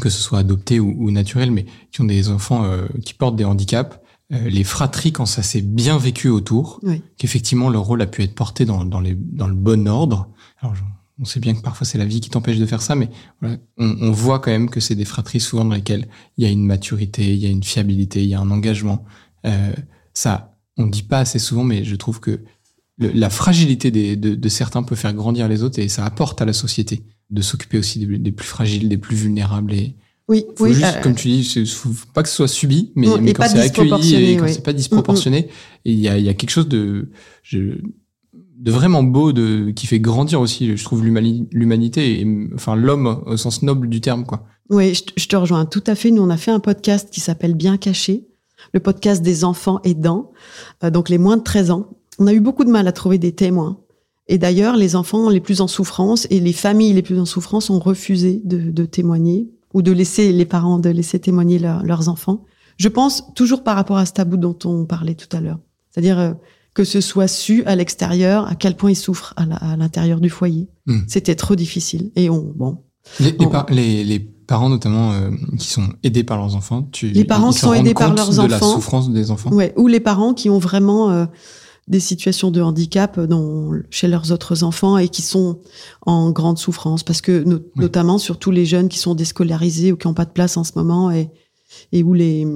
que 0.00 0.08
ce 0.08 0.22
soit 0.22 0.38
adoptés 0.38 0.78
ou, 0.78 0.94
ou 0.96 1.10
naturels, 1.10 1.50
mais 1.50 1.66
qui 1.90 2.00
ont 2.00 2.04
des 2.04 2.30
enfants 2.30 2.64
qui 3.04 3.12
portent 3.12 3.36
des 3.36 3.44
handicaps 3.44 3.96
euh, 3.96 4.05
les 4.30 4.64
fratries 4.64 5.12
quand 5.12 5.26
ça 5.26 5.42
s'est 5.42 5.60
bien 5.60 5.98
vécu 5.98 6.28
autour, 6.28 6.80
qu'effectivement 7.16 7.70
leur 7.70 7.82
rôle 7.82 8.02
a 8.02 8.06
pu 8.06 8.22
être 8.22 8.34
porté 8.34 8.64
dans, 8.64 8.84
dans, 8.84 9.00
les, 9.00 9.14
dans 9.14 9.46
le 9.46 9.54
bon 9.54 9.86
ordre. 9.88 10.28
Alors, 10.60 10.74
on 11.18 11.24
sait 11.24 11.40
bien 11.40 11.54
que 11.54 11.62
parfois 11.62 11.86
c'est 11.86 11.98
la 11.98 12.04
vie 12.04 12.20
qui 12.20 12.28
t'empêche 12.28 12.58
de 12.58 12.66
faire 12.66 12.82
ça, 12.82 12.94
mais 12.94 13.08
voilà, 13.40 13.56
on, 13.78 13.96
on, 14.00 14.10
voit 14.10 14.38
quand 14.38 14.50
même 14.50 14.68
que 14.68 14.80
c'est 14.80 14.94
des 14.94 15.04
fratries 15.04 15.40
souvent 15.40 15.64
dans 15.64 15.74
lesquelles 15.74 16.08
il 16.36 16.44
y 16.44 16.46
a 16.46 16.50
une 16.50 16.66
maturité, 16.66 17.32
il 17.34 17.40
y 17.40 17.46
a 17.46 17.48
une 17.48 17.62
fiabilité, 17.62 18.22
il 18.22 18.28
y 18.28 18.34
a 18.34 18.40
un 18.40 18.50
engagement. 18.50 19.04
Euh, 19.46 19.72
ça, 20.12 20.58
on 20.76 20.86
dit 20.86 21.04
pas 21.04 21.20
assez 21.20 21.38
souvent, 21.38 21.64
mais 21.64 21.84
je 21.84 21.96
trouve 21.96 22.20
que 22.20 22.42
la 22.98 23.30
fragilité 23.30 23.90
des, 23.90 24.16
de, 24.16 24.34
de, 24.34 24.48
certains 24.48 24.82
peut 24.82 24.96
faire 24.96 25.12
grandir 25.12 25.48
les 25.48 25.62
autres 25.62 25.78
et 25.78 25.88
ça 25.88 26.04
apporte 26.04 26.40
à 26.40 26.46
la 26.46 26.52
société 26.52 27.02
de 27.30 27.42
s'occuper 27.42 27.78
aussi 27.78 27.98
des, 27.98 28.18
des, 28.18 28.32
plus 28.32 28.46
fragiles, 28.46 28.88
des 28.88 28.98
plus 28.98 29.16
vulnérables 29.16 29.72
et, 29.74 29.96
oui, 30.28 30.44
oui. 30.58 30.74
Juste, 30.74 30.96
euh, 30.96 31.02
comme 31.02 31.14
tu 31.14 31.28
dis, 31.28 31.66
faut 31.66 31.90
pas 32.12 32.22
que 32.22 32.28
ce 32.28 32.34
soit 32.34 32.48
subi, 32.48 32.92
mais, 32.96 33.06
mais 33.20 33.32
quand 33.32 33.46
c'est 33.46 33.60
accueilli 33.60 34.32
et 34.32 34.36
quand 34.36 34.48
c'est 34.48 34.62
pas 34.62 34.72
disproportionné, 34.72 35.42
mm, 35.42 35.44
mm. 35.44 35.48
il 35.84 36.00
y 36.00 36.08
a, 36.08 36.18
y 36.18 36.28
a 36.28 36.34
quelque 36.34 36.50
chose 36.50 36.68
de, 36.68 37.10
je, 37.42 37.78
de 38.58 38.70
vraiment 38.70 39.04
beau, 39.04 39.32
de 39.32 39.70
qui 39.70 39.86
fait 39.86 40.00
grandir 40.00 40.40
aussi, 40.40 40.76
je 40.76 40.84
trouve 40.84 41.04
l'humanité, 41.04 42.20
et 42.20 42.48
enfin 42.54 42.74
l'homme 42.74 43.22
au 43.26 43.36
sens 43.36 43.62
noble 43.62 43.88
du 43.88 44.00
terme, 44.00 44.24
quoi. 44.24 44.44
Oui, 44.68 44.94
je, 44.94 45.28
te 45.28 45.36
rejoins 45.36 45.64
tout 45.64 45.84
à 45.86 45.94
fait. 45.94 46.10
Nous, 46.10 46.22
on 46.22 46.30
a 46.30 46.36
fait 46.36 46.50
un 46.50 46.58
podcast 46.58 47.10
qui 47.12 47.20
s'appelle 47.20 47.54
Bien 47.54 47.76
caché, 47.76 48.26
le 48.72 48.80
podcast 48.80 49.22
des 49.22 49.44
enfants 49.44 49.80
aidants, 49.84 50.32
euh, 50.82 50.90
donc 50.90 51.08
les 51.08 51.18
moins 51.18 51.36
de 51.36 51.42
13 51.42 51.70
ans. 51.70 51.90
On 52.18 52.26
a 52.26 52.32
eu 52.32 52.40
beaucoup 52.40 52.64
de 52.64 52.70
mal 52.70 52.88
à 52.88 52.92
trouver 52.92 53.18
des 53.18 53.32
témoins. 53.32 53.78
Et 54.26 54.38
d'ailleurs, 54.38 54.76
les 54.76 54.96
enfants 54.96 55.28
les 55.28 55.38
plus 55.38 55.60
en 55.60 55.68
souffrance 55.68 56.26
et 56.30 56.40
les 56.40 56.52
familles 56.52 56.94
les 56.94 57.02
plus 57.02 57.20
en 57.20 57.26
souffrance 57.26 57.70
ont 57.70 57.78
refusé 57.78 58.40
de, 58.42 58.72
de 58.72 58.84
témoigner 58.84 59.48
ou 59.76 59.82
de 59.82 59.92
laisser 59.92 60.32
les 60.32 60.46
parents 60.46 60.78
de 60.78 60.88
laisser 60.88 61.18
témoigner 61.18 61.58
leurs 61.58 62.08
enfants. 62.08 62.44
Je 62.78 62.88
pense 62.88 63.24
toujours 63.34 63.62
par 63.62 63.76
rapport 63.76 63.98
à 63.98 64.06
ce 64.06 64.12
tabou 64.14 64.38
dont 64.38 64.56
on 64.64 64.86
parlait 64.86 65.14
tout 65.14 65.28
à 65.36 65.40
l'heure, 65.40 65.58
c'est-à-dire 65.90 66.18
euh, 66.18 66.32
que 66.72 66.82
ce 66.82 67.02
soit 67.02 67.28
su 67.28 67.62
à 67.64 67.76
l'extérieur 67.76 68.48
à 68.48 68.54
quel 68.54 68.74
point 68.74 68.90
ils 68.90 68.96
souffrent 68.96 69.34
à 69.36 69.76
l'intérieur 69.76 70.18
du 70.20 70.30
foyer. 70.30 70.70
Hmm. 70.86 71.00
C'était 71.08 71.34
trop 71.34 71.56
difficile 71.56 72.10
et 72.16 72.30
on 72.30 72.54
bon. 72.56 72.78
Les, 73.20 74.02
les, 74.02 74.18
parents 74.46 74.70
notamment 74.70 75.12
euh, 75.12 75.30
qui 75.58 75.68
sont 75.68 75.88
aidés 76.04 76.24
par 76.24 76.38
leurs 76.38 76.54
enfants, 76.54 76.88
tu 76.92 77.08
les 77.08 77.24
parents 77.24 77.50
qui 77.50 77.58
sont 77.58 77.74
aidés 77.74 77.92
par 77.92 78.14
leurs 78.14 78.30
de 78.30 78.38
enfants, 78.38 78.46
la 78.46 78.58
souffrance 78.60 79.10
des 79.10 79.30
enfants, 79.30 79.50
ouais, 79.52 79.74
ou 79.76 79.88
les 79.88 80.00
parents 80.00 80.32
qui 80.32 80.48
ont 80.48 80.58
vraiment 80.58 81.10
euh, 81.10 81.26
des 81.88 82.00
situations 82.00 82.50
de 82.50 82.60
handicap 82.60 83.20
dans, 83.20 83.70
chez 83.90 84.08
leurs 84.08 84.32
autres 84.32 84.64
enfants 84.64 84.98
et 84.98 85.08
qui 85.08 85.22
sont 85.22 85.60
en 86.02 86.30
grande 86.30 86.58
souffrance 86.58 87.02
parce 87.02 87.20
que 87.20 87.44
notamment 87.76 88.18
surtout 88.18 88.50
les 88.50 88.66
jeunes 88.66 88.88
qui 88.88 88.98
sont 88.98 89.14
déscolarisés 89.14 89.92
ou 89.92 89.96
qui 89.96 90.08
n'ont 90.08 90.14
pas 90.14 90.24
de 90.24 90.32
place 90.32 90.56
en 90.56 90.64
ce 90.64 90.72
moment 90.74 91.10
et, 91.10 91.30
et 91.92 92.02
où 92.02 92.12
les 92.12 92.46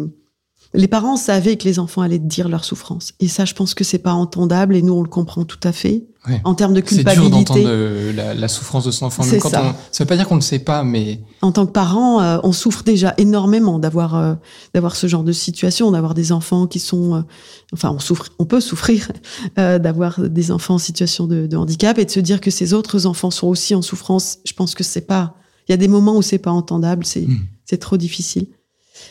les 0.72 0.86
parents 0.86 1.16
savaient 1.16 1.56
que 1.56 1.64
les 1.64 1.80
enfants 1.80 2.02
allaient 2.02 2.20
dire 2.20 2.48
leur 2.48 2.64
souffrance. 2.64 3.12
Et 3.18 3.26
ça, 3.26 3.44
je 3.44 3.54
pense 3.54 3.74
que 3.74 3.82
c'est 3.82 3.98
pas 3.98 4.12
entendable 4.12 4.76
et 4.76 4.82
nous, 4.82 4.92
on 4.92 5.02
le 5.02 5.08
comprend 5.08 5.44
tout 5.44 5.58
à 5.64 5.72
fait. 5.72 6.04
En 6.44 6.54
termes 6.54 6.74
de 6.74 6.82
culpabilité. 6.82 7.14
C'est 7.14 7.20
dur 7.22 7.30
d'entendre 7.30 7.64
euh, 7.66 8.12
la, 8.12 8.34
la, 8.34 8.46
souffrance 8.46 8.84
de 8.84 8.90
son 8.90 9.06
enfant. 9.06 9.24
Même 9.24 9.40
quand 9.40 9.48
ça. 9.48 9.64
On, 9.64 9.74
ça 9.90 10.04
veut 10.04 10.08
pas 10.08 10.16
dire 10.16 10.28
qu'on 10.28 10.36
ne 10.36 10.42
sait 10.42 10.58
pas, 10.58 10.84
mais. 10.84 11.20
En 11.40 11.50
tant 11.50 11.64
que 11.64 11.72
parent, 11.72 12.20
euh, 12.20 12.38
on 12.42 12.52
souffre 12.52 12.82
déjà 12.84 13.14
énormément 13.16 13.78
d'avoir, 13.78 14.14
euh, 14.14 14.34
d'avoir 14.74 14.96
ce 14.96 15.06
genre 15.06 15.24
de 15.24 15.32
situation, 15.32 15.90
d'avoir 15.90 16.12
des 16.12 16.30
enfants 16.30 16.66
qui 16.66 16.78
sont, 16.78 17.24
enfin, 17.72 17.90
on 17.90 17.98
souffre, 17.98 18.26
on 18.38 18.44
peut 18.44 18.60
souffrir 18.60 19.10
d'avoir 19.56 20.20
des 20.20 20.52
enfants 20.52 20.74
en 20.74 20.78
situation 20.78 21.26
de, 21.26 21.46
de 21.46 21.56
handicap 21.56 21.98
et 21.98 22.04
de 22.04 22.10
se 22.10 22.20
dire 22.20 22.42
que 22.42 22.50
ces 22.50 22.74
autres 22.74 23.06
enfants 23.06 23.30
sont 23.30 23.48
aussi 23.48 23.74
en 23.74 23.80
souffrance. 23.80 24.38
Je 24.44 24.52
pense 24.52 24.74
que 24.74 24.84
c'est 24.84 25.06
pas, 25.06 25.34
Il 25.68 25.72
y 25.72 25.74
a 25.74 25.78
des 25.78 25.88
moments 25.88 26.16
où 26.16 26.22
c'est 26.22 26.38
pas 26.38 26.52
entendable, 26.52 27.06
c'est 27.06 27.26
Mm. 27.30 27.46
c'est 27.64 27.78
trop 27.78 27.96
difficile. 27.96 28.46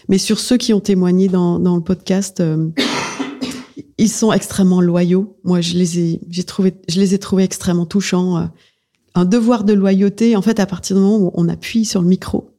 Mais 0.07 0.17
sur 0.17 0.39
ceux 0.39 0.57
qui 0.57 0.73
ont 0.73 0.79
témoigné 0.79 1.27
dans, 1.27 1.59
dans 1.59 1.75
le 1.75 1.81
podcast, 1.83 2.39
euh, 2.39 2.69
ils 3.97 4.09
sont 4.09 4.31
extrêmement 4.31 4.81
loyaux. 4.81 5.37
Moi, 5.43 5.61
je 5.61 5.75
les 5.77 5.99
ai, 5.99 6.21
j'ai 6.29 6.43
trouvé, 6.43 6.73
je 6.87 6.99
les 6.99 7.13
ai 7.13 7.19
trouvés 7.19 7.43
extrêmement 7.43 7.85
touchants. 7.85 8.37
euh, 8.37 8.45
Un 9.15 9.25
devoir 9.25 9.63
de 9.63 9.73
loyauté. 9.73 10.35
En 10.35 10.41
fait, 10.41 10.59
à 10.59 10.65
partir 10.65 10.95
du 10.95 11.01
moment 11.01 11.17
où 11.17 11.31
on 11.33 11.49
appuie 11.49 11.85
sur 11.85 12.01
le 12.01 12.07
micro 12.07 12.49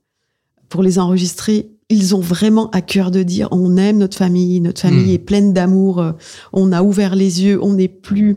pour 0.68 0.82
les 0.82 0.98
enregistrer, 0.98 1.70
ils 1.90 2.14
ont 2.14 2.20
vraiment 2.20 2.70
à 2.70 2.80
cœur 2.80 3.10
de 3.10 3.22
dire 3.22 3.48
on 3.50 3.76
aime 3.76 3.98
notre 3.98 4.16
famille, 4.16 4.60
notre 4.60 4.80
famille 4.80 5.10
Mm. 5.10 5.14
est 5.14 5.18
pleine 5.18 5.52
d'amour, 5.52 5.98
euh, 5.98 6.12
on 6.52 6.72
a 6.72 6.82
ouvert 6.82 7.14
les 7.16 7.42
yeux, 7.44 7.58
on 7.62 7.76
est 7.78 7.88
plus 7.88 8.36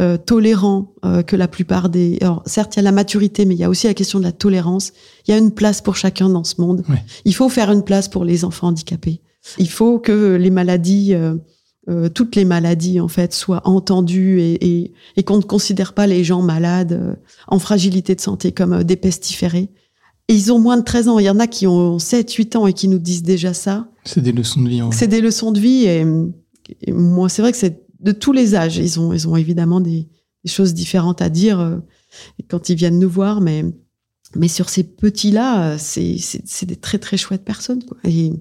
euh, 0.00 0.16
tolérant 0.18 0.94
euh, 1.04 1.22
que 1.22 1.34
la 1.34 1.48
plupart 1.48 1.88
des. 1.88 2.18
Alors, 2.20 2.42
certes, 2.46 2.76
il 2.76 2.78
y 2.78 2.80
a 2.80 2.82
la 2.82 2.92
maturité, 2.92 3.44
mais 3.46 3.54
il 3.54 3.58
y 3.60 3.64
a 3.64 3.70
aussi 3.70 3.86
la 3.86 3.94
question 3.94 4.18
de 4.18 4.24
la 4.24 4.32
tolérance. 4.32 4.92
Il 5.26 5.30
y 5.30 5.34
a 5.34 5.38
une 5.38 5.50
place 5.50 5.80
pour 5.80 5.96
chacun 5.96 6.28
dans 6.28 6.44
ce 6.44 6.60
monde. 6.60 6.84
Ouais. 6.88 7.02
Il 7.24 7.34
faut 7.34 7.48
faire 7.48 7.72
une 7.72 7.82
place 7.82 8.08
pour 8.08 8.24
les 8.24 8.44
enfants 8.44 8.68
handicapés. 8.68 9.20
Il 9.58 9.70
faut 9.70 9.98
que 9.98 10.34
les 10.36 10.50
maladies, 10.50 11.14
euh, 11.14 11.34
euh, 11.88 12.08
toutes 12.10 12.36
les 12.36 12.44
maladies 12.44 13.00
en 13.00 13.08
fait, 13.08 13.32
soient 13.32 13.62
entendues 13.66 14.40
et, 14.40 14.66
et, 14.66 14.92
et 15.16 15.22
qu'on 15.22 15.38
ne 15.38 15.42
considère 15.42 15.94
pas 15.94 16.06
les 16.06 16.22
gens 16.24 16.42
malades 16.42 16.92
euh, 16.92 17.14
en 17.48 17.58
fragilité 17.58 18.14
de 18.14 18.20
santé 18.20 18.52
comme 18.52 18.84
des 18.84 18.96
pestiférés. 18.96 19.70
Et 20.30 20.34
ils 20.34 20.52
ont 20.52 20.60
moins 20.60 20.76
de 20.76 20.84
13 20.84 21.08
ans. 21.08 21.18
Il 21.18 21.24
y 21.24 21.30
en 21.30 21.40
a 21.40 21.48
qui 21.48 21.66
ont 21.66 21.98
7, 21.98 22.32
8 22.32 22.54
ans 22.54 22.68
et 22.68 22.72
qui 22.72 22.86
nous 22.86 23.00
disent 23.00 23.24
déjà 23.24 23.52
ça. 23.52 23.88
C'est 24.04 24.20
des 24.20 24.30
leçons 24.30 24.62
de 24.62 24.68
vie. 24.68 24.80
C'est 24.92 25.08
des 25.08 25.20
leçons 25.20 25.50
de 25.50 25.58
vie 25.58 25.86
et, 25.86 26.06
et 26.82 26.92
moi, 26.92 27.28
c'est 27.28 27.42
vrai 27.42 27.50
que 27.50 27.58
c'est 27.58 27.82
de 27.98 28.12
tous 28.12 28.30
les 28.32 28.54
âges. 28.54 28.76
Ils 28.76 29.00
ont, 29.00 29.12
ils 29.12 29.26
ont 29.26 29.34
évidemment 29.34 29.80
des, 29.80 30.08
des 30.44 30.50
choses 30.50 30.72
différentes 30.72 31.20
à 31.20 31.30
dire 31.30 31.58
euh, 31.58 31.78
quand 32.48 32.68
ils 32.68 32.76
viennent 32.76 33.00
nous 33.00 33.10
voir, 33.10 33.40
mais, 33.40 33.64
mais 34.36 34.46
sur 34.46 34.68
ces 34.68 34.84
petits-là, 34.84 35.76
c'est, 35.78 36.14
c'est, 36.18 36.66
des 36.66 36.76
très 36.76 36.98
très 36.98 37.16
chouettes 37.16 37.44
personnes. 37.44 37.82
Quoi. 37.82 37.98
Et 38.04 38.32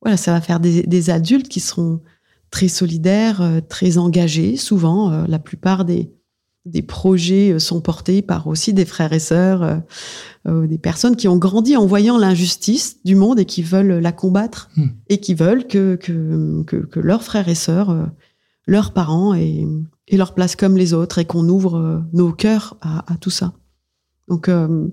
voilà, 0.00 0.16
ça 0.16 0.30
va 0.30 0.40
faire 0.40 0.60
des, 0.60 0.84
des 0.84 1.10
adultes 1.10 1.48
qui 1.48 1.58
seront 1.58 2.00
très 2.52 2.68
solidaires, 2.68 3.42
euh, 3.42 3.60
très 3.60 3.98
engagés. 3.98 4.56
Souvent, 4.56 5.10
euh, 5.10 5.24
la 5.26 5.40
plupart 5.40 5.84
des, 5.84 6.12
des 6.64 6.82
projets 6.82 7.52
euh, 7.52 7.58
sont 7.58 7.80
portés 7.80 8.22
par 8.22 8.46
aussi 8.46 8.72
des 8.72 8.84
frères 8.84 9.12
et 9.12 9.18
sœurs, 9.18 9.62
euh, 9.62 9.76
euh, 10.46 10.66
des 10.66 10.78
personnes 10.78 11.16
qui 11.16 11.26
ont 11.28 11.36
grandi 11.36 11.76
en 11.76 11.86
voyant 11.86 12.18
l'injustice 12.18 13.02
du 13.04 13.14
monde 13.16 13.40
et 13.40 13.44
qui 13.44 13.62
veulent 13.62 13.98
la 13.98 14.12
combattre 14.12 14.70
Hmm. 14.76 14.86
et 15.08 15.18
qui 15.18 15.34
veulent 15.34 15.66
que, 15.66 15.96
que, 15.96 16.62
que, 16.64 16.76
que 16.76 17.00
leurs 17.00 17.24
frères 17.24 17.48
et 17.48 17.56
sœurs, 17.56 17.90
euh, 17.90 18.04
leurs 18.66 18.92
parents 18.92 19.34
aient, 19.34 19.66
aient 20.08 20.16
leur 20.16 20.34
place 20.34 20.54
comme 20.54 20.76
les 20.76 20.94
autres 20.94 21.18
et 21.18 21.24
qu'on 21.24 21.48
ouvre 21.48 21.76
euh, 21.78 21.98
nos 22.12 22.32
cœurs 22.32 22.76
à, 22.80 23.12
à 23.12 23.16
tout 23.16 23.30
ça. 23.30 23.54
Donc 24.28 24.48
euh, 24.48 24.86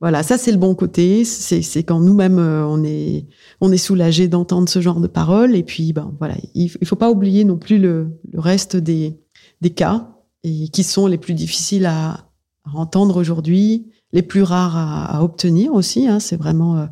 voilà, 0.00 0.22
ça 0.22 0.38
c'est 0.38 0.50
le 0.50 0.58
bon 0.58 0.74
côté. 0.74 1.24
C'est 1.26 1.62
c'est 1.62 1.84
quand 1.84 2.00
nous-mêmes 2.00 2.38
on 2.38 2.82
est 2.82 3.28
on 3.60 3.70
est 3.70 3.76
soulagé 3.76 4.28
d'entendre 4.28 4.68
ce 4.68 4.80
genre 4.80 4.98
de 5.00 5.06
paroles. 5.06 5.54
Et 5.54 5.62
puis 5.62 5.92
ben 5.92 6.12
voilà, 6.18 6.34
il, 6.54 6.72
il 6.80 6.86
faut 6.86 6.96
pas 6.96 7.10
oublier 7.10 7.44
non 7.44 7.58
plus 7.58 7.78
le, 7.78 8.08
le 8.32 8.40
reste 8.40 8.76
des 8.76 9.20
des 9.60 9.70
cas 9.70 10.08
et 10.44 10.68
qui 10.68 10.82
sont 10.82 11.06
les 11.06 11.18
plus 11.18 11.34
difficiles 11.34 11.86
à, 11.86 12.28
entendre 12.74 13.16
aujourd'hui, 13.16 13.90
les 14.12 14.22
plus 14.22 14.42
rares 14.42 14.76
à, 14.76 15.24
obtenir 15.24 15.74
aussi. 15.74 16.06
Hein, 16.06 16.20
c'est 16.20 16.36
vraiment 16.36 16.78
euh, 16.78 16.86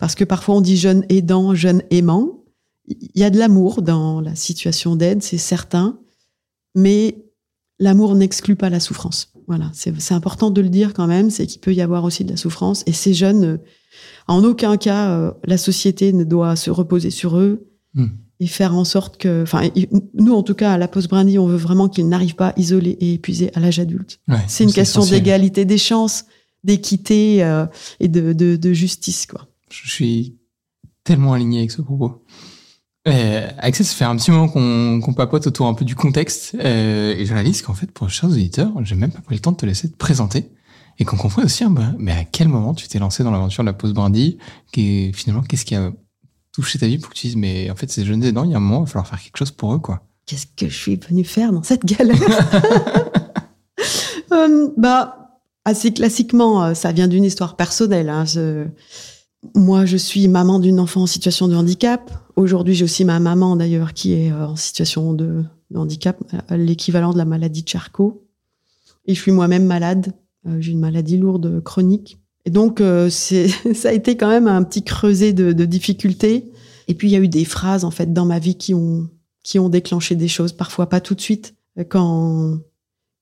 parce 0.00 0.16
que 0.16 0.24
parfois 0.24 0.56
on 0.56 0.60
dit 0.60 0.76
jeune 0.76 1.04
aidant, 1.08 1.54
jeune 1.54 1.82
aimant. 1.90 2.44
Il 2.88 3.10
y 3.14 3.22
a 3.22 3.30
de 3.30 3.38
l'amour 3.38 3.82
dans 3.82 4.20
la 4.20 4.34
situation 4.34 4.96
d'aide, 4.96 5.22
c'est 5.22 5.38
certain, 5.38 6.00
mais 6.74 7.24
l'amour 7.78 8.16
n'exclut 8.16 8.56
pas 8.56 8.68
la 8.68 8.80
souffrance. 8.80 9.32
Voilà, 9.46 9.70
c'est 9.72 9.98
c'est 10.00 10.14
important 10.14 10.50
de 10.50 10.60
le 10.60 10.68
dire 10.68 10.92
quand 10.92 11.06
même, 11.06 11.30
c'est 11.30 11.46
qu'il 11.46 11.60
peut 11.60 11.74
y 11.74 11.80
avoir 11.80 12.02
aussi 12.02 12.24
de 12.24 12.30
la 12.30 12.36
souffrance. 12.36 12.82
Et 12.86 12.92
ces 12.92 13.14
jeunes, 13.14 13.44
euh, 13.44 13.58
en 14.26 14.42
aucun 14.42 14.76
cas, 14.76 15.10
euh, 15.10 15.32
la 15.44 15.58
société 15.58 16.12
ne 16.12 16.24
doit 16.24 16.56
se 16.56 16.70
reposer 16.70 17.10
sur 17.10 17.38
eux 17.38 17.72
Hmm. 17.94 18.06
Et 18.42 18.48
faire 18.48 18.74
en 18.74 18.84
sorte 18.84 19.18
que, 19.18 19.44
enfin, 19.44 19.70
nous 20.14 20.34
en 20.34 20.42
tout 20.42 20.54
cas 20.54 20.72
à 20.72 20.78
la 20.78 20.88
Poste 20.88 21.08
Brandy, 21.08 21.38
on 21.38 21.46
veut 21.46 21.56
vraiment 21.56 21.88
qu'ils 21.88 22.08
n'arrivent 22.08 22.34
pas 22.34 22.52
isolés 22.56 22.96
et 23.00 23.14
épuisés 23.14 23.52
à 23.54 23.60
l'âge 23.60 23.78
adulte. 23.78 24.18
Ouais, 24.26 24.38
C'est 24.48 24.64
une 24.64 24.72
question 24.72 25.04
d'égalité 25.06 25.64
des 25.64 25.78
chances, 25.78 26.24
d'équité 26.64 27.44
euh, 27.44 27.66
et 28.00 28.08
de, 28.08 28.32
de, 28.32 28.56
de 28.56 28.72
justice, 28.72 29.26
quoi. 29.26 29.46
Je 29.70 29.88
suis 29.88 30.38
tellement 31.04 31.34
aligné 31.34 31.60
avec 31.60 31.70
ce 31.70 31.82
propos. 31.82 32.24
Euh, 33.06 33.48
Axel, 33.58 33.86
ça 33.86 33.94
fait 33.94 34.04
un 34.04 34.16
petit 34.16 34.32
moment 34.32 34.48
qu'on 34.48 35.14
papote 35.14 35.46
autour 35.46 35.68
un 35.68 35.74
peu 35.74 35.84
du 35.84 35.94
contexte. 35.94 36.56
Euh, 36.60 37.14
et 37.16 37.24
je 37.24 37.32
réalise 37.32 37.62
qu'en 37.62 37.74
fait, 37.74 37.92
pour 37.92 38.08
les 38.08 38.12
chers 38.12 38.28
auditeurs, 38.28 38.72
j'ai 38.82 38.96
même 38.96 39.12
pas 39.12 39.20
pris 39.20 39.36
le 39.36 39.40
temps 39.40 39.52
de 39.52 39.56
te 39.56 39.66
laisser 39.66 39.88
te 39.88 39.96
présenter. 39.96 40.50
Et 40.98 41.04
qu'on 41.04 41.16
comprenne 41.16 41.44
aussi, 41.44 41.64
peu, 41.64 41.80
mais 41.98 42.12
à 42.12 42.24
quel 42.24 42.48
moment 42.48 42.74
tu 42.74 42.88
t'es 42.88 42.98
lancé 42.98 43.22
dans 43.22 43.30
l'aventure 43.30 43.62
de 43.62 43.68
la 43.68 43.72
pause 43.72 43.92
brandy 43.92 44.38
qui 44.72 45.12
Finalement, 45.14 45.42
qu'est-ce 45.42 45.64
qui 45.64 45.76
a 45.76 45.92
touché 46.52 46.78
ta 46.78 46.86
vie 46.86 46.98
pour 46.98 47.10
que 47.10 47.14
tu 47.14 47.26
dises, 47.28 47.36
mais 47.36 47.70
en 47.70 47.74
fait, 47.76 47.90
ces 47.90 48.04
jeunes 48.04 48.22
aidants, 48.24 48.44
il 48.44 48.50
y 48.50 48.54
a 48.54 48.58
un 48.58 48.60
moment, 48.60 48.80
il 48.80 48.84
va 48.84 48.86
falloir 48.86 49.06
faire 49.08 49.20
quelque 49.22 49.36
chose 49.38 49.50
pour 49.50 49.74
eux, 49.74 49.78
quoi. 49.78 50.02
Qu'est-ce 50.26 50.46
que 50.56 50.68
je 50.68 50.76
suis 50.76 50.96
venue 50.96 51.24
faire 51.24 51.52
dans 51.52 51.62
cette 51.62 51.84
galère? 51.84 52.18
Euh, 54.32 54.68
Bah, 54.76 55.40
assez 55.64 55.92
classiquement, 55.92 56.64
euh, 56.64 56.74
ça 56.74 56.92
vient 56.92 57.08
d'une 57.08 57.24
histoire 57.24 57.56
personnelle. 57.56 58.08
hein. 58.08 58.24
Je- 58.24 58.66
Moi, 59.54 59.84
je 59.86 59.96
suis 59.96 60.28
maman 60.28 60.58
d'une 60.60 60.78
enfant 60.80 61.02
en 61.02 61.06
situation 61.06 61.48
de 61.48 61.54
handicap. 61.56 62.10
Aujourd'hui, 62.36 62.74
j'ai 62.74 62.84
aussi 62.84 63.04
ma 63.04 63.18
maman, 63.18 63.56
d'ailleurs, 63.56 63.92
qui 63.92 64.12
est 64.14 64.30
euh, 64.32 64.46
en 64.46 64.56
situation 64.56 65.12
de, 65.14 65.44
de 65.70 65.78
handicap, 65.78 66.16
euh, 66.50 66.56
l'équivalent 66.56 67.12
de 67.12 67.18
la 67.18 67.24
maladie 67.24 67.62
de 67.62 67.68
Charcot. 67.68 68.24
Et 69.06 69.14
je 69.14 69.20
suis 69.20 69.32
moi-même 69.32 69.66
malade. 69.66 70.12
J'ai 70.60 70.72
une 70.72 70.80
maladie 70.80 71.18
lourde 71.18 71.60
chronique. 71.62 72.18
Et 72.44 72.50
donc, 72.50 72.80
euh, 72.80 73.08
c'est, 73.10 73.48
ça 73.74 73.90
a 73.90 73.92
été 73.92 74.16
quand 74.16 74.28
même 74.28 74.48
un 74.48 74.62
petit 74.62 74.82
creuset 74.82 75.32
de, 75.32 75.52
de 75.52 75.64
difficultés. 75.64 76.50
Et 76.88 76.94
puis, 76.94 77.08
il 77.08 77.12
y 77.12 77.16
a 77.16 77.20
eu 77.20 77.28
des 77.28 77.44
phrases, 77.44 77.84
en 77.84 77.90
fait, 77.90 78.12
dans 78.12 78.26
ma 78.26 78.38
vie 78.38 78.56
qui 78.56 78.74
ont, 78.74 79.08
qui 79.44 79.58
ont 79.58 79.68
déclenché 79.68 80.14
des 80.16 80.28
choses, 80.28 80.52
parfois 80.52 80.88
pas 80.88 81.00
tout 81.00 81.14
de 81.14 81.20
suite. 81.20 81.54
Quand, 81.88 82.58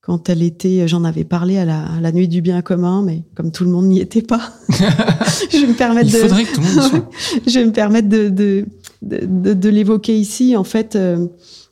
quand 0.00 0.28
elle 0.28 0.42
était, 0.42 0.88
j'en 0.88 1.04
avais 1.04 1.24
parlé 1.24 1.56
à 1.58 1.64
la, 1.64 1.84
à 1.84 2.00
la 2.00 2.10
nuit 2.10 2.26
du 2.26 2.40
bien 2.42 2.62
commun, 2.62 3.02
mais 3.02 3.22
comme 3.36 3.52
tout 3.52 3.64
le 3.64 3.70
monde 3.70 3.86
n'y 3.86 4.00
était 4.00 4.22
pas, 4.22 4.52
je 4.70 5.58
vais 5.60 5.66
me 5.68 5.76
permettre 5.76 6.08
Il 6.08 6.14
de, 6.14 6.18
faudrait 6.18 6.44
que 6.44 6.54
tout 6.54 6.60
le 6.62 6.66
monde 6.66 6.82
soit. 6.90 7.10
je 7.46 7.58
vais 7.60 7.66
me 7.66 7.72
permettre 7.72 8.08
de, 8.08 8.28
de, 8.28 8.64
de, 9.02 9.20
de- 9.26 9.54
de 9.54 9.68
l'évoquer 9.68 10.18
ici. 10.18 10.56
En 10.56 10.64
fait, 10.64 10.96
euh, 10.96 11.26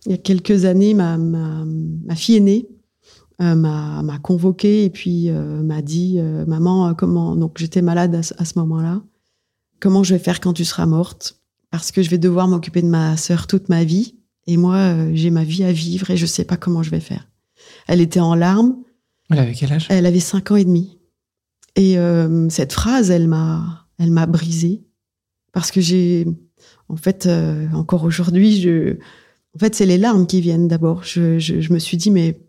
il 0.06 0.12
y 0.12 0.14
a 0.14 0.18
quelques 0.18 0.66
années, 0.66 0.94
ma, 0.94 1.16
ma, 1.16 1.64
ma 2.06 2.14
fille 2.14 2.36
aînée 2.36 2.68
euh, 3.40 3.54
m'a 3.54 4.02
m'a 4.02 4.18
convoquée 4.18 4.84
et 4.84 4.90
puis 4.90 5.30
euh, 5.30 5.62
m'a 5.62 5.82
dit 5.82 6.16
euh, 6.18 6.44
Maman, 6.46 6.88
euh, 6.88 6.94
comment. 6.94 7.36
Donc, 7.36 7.58
j'étais 7.58 7.82
malade 7.82 8.14
à, 8.14 8.22
ce- 8.22 8.34
à 8.38 8.44
ce 8.44 8.58
moment-là. 8.58 9.02
Comment 9.80 10.02
je 10.02 10.14
vais 10.14 10.18
faire 10.20 10.40
quand 10.40 10.52
tu 10.54 10.64
seras 10.64 10.86
morte? 10.86 11.40
Parce 11.70 11.92
que 11.92 12.02
je 12.02 12.10
vais 12.10 12.18
devoir 12.18 12.48
m'occuper 12.48 12.82
de 12.82 12.88
ma 12.88 13.16
sœur 13.16 13.46
toute 13.46 13.68
ma 13.68 13.84
vie. 13.84 14.16
Et 14.46 14.56
moi, 14.56 14.76
euh, 14.76 15.10
j'ai 15.14 15.30
ma 15.30 15.44
vie 15.44 15.62
à 15.64 15.72
vivre 15.72 16.10
et 16.10 16.16
je 16.16 16.26
sais 16.26 16.44
pas 16.44 16.56
comment 16.56 16.82
je 16.82 16.90
vais 16.90 17.00
faire. 17.00 17.28
Elle 17.86 18.00
était 18.00 18.20
en 18.20 18.34
larmes. 18.34 18.76
Elle 19.30 19.38
avait 19.40 19.52
quel 19.54 19.72
âge? 19.72 19.86
Elle 19.90 20.06
avait 20.06 20.20
cinq 20.20 20.50
ans 20.50 20.56
et 20.56 20.64
demi. 20.64 20.98
Et 21.76 21.98
euh, 21.98 22.48
cette 22.48 22.72
phrase, 22.72 23.10
elle 23.10 23.28
m'a, 23.28 23.86
elle 23.98 24.10
m'a 24.10 24.26
brisée 24.26 24.82
parce 25.52 25.70
que 25.70 25.80
j'ai, 25.80 26.26
en 26.88 26.96
fait, 26.96 27.26
euh, 27.26 27.68
encore 27.74 28.04
aujourd'hui, 28.04 28.60
je, 28.60 28.94
en 29.54 29.58
fait, 29.58 29.74
c'est 29.74 29.86
les 29.86 29.98
larmes 29.98 30.26
qui 30.26 30.40
viennent 30.40 30.66
d'abord. 30.66 31.04
Je, 31.04 31.38
je, 31.38 31.60
je 31.60 31.72
me 31.72 31.78
suis 31.78 31.96
dit, 31.98 32.10
mais 32.10 32.40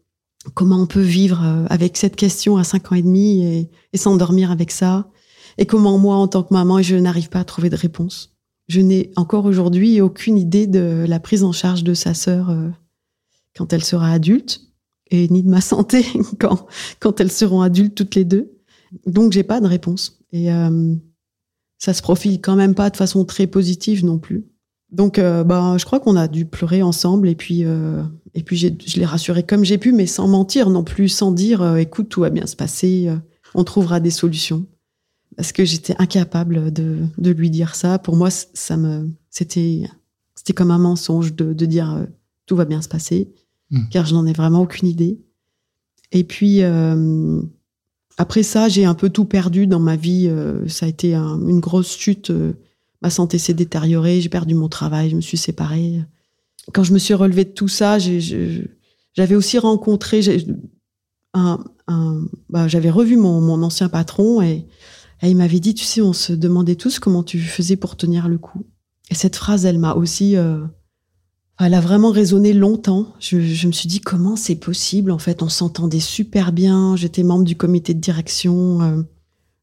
comment 0.54 0.82
on 0.82 0.88
peut 0.88 1.02
vivre 1.02 1.44
euh, 1.44 1.66
avec 1.70 1.98
cette 1.98 2.16
question 2.16 2.58
à 2.58 2.64
cinq 2.64 2.92
ans 2.92 2.96
et 2.96 3.02
demi 3.02 3.70
et, 3.94 3.98
s'endormir 3.98 4.52
avec 4.52 4.72
ça? 4.72 5.10
Et 5.58 5.66
comment 5.66 5.98
moi, 5.98 6.16
en 6.16 6.28
tant 6.28 6.44
que 6.44 6.54
maman, 6.54 6.82
je 6.82 6.96
n'arrive 6.96 7.30
pas 7.30 7.40
à 7.40 7.44
trouver 7.44 7.70
de 7.70 7.76
réponse? 7.76 8.36
Je 8.68 8.82
n'ai 8.82 9.12
encore 9.16 9.46
aujourd'hui 9.46 10.00
aucune 10.00 10.38
idée 10.38 10.68
de 10.68 11.06
la 11.08 11.20
prise 11.20 11.44
en 11.44 11.52
charge 11.52 11.84
de 11.84 11.94
sa 11.94 12.14
sœur 12.14 12.50
euh, 12.50 12.70
quand 13.56 13.74
elle 13.74 13.84
sera 13.84 14.12
adulte 14.12 14.62
et 15.12 15.28
ni 15.30 15.44
de 15.44 15.50
ma 15.50 15.62
santé 15.62 16.06
quand 16.40 16.68
quand 17.00 17.20
elles 17.20 17.32
seront 17.32 17.62
adultes 17.62 17.96
toutes 17.96 18.16
les 18.16 18.26
deux. 18.26 18.52
Donc 19.06 19.32
j'ai 19.34 19.44
pas 19.44 19.60
de 19.60 19.68
réponse 19.68 20.20
et 20.32 20.52
euh, 20.52 20.96
ça 21.78 21.94
se 21.94 22.02
profile 22.02 22.42
quand 22.42 22.56
même 22.56 22.76
pas 22.76 22.90
de 22.90 22.98
façon 22.98 23.26
très 23.26 23.48
positive 23.48 24.06
non 24.06 24.20
plus. 24.20 24.46
Donc 24.92 25.20
euh, 25.20 25.44
bah 25.44 25.76
je 25.78 25.86
crois 25.86 26.00
qu'on 26.00 26.16
a 26.16 26.28
dû 26.28 26.46
pleurer 26.46 26.82
ensemble 26.82 27.28
et 27.28 27.36
puis 27.36 27.64
euh, 27.64 28.04
et 28.36 28.44
puis 28.44 28.58
je 28.58 29.00
l'ai 29.00 29.06
rassurée 29.06 29.44
comme 29.44 29.64
j'ai 29.66 29.78
pu 29.78 29.92
mais 29.92 30.06
sans 30.08 30.28
mentir 30.28 30.70
non 30.70 30.84
plus 30.84 31.10
sans 31.10 31.32
dire 31.32 31.62
euh, 31.62 31.76
écoute 31.78 32.10
tout 32.10 32.22
va 32.22 32.30
bien 32.30 32.46
se 32.46 32.56
passer 32.56 33.08
euh, 33.08 33.16
on 33.56 33.64
trouvera 33.64 34.00
des 34.00 34.12
solutions 34.12 34.66
parce 35.38 35.52
que 35.52 35.66
j'étais 35.66 35.96
incapable 36.00 36.72
de 36.72 36.98
de 37.18 37.32
lui 37.32 37.50
dire 37.50 37.76
ça 37.76 37.98
pour 38.00 38.16
moi 38.16 38.30
ça 38.30 38.78
me 38.78 39.10
c'était 39.30 39.84
c'était 40.36 40.54
comme 40.54 40.72
un 40.72 40.78
mensonge 40.78 41.34
de 41.34 41.54
de 41.54 41.66
dire 41.66 41.94
euh, 41.94 42.06
tout 42.46 42.56
va 42.56 42.66
bien 42.66 42.82
se 42.82 42.90
passer 42.90 43.30
Mm. 43.72 43.88
car 43.92 44.04
je 44.08 44.16
n'en 44.16 44.26
ai 44.26 44.34
vraiment 44.34 44.62
aucune 44.64 44.88
idée. 44.88 45.20
Et 46.12 46.24
puis, 46.24 46.64
après 48.18 48.42
ça, 48.42 48.68
j'ai 48.68 48.84
un 48.86 48.96
peu 48.96 49.10
tout 49.10 49.26
perdu 49.26 49.68
dans 49.68 49.80
ma 49.80 49.96
vie. 49.96 50.28
ça 50.68 50.88
a 50.88 50.90
été 50.90 51.14
un- 51.14 51.40
une 51.48 51.60
grosse 51.60 51.96
chute. 51.96 52.32
ma 53.04 53.10
santé 53.12 53.38
s'est 53.38 53.54
détériorée, 53.54 54.20
j'ai 54.22 54.28
perdu 54.30 54.56
mon 54.56 54.68
travail, 54.70 55.12
je 55.12 55.16
me 55.16 55.22
suis 55.22 55.38
séparée. 55.38 56.02
Quand 56.74 56.84
je 56.84 56.94
me 56.94 57.00
suis 57.00 57.14
relevée 57.14 57.46
de 57.46 57.52
tout 57.52 57.68
ça, 57.68 57.98
j'avais 58.00 59.36
aussi 59.36 59.58
rencontré 59.58 60.22
un, 61.34 61.64
bah, 62.50 62.68
j'avais 62.68 62.90
revu 62.90 63.18
mon, 63.18 63.62
ancien 63.64 63.90
patron 63.90 64.42
et, 64.42 64.66
il 65.22 65.36
m'avait 65.36 65.60
dit, 65.60 65.74
tu 65.74 65.84
sais, 65.84 66.00
on 66.00 66.14
se 66.14 66.32
demandait 66.32 66.76
tous 66.78 66.98
comment 66.98 67.24
tu 67.24 67.40
faisais 67.40 67.76
pour 67.76 67.98
tenir 67.98 68.30
le 68.30 68.38
coup. 68.38 68.66
Et 69.12 69.16
cette 69.16 69.36
phrase, 69.36 69.66
elle 69.66 69.78
m'a 69.78 69.94
aussi, 69.94 70.38
euh, 70.38 70.64
elle 71.60 71.74
a 71.74 71.82
vraiment 71.82 72.12
résonné 72.12 72.54
longtemps. 72.54 73.14
Je, 73.20 73.42
je 73.42 73.68
me 73.68 73.74
suis 73.74 73.90
dit, 73.90 74.00
comment 74.00 74.38
c'est 74.38 74.56
possible 74.56 75.12
En 75.12 75.18
fait, 75.18 75.44
on 75.44 75.50
s'entendait 75.50 76.00
super 76.00 76.54
bien. 76.54 76.96
J'étais 76.96 77.24
membre 77.24 77.44
du 77.44 77.58
comité 77.58 77.94
de 77.94 78.00
direction. 78.00 78.82
euh, 78.82 79.02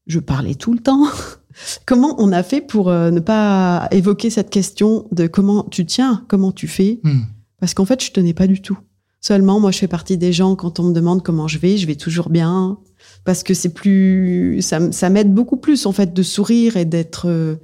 je 0.05 0.19
parlais 0.19 0.53
tout 0.53 0.73
le 0.73 0.79
temps. 0.79 1.05
comment 1.85 2.15
on 2.19 2.31
a 2.31 2.43
fait 2.43 2.61
pour 2.61 2.89
euh, 2.89 3.11
ne 3.11 3.19
pas 3.19 3.87
évoquer 3.91 4.29
cette 4.29 4.49
question 4.49 5.07
de 5.11 5.27
comment 5.27 5.63
tu 5.63 5.85
tiens, 5.85 6.23
comment 6.27 6.51
tu 6.51 6.67
fais? 6.67 6.99
Hmm. 7.03 7.21
Parce 7.59 7.73
qu'en 7.73 7.85
fait, 7.85 8.03
je 8.03 8.11
tenais 8.11 8.33
pas 8.33 8.47
du 8.47 8.61
tout. 8.61 8.77
Seulement, 9.19 9.59
moi, 9.59 9.71
je 9.71 9.79
fais 9.79 9.87
partie 9.87 10.17
des 10.17 10.31
gens, 10.31 10.55
quand 10.55 10.79
on 10.79 10.83
me 10.83 10.93
demande 10.93 11.23
comment 11.23 11.47
je 11.47 11.57
vais, 11.57 11.77
je 11.77 11.87
vais 11.87 11.95
toujours 11.95 12.29
bien. 12.29 12.77
Parce 13.25 13.43
que 13.43 13.53
c'est 13.53 13.73
plus. 13.73 14.61
Ça, 14.61 15.09
m'aide 15.09 15.33
beaucoup 15.33 15.57
plus, 15.57 15.85
en 15.85 15.91
fait, 15.91 16.13
de 16.13 16.23
sourire 16.23 16.77
et 16.77 16.85
d'être. 16.85 17.27
euh, 17.27 17.55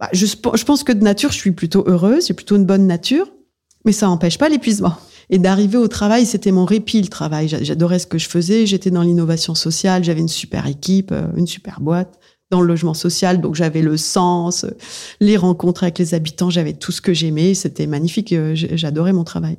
bah, 0.00 0.08
je, 0.12 0.26
je 0.26 0.64
pense 0.64 0.82
que 0.82 0.92
de 0.92 1.02
nature, 1.02 1.30
je 1.30 1.38
suis 1.38 1.52
plutôt 1.52 1.84
heureuse, 1.86 2.26
j'ai 2.26 2.34
plutôt 2.34 2.56
une 2.56 2.66
bonne 2.66 2.86
nature, 2.86 3.32
mais 3.84 3.92
ça 3.92 4.06
n'empêche 4.06 4.38
pas 4.38 4.48
l'épuisement. 4.48 4.94
Et 5.30 5.38
d'arriver 5.38 5.78
au 5.78 5.88
travail, 5.88 6.26
c'était 6.26 6.50
mon 6.52 6.64
répit, 6.64 7.00
le 7.00 7.08
travail. 7.08 7.48
J'a- 7.48 7.62
J'adorais 7.62 7.98
ce 8.00 8.06
que 8.06 8.18
je 8.18 8.28
faisais, 8.28 8.66
j'étais 8.66 8.90
dans 8.90 9.02
l'innovation 9.02 9.54
sociale, 9.54 10.02
j'avais 10.04 10.20
une 10.20 10.28
super 10.28 10.66
équipe, 10.66 11.12
euh, 11.12 11.28
une 11.36 11.46
super 11.46 11.80
boîte 11.80 12.18
dans 12.54 12.60
le 12.60 12.68
logement 12.68 12.94
social, 12.94 13.40
donc 13.40 13.56
j'avais 13.56 13.82
le 13.82 13.96
sens, 13.96 14.62
euh, 14.62 14.70
les 15.18 15.36
rencontres 15.36 15.82
avec 15.82 15.98
les 15.98 16.14
habitants, 16.14 16.50
j'avais 16.50 16.72
tout 16.72 16.92
ce 16.92 17.00
que 17.00 17.12
j'aimais, 17.12 17.54
c'était 17.54 17.88
magnifique, 17.88 18.32
euh, 18.32 18.52
j'adorais 18.54 19.12
mon 19.12 19.24
travail. 19.24 19.58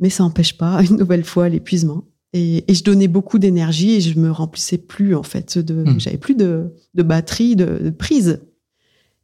Mais 0.00 0.10
ça 0.10 0.24
n'empêche 0.24 0.56
pas, 0.58 0.82
une 0.90 0.96
nouvelle 0.96 1.22
fois, 1.22 1.48
l'épuisement. 1.48 2.04
Et, 2.32 2.64
et 2.66 2.74
je 2.74 2.82
donnais 2.82 3.06
beaucoup 3.06 3.38
d'énergie 3.38 3.92
et 3.92 4.00
je 4.00 4.18
me 4.18 4.32
remplissais 4.32 4.78
plus, 4.78 5.14
en 5.14 5.22
fait. 5.22 5.58
De, 5.58 5.84
Mm. 5.84 6.00
J'avais 6.00 6.18
plus 6.18 6.34
de, 6.34 6.74
de 6.94 7.02
batterie, 7.04 7.54
de, 7.54 7.78
de 7.78 7.90
prise. 7.90 8.40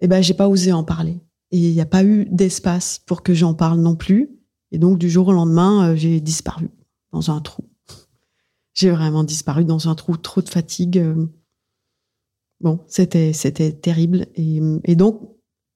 Et 0.01 0.07
ben, 0.07 0.23
j'ai 0.23 0.35
pas 0.35 0.49
osé 0.49 0.71
en 0.71 0.85
parler. 0.85 1.19
Et 1.51 1.59
il 1.59 1.73
n'y 1.73 1.81
a 1.81 1.87
pas 1.87 2.05
eu 2.05 2.27
d'espace 2.31 3.01
pour 3.07 3.25
que 3.25 3.35
j'en 3.35 3.55
parle 3.55 3.81
non 3.81 3.97
plus. 3.97 4.31
Et 4.71 4.79
donc, 4.79 4.99
du 4.99 5.11
jour 5.11 5.27
au 5.29 5.33
lendemain, 5.33 5.89
euh, 5.91 5.97
j'ai 5.97 6.21
disparu 6.21 6.71
dans 7.13 7.31
un 7.33 7.41
trou. 7.41 7.65
J'ai 8.75 8.91
vraiment 8.91 9.25
disparu 9.25 9.65
dans 9.65 9.89
un 9.89 9.95
trou, 9.97 10.17
trop 10.17 10.43
de 10.43 10.49
fatigue. 10.51 11.03
Bon, 12.61 12.81
c'était, 12.89 13.33
c'était 13.33 13.73
terrible. 13.73 14.27
Et, 14.35 14.61
et 14.85 14.97
donc, 14.97 15.21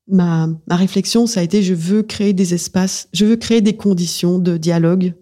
ma, 0.08 0.48
ma 0.66 0.76
réflexion, 0.76 1.26
ça 1.26 1.40
a 1.40 1.42
été, 1.42 1.62
je 1.62 1.74
veux 1.74 2.02
créer 2.02 2.32
des 2.32 2.54
espaces, 2.54 3.08
je 3.12 3.24
veux 3.24 3.36
créer 3.36 3.60
des 3.60 3.76
conditions 3.76 4.38
de 4.38 4.56
dialogue. 4.56 5.14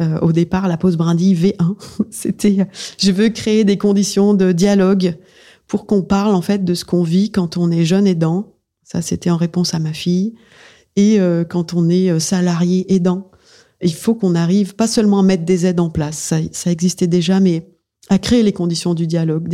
Euh, 0.00 0.18
au 0.20 0.32
départ, 0.32 0.66
la 0.68 0.76
pause 0.76 0.96
brindille 0.96 1.34
V1, 1.34 1.76
c'était, 2.10 2.66
je 2.98 3.12
veux 3.12 3.28
créer 3.28 3.64
des 3.64 3.76
conditions 3.76 4.34
de 4.34 4.52
dialogue 4.52 5.16
pour 5.66 5.86
qu'on 5.86 6.02
parle 6.02 6.34
en 6.34 6.42
fait 6.42 6.64
de 6.64 6.74
ce 6.74 6.84
qu'on 6.84 7.02
vit 7.02 7.30
quand 7.30 7.56
on 7.56 7.70
est 7.70 7.84
jeune 7.84 8.06
aidant. 8.06 8.54
Ça, 8.82 9.02
c'était 9.02 9.30
en 9.30 9.36
réponse 9.36 9.74
à 9.74 9.78
ma 9.78 9.92
fille. 9.92 10.34
Et 10.96 11.20
euh, 11.20 11.44
quand 11.44 11.74
on 11.74 11.88
est 11.88 12.10
euh, 12.10 12.18
salarié 12.18 12.92
aidant, 12.92 13.30
il 13.82 13.94
faut 13.94 14.14
qu'on 14.14 14.34
arrive 14.34 14.74
pas 14.74 14.88
seulement 14.88 15.20
à 15.20 15.22
mettre 15.22 15.44
des 15.44 15.66
aides 15.66 15.80
en 15.80 15.90
place, 15.90 16.18
ça, 16.18 16.38
ça 16.52 16.70
existait 16.70 17.06
déjà, 17.06 17.40
mais 17.40 17.68
à 18.08 18.18
créer 18.18 18.42
les 18.42 18.52
conditions 18.52 18.94
du 18.94 19.06
dialogue, 19.06 19.48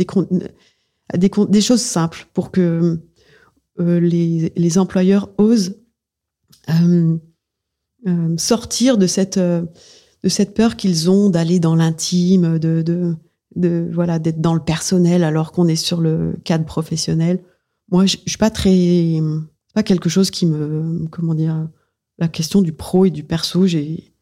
des, 1.15 1.31
des 1.49 1.61
choses 1.61 1.81
simples 1.81 2.27
pour 2.33 2.51
que 2.51 2.99
euh, 3.79 3.99
les, 3.99 4.51
les 4.55 4.77
employeurs 4.77 5.29
osent 5.37 5.75
euh, 6.69 7.17
euh, 8.07 8.37
sortir 8.37 8.97
de 8.97 9.07
cette, 9.07 9.37
euh, 9.37 9.63
de 10.23 10.29
cette 10.29 10.53
peur 10.53 10.75
qu'ils 10.75 11.09
ont 11.09 11.29
d'aller 11.29 11.59
dans 11.59 11.75
l'intime, 11.75 12.59
de, 12.59 12.81
de, 12.81 13.15
de 13.55 13.89
voilà 13.91 14.19
d'être 14.19 14.39
dans 14.39 14.53
le 14.53 14.63
personnel 14.63 15.23
alors 15.23 15.51
qu'on 15.51 15.67
est 15.67 15.75
sur 15.75 15.99
le 15.99 16.35
cadre 16.43 16.65
professionnel. 16.65 17.41
Moi, 17.91 18.05
je, 18.05 18.17
suis 18.25 18.37
pas 18.37 18.49
très, 18.49 19.19
pas 19.73 19.83
quelque 19.83 20.09
chose 20.09 20.29
qui 20.29 20.45
me, 20.45 21.07
comment 21.09 21.33
dire, 21.33 21.67
la 22.19 22.27
question 22.27 22.61
du 22.61 22.73
pro 22.73 23.05
et 23.05 23.11
du 23.11 23.23
perso, 23.23 23.65
j'ai, 23.65 24.13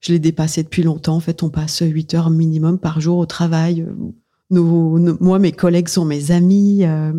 je 0.00 0.12
l'ai 0.12 0.18
dépassé 0.18 0.62
depuis 0.62 0.82
longtemps. 0.82 1.16
En 1.16 1.20
fait, 1.20 1.42
on 1.42 1.50
passe 1.50 1.80
8 1.80 2.14
heures 2.14 2.30
minimum 2.30 2.78
par 2.78 3.00
jour 3.00 3.18
au 3.18 3.26
travail. 3.26 3.86
Moi, 4.52 5.38
mes 5.38 5.52
collègues 5.52 5.88
sont 5.88 6.04
mes 6.04 6.30
amis. 6.30 6.84
euh, 6.84 7.12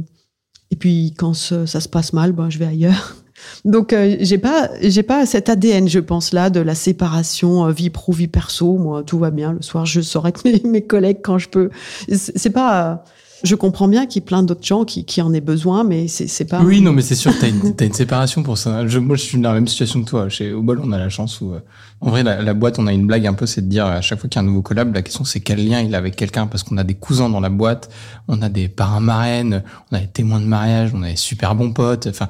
et 0.72 0.76
puis, 0.76 1.13
quand 1.17 1.34
ça, 1.34 1.65
se 1.65 1.89
passe 1.89 2.13
mal, 2.13 2.32
ben, 2.32 2.50
je 2.50 2.60
vais 2.60 2.65
ailleurs. 2.65 3.15
Donc, 3.65 3.91
euh, 3.91 4.15
j'ai 4.19 4.38
pas, 4.38 4.69
j'ai 4.82 5.04
pas 5.04 5.26
cet 5.26 5.50
ADN, 5.50 5.89
je 5.89 6.00
pense 6.00 6.32
là, 6.32 6.50
de 6.50 6.60
la 6.60 6.76
séparation 6.76 7.65
euh, 7.65 7.72
vie 7.72 7.89
pro 7.89 8.12
vie 8.12 8.28
perso. 8.28 8.78
Moi, 8.78 9.04
tout 9.04 9.19
va 9.19 9.32
bien. 9.32 9.54
Le 9.54 9.62
soir, 9.62 9.86
je 9.86 10.02
sors 10.02 10.26
avec 10.26 10.46
mes, 10.46 10.62
mes 10.63 10.82
collègues 10.82 11.19
quand 11.24 11.38
je 11.38 11.50
peux. 11.50 11.69
C'est 12.10 12.52
pas. 12.52 13.04
Je 13.43 13.56
comprends 13.56 13.88
bien 13.88 14.06
qu'il 14.06 14.21
y 14.21 14.23
ait 14.23 14.25
plein 14.25 14.41
d'autres 14.43 14.65
gens 14.65 14.86
qui, 14.86 15.03
qui 15.06 15.21
en 15.21 15.34
aient 15.34 15.41
besoin, 15.41 15.84
mais 15.84 16.08
c'est 16.08 16.45
pas. 16.45 16.62
Oui, 16.62 16.79
non, 16.82 16.93
mais 16.93 17.01
c'est 17.01 17.15
sûr, 17.15 17.34
t'as 17.39 17.49
une, 17.49 17.73
une 17.82 17.93
séparation 17.93 18.41
pour 18.41 18.58
ça. 18.58 18.88
Je, 18.88 18.99
moi, 18.99 19.15
je 19.17 19.23
suis 19.23 19.38
dans 19.38 19.49
la 19.49 19.56
même 19.56 19.67
situation 19.67 20.01
que 20.03 20.10
toi. 20.10 20.29
Chez 20.29 20.53
Obol, 20.53 20.79
on 20.84 20.91
a 20.93 20.97
la 20.97 21.10
chance 21.10 21.41
où, 21.41 21.53
euh, 21.53 21.60
en 22.01 22.10
vrai, 22.10 22.23
la, 22.23 22.41
la 22.41 22.53
boîte, 22.53 22.79
on 22.79 22.88
a 22.88 22.93
une 22.93 23.06
blague 23.06 23.27
un 23.27 23.34
peu, 23.34 23.45
c'est 23.45 23.62
de 23.62 23.67
dire 23.67 23.86
à 23.86 24.01
chaque 24.01 24.19
fois 24.19 24.29
qu'il 24.29 24.38
y 24.38 24.39
a 24.39 24.43
un 24.43 24.47
nouveau 24.47 24.62
collab, 24.62 24.93
la 24.95 25.01
question 25.01 25.23
c'est 25.25 25.41
quel 25.41 25.65
lien 25.67 25.82
il 25.82 25.93
a 25.93 25.97
avec 25.97 26.15
quelqu'un, 26.15 26.47
parce 26.47 26.63
qu'on 26.63 26.77
a 26.77 26.84
des 26.84 26.95
cousins 26.95 27.29
dans 27.29 27.39
la 27.41 27.49
boîte, 27.49 27.89
on 28.27 28.41
a 28.41 28.49
des 28.49 28.69
parrains 28.69 28.99
marraines, 29.01 29.63
on 29.91 29.95
a 29.97 29.99
des 29.99 30.08
témoins 30.08 30.39
de 30.39 30.45
mariage, 30.45 30.91
on 30.93 31.03
a 31.03 31.10
des 31.10 31.15
super 31.17 31.53
bons 31.56 31.73
potes. 31.73 32.08
Enfin, 32.08 32.27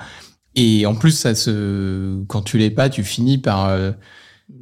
et 0.56 0.86
en 0.86 0.95
plus, 0.95 1.12
ça 1.12 1.36
se, 1.36 2.23
quand 2.28 2.41
tu 2.41 2.58
l'es 2.58 2.71
pas, 2.71 2.89
tu 2.89 3.04
finis 3.04 3.38
par. 3.38 3.65
euh, 3.69 3.91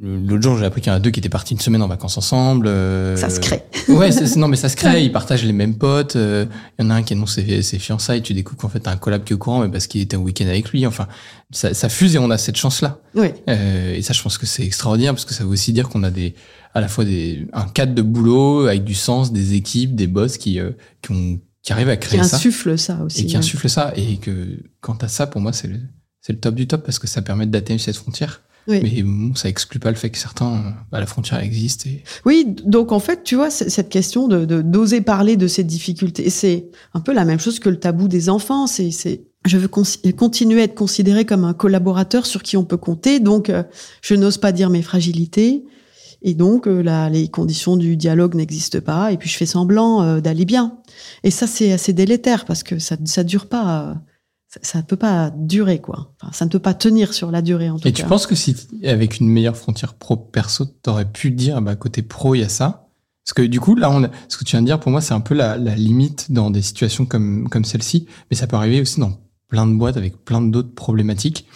L'autre 0.00 0.42
jour, 0.42 0.58
j'ai 0.58 0.64
appris 0.64 0.80
qu'il 0.80 0.90
y 0.90 0.92
en 0.92 0.96
a 0.96 1.00
deux 1.00 1.10
qui 1.10 1.20
étaient 1.20 1.28
partis 1.28 1.54
une 1.54 1.60
semaine 1.60 1.82
en 1.82 1.86
vacances 1.88 2.16
ensemble. 2.18 2.66
euh, 2.66 3.16
Ça 3.16 3.30
se 3.30 3.38
crée. 3.40 3.62
Ouais, 3.88 4.10
non, 4.36 4.48
mais 4.48 4.56
ça 4.56 4.68
se 4.68 4.76
crée. 4.76 5.04
Ils 5.04 5.12
partagent 5.12 5.44
les 5.44 5.52
mêmes 5.52 5.76
potes. 5.76 6.16
euh, 6.16 6.46
Il 6.78 6.84
y 6.84 6.86
en 6.86 6.90
a 6.90 6.94
un 6.94 7.02
qui 7.02 7.12
annonce 7.12 7.34
ses, 7.34 7.62
ses 7.62 7.78
fiançailles. 7.78 8.22
Tu 8.22 8.32
découvres 8.32 8.60
qu'en 8.60 8.68
fait, 8.68 8.80
t'as 8.80 8.92
un 8.92 8.96
collab 8.96 9.22
qui 9.24 9.32
est 9.32 9.36
au 9.36 9.38
courant, 9.38 9.60
mais 9.60 9.68
parce 9.68 9.86
qu'il 9.86 10.00
était 10.00 10.16
au 10.16 10.20
week-end 10.22 10.46
avec 10.46 10.70
lui. 10.70 10.86
Enfin, 10.86 11.06
ça, 11.50 11.74
ça 11.74 11.88
fuse 11.88 12.14
et 12.14 12.18
on 12.18 12.30
a 12.30 12.38
cette 12.38 12.56
chance-là. 12.56 13.00
Oui. 13.14 13.28
Euh, 13.48 13.94
et 13.94 14.02
ça, 14.02 14.12
je 14.12 14.22
pense 14.22 14.38
que 14.38 14.46
c'est 14.46 14.64
extraordinaire 14.64 15.12
parce 15.12 15.24
que 15.24 15.34
ça 15.34 15.44
veut 15.44 15.50
aussi 15.50 15.72
dire 15.72 15.88
qu'on 15.88 16.02
a 16.04 16.10
des, 16.10 16.34
à 16.74 16.80
la 16.80 16.88
fois 16.88 17.04
des, 17.04 17.46
un 17.52 17.64
cadre 17.68 17.94
de 17.94 18.02
boulot 18.02 18.66
avec 18.66 18.84
du 18.84 18.94
sens, 18.94 19.32
des 19.32 19.54
équipes, 19.54 19.94
des 19.94 20.06
boss 20.06 20.36
qui, 20.38 20.58
qui 21.02 21.10
ont, 21.12 21.38
qui 21.62 21.72
arrivent 21.72 21.90
à 21.90 21.96
Qui 21.96 22.08
créer 22.08 22.22
ça 22.24 22.36
insuffle 22.36 22.78
ça 22.78 22.98
aussi. 23.04 23.20
et 23.20 23.26
qui 23.26 23.34
ouais. 23.34 23.38
insufflent 23.40 23.68
ça. 23.68 23.92
Et 23.96 24.16
que 24.16 24.58
quand 24.80 24.96
t'as 24.96 25.08
ça, 25.08 25.26
pour 25.26 25.40
moi, 25.40 25.52
c'est 25.52 25.68
le, 25.68 25.78
c'est 26.20 26.32
le 26.32 26.38
top 26.40 26.54
du 26.54 26.66
top 26.66 26.84
parce 26.84 26.98
que 26.98 27.06
ça 27.06 27.22
permet 27.22 27.46
d'atteindre 27.46 27.80
cette 27.80 27.96
frontière. 27.96 28.40
Oui. 28.68 28.80
Mais 28.82 29.02
bon, 29.02 29.34
ça 29.34 29.48
exclut 29.48 29.78
pas 29.80 29.90
le 29.90 29.96
fait 29.96 30.10
que 30.10 30.18
certains, 30.18 30.74
bah, 30.90 31.00
la 31.00 31.06
frontière 31.06 31.40
existe 31.40 31.86
et 31.86 32.04
Oui, 32.24 32.46
donc 32.64 32.92
en 32.92 33.00
fait, 33.00 33.24
tu 33.24 33.34
vois, 33.34 33.50
cette 33.50 33.88
question 33.88 34.28
de 34.28 34.44
de- 34.44 34.62
d'oser 34.62 35.00
parler 35.00 35.36
de 35.36 35.46
ces 35.48 35.64
difficultés, 35.64 36.30
c'est 36.30 36.66
un 36.94 37.00
peu 37.00 37.12
la 37.12 37.24
même 37.24 37.40
chose 37.40 37.58
que 37.58 37.68
le 37.68 37.78
tabou 37.80 38.06
des 38.08 38.28
enfants. 38.28 38.66
C'est, 38.68 38.90
c'est, 38.92 39.22
je 39.44 39.58
veux 39.58 39.68
continuer 39.68 40.60
à 40.60 40.64
être 40.64 40.74
considéré 40.76 41.24
comme 41.24 41.44
un 41.44 41.54
collaborateur 41.54 42.24
sur 42.26 42.42
qui 42.44 42.56
on 42.56 42.64
peut 42.64 42.76
compter, 42.76 43.18
donc 43.18 43.50
euh, 43.50 43.64
je 44.00 44.14
n'ose 44.14 44.38
pas 44.38 44.52
dire 44.52 44.70
mes 44.70 44.82
fragilités, 44.82 45.64
et 46.22 46.34
donc 46.34 46.68
euh, 46.68 46.82
là, 46.82 47.08
les 47.10 47.26
conditions 47.26 47.76
du 47.76 47.96
dialogue 47.96 48.36
n'existent 48.36 48.80
pas, 48.80 49.10
et 49.12 49.16
puis 49.16 49.28
je 49.28 49.36
fais 49.36 49.46
semblant 49.46 50.02
euh, 50.02 50.20
d'aller 50.20 50.44
bien. 50.44 50.78
Et 51.24 51.32
ça, 51.32 51.48
c'est 51.48 51.72
assez 51.72 51.92
délétère 51.92 52.44
parce 52.44 52.62
que 52.62 52.78
ça, 52.78 52.96
ça 53.04 53.24
dure 53.24 53.46
pas, 53.48 53.96
ça, 54.52 54.60
ça 54.62 54.82
peut 54.82 54.96
pas 54.96 55.30
durer 55.34 55.80
quoi. 55.80 56.12
Enfin, 56.20 56.32
ça 56.32 56.44
ne 56.44 56.50
peut 56.50 56.58
pas 56.58 56.74
tenir 56.74 57.14
sur 57.14 57.30
la 57.30 57.40
durée 57.42 57.70
en 57.70 57.78
tout 57.78 57.88
Et 57.88 57.92
cas. 57.92 58.02
tu 58.02 58.08
penses 58.08 58.26
que 58.26 58.34
si, 58.34 58.54
avec 58.84 59.18
une 59.20 59.28
meilleure 59.28 59.56
frontière 59.56 59.94
pro-perso, 59.94 60.66
t'aurais 60.82 61.10
pu 61.10 61.30
dire, 61.30 61.62
bah, 61.62 61.74
côté 61.76 62.02
pro, 62.02 62.34
il 62.34 62.40
y 62.40 62.44
a 62.44 62.48
ça? 62.48 62.88
Parce 63.24 63.34
que 63.34 63.42
du 63.42 63.60
coup, 63.60 63.76
là, 63.76 63.88
on 63.90 64.04
a- 64.04 64.10
ce 64.28 64.36
que 64.36 64.44
tu 64.44 64.50
viens 64.50 64.60
de 64.62 64.66
dire, 64.66 64.80
pour 64.80 64.90
moi, 64.90 65.00
c'est 65.00 65.14
un 65.14 65.20
peu 65.20 65.34
la, 65.34 65.56
la 65.56 65.74
limite 65.74 66.32
dans 66.32 66.50
des 66.50 66.60
situations 66.60 67.06
comme, 67.06 67.48
comme 67.48 67.64
celle-ci. 67.64 68.06
Mais 68.30 68.36
ça 68.36 68.46
peut 68.46 68.56
arriver 68.56 68.80
aussi 68.80 68.98
dans 69.00 69.16
plein 69.48 69.66
de 69.66 69.74
boîtes 69.74 69.96
avec 69.96 70.24
plein 70.24 70.42
d'autres 70.42 70.74
problématiques. 70.74 71.46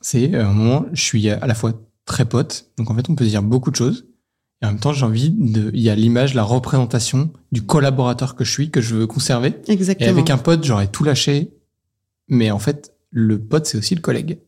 C'est, 0.00 0.34
euh, 0.34 0.46
un 0.46 0.52
moment, 0.52 0.84
je 0.92 1.02
suis 1.02 1.28
à 1.30 1.46
la 1.46 1.54
fois 1.54 1.72
très 2.04 2.24
pote. 2.26 2.66
Donc, 2.76 2.90
en 2.90 2.94
fait, 2.94 3.08
on 3.08 3.14
peut 3.14 3.24
dire 3.24 3.42
beaucoup 3.42 3.70
de 3.70 3.76
choses. 3.76 4.04
Et 4.60 4.66
en 4.66 4.68
même 4.68 4.80
temps, 4.80 4.92
j'ai 4.92 5.04
envie 5.06 5.30
de, 5.30 5.70
il 5.74 5.80
y 5.80 5.88
a 5.90 5.94
l'image, 5.96 6.34
la 6.34 6.42
représentation 6.44 7.30
du 7.50 7.62
collaborateur 7.62 8.36
que 8.36 8.44
je 8.44 8.50
suis, 8.52 8.70
que 8.70 8.80
je 8.80 8.94
veux 8.94 9.06
conserver. 9.06 9.54
Et 9.66 9.72
Exactement. 9.72 10.10
avec 10.10 10.30
un 10.30 10.38
pote, 10.38 10.62
j'aurais 10.64 10.86
tout 10.88 11.02
lâché. 11.04 11.52
Mais 12.32 12.50
en 12.50 12.58
fait, 12.58 12.94
le 13.10 13.38
pote, 13.38 13.66
c'est 13.66 13.76
aussi 13.78 13.94
le 13.94 14.00
collègue. 14.00 14.38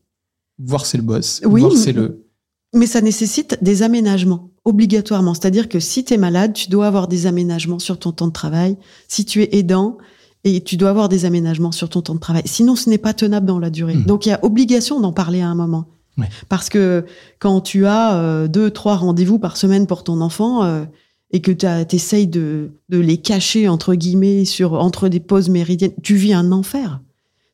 Voir, 0.57 0.85
c'est 0.85 0.97
le 0.97 1.03
boss. 1.03 1.41
Oui, 1.45 1.61
Voir, 1.61 1.73
c'est 1.73 1.93
mais- 1.93 2.01
le. 2.01 2.25
Mais 2.73 2.87
ça 2.87 2.99
nécessite 2.99 3.57
des 3.61 3.83
aménagements, 3.83 4.49
obligatoirement. 4.65 5.33
C'est-à-dire 5.33 5.69
que 5.69 5.79
si 5.79 6.03
tu 6.03 6.13
es 6.13 6.17
malade, 6.17 6.51
tu 6.53 6.69
dois 6.69 6.87
avoir 6.87 7.07
des 7.07 7.27
aménagements 7.27 7.79
sur 7.79 7.99
ton 7.99 8.11
temps 8.11 8.27
de 8.27 8.33
travail. 8.33 8.75
Si 9.07 9.23
tu 9.23 9.43
es 9.43 9.49
aidant, 9.55 9.97
et 10.43 10.61
tu 10.61 10.75
dois 10.77 10.89
avoir 10.89 11.07
des 11.07 11.25
aménagements 11.25 11.71
sur 11.71 11.89
ton 11.89 12.01
temps 12.01 12.15
de 12.15 12.19
travail. 12.19 12.43
Sinon, 12.45 12.75
ce 12.75 12.89
n'est 12.89 12.97
pas 12.97 13.13
tenable 13.13 13.45
dans 13.45 13.59
la 13.59 13.69
durée. 13.69 13.95
Mhm. 13.95 14.05
Donc, 14.05 14.25
il 14.25 14.29
y 14.29 14.31
a 14.31 14.39
obligation 14.43 14.99
d'en 14.99 15.13
parler 15.13 15.41
à 15.41 15.47
un 15.47 15.55
moment. 15.55 15.85
Ouais. 16.17 16.29
Parce 16.49 16.69
que 16.69 17.05
quand 17.39 17.61
tu 17.61 17.85
as 17.85 18.15
euh, 18.17 18.47
deux, 18.47 18.69
trois 18.71 18.95
rendez-vous 18.95 19.39
par 19.39 19.57
semaine 19.57 19.87
pour 19.87 20.03
ton 20.03 20.21
enfant 20.21 20.63
euh, 20.63 20.85
et 21.31 21.41
que 21.41 21.51
tu 21.51 21.95
essayes 21.95 22.27
de, 22.27 22.71
de 22.89 22.97
les 22.99 23.17
cacher, 23.17 23.67
entre 23.67 23.95
guillemets, 23.95 24.45
sur, 24.45 24.73
entre 24.73 25.07
des 25.09 25.19
pauses 25.19 25.49
méridiennes, 25.49 25.93
tu 26.03 26.15
vis 26.15 26.33
un 26.33 26.51
enfer. 26.51 27.01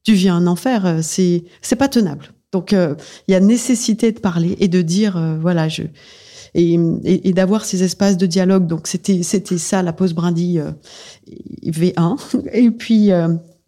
Tu 0.03 0.13
vis 0.13 0.29
un 0.29 0.47
enfer. 0.47 0.85
euh, 0.85 0.99
C'est 1.01 1.43
c'est 1.61 1.75
pas 1.75 1.87
tenable. 1.89 2.33
Donc, 2.51 2.73
euh, 2.73 2.95
il 3.27 3.31
y 3.31 3.35
a 3.35 3.39
nécessité 3.39 4.11
de 4.11 4.19
parler 4.19 4.57
et 4.59 4.67
de 4.67 4.81
dire, 4.81 5.15
euh, 5.15 5.37
voilà, 5.39 5.69
je, 5.69 5.83
et, 6.53 6.73
et, 7.05 7.29
et 7.29 7.33
d'avoir 7.33 7.63
ces 7.63 7.81
espaces 7.83 8.17
de 8.17 8.25
dialogue. 8.25 8.67
Donc 8.67 8.87
c'était 8.87 9.23
c'était 9.23 9.57
ça 9.57 9.81
la 9.83 9.93
pause 9.93 10.13
brindille 10.13 10.59
euh, 10.59 10.71
V1. 11.65 12.17
Et 12.53 12.71
puis 12.71 13.09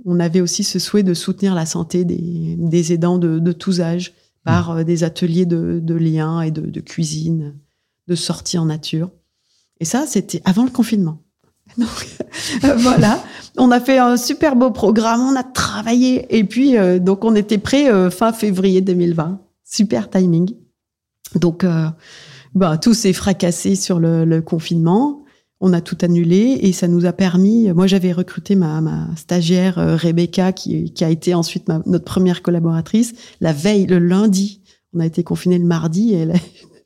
on 0.06 0.20
avait 0.20 0.42
aussi 0.42 0.66
ce 0.66 0.80
souhait 0.80 1.04
de 1.04 1.14
soutenir 1.14 1.56
la 1.56 1.66
santé 1.66 2.04
des, 2.04 2.56
des 2.60 2.92
aidants 2.92 3.18
de, 3.20 3.40
de 3.40 3.52
tous 3.54 3.80
âges 3.80 4.14
par 4.44 4.84
des 4.84 5.06
ateliers 5.06 5.46
de, 5.46 5.80
de 5.82 5.94
liens 5.94 6.42
et 6.42 6.52
de, 6.52 6.60
de 6.62 6.80
cuisine, 6.82 7.56
de 8.10 8.16
sortie 8.16 8.58
en 8.58 8.66
nature. 8.66 9.12
Et 9.80 9.86
ça, 9.86 10.06
c'était 10.06 10.42
avant 10.44 10.66
le 10.66 10.70
confinement. 10.70 11.23
Donc, 11.78 12.08
euh, 12.64 12.76
voilà, 12.76 13.24
on 13.58 13.72
a 13.72 13.80
fait 13.80 13.98
un 13.98 14.18
super 14.18 14.56
beau 14.56 14.72
programme, 14.72 15.22
on 15.22 15.36
a 15.36 15.44
travaillé 15.44 16.26
et 16.38 16.44
puis 16.44 16.78
euh, 16.78 17.00
donc 17.00 17.24
on 17.26 17.36
était 17.36 17.58
prêt 17.58 17.92
euh, 17.92 18.10
fin 18.10 18.34
février 18.34 18.82
2020. 18.82 19.40
Super 19.64 20.10
timing. 20.10 20.54
Donc 21.36 21.66
bah, 22.54 22.78
tout 22.78 22.94
s'est 22.94 23.14
fracassé 23.14 23.76
sur 23.76 24.00
le, 24.00 24.40
confinement. 24.42 25.24
On 25.62 25.74
a 25.74 25.82
tout 25.82 25.98
annulé 26.02 26.60
et 26.62 26.74
ça 26.74 26.88
nous 26.88 27.06
a 27.08 27.14
permis. 27.14 27.72
Moi, 27.74 27.88
j'avais 27.88 28.12
recruté 28.12 28.54
ma, 28.56 29.08
stagiaire 29.16 29.78
Rebecca, 29.78 30.52
qui, 30.52 30.94
a 31.02 31.10
été 31.10 31.34
ensuite 31.34 31.70
notre 31.88 32.04
première 32.04 32.44
collaboratrice. 32.44 33.14
La 33.42 33.52
veille, 33.52 33.88
le 33.88 33.98
lundi, 33.98 34.62
on 34.94 35.00
a 35.00 35.08
été 35.08 35.24
confiné 35.24 35.58
le 35.58 35.66
mardi 35.66 36.14
et 36.14 36.20
elle, 36.20 36.34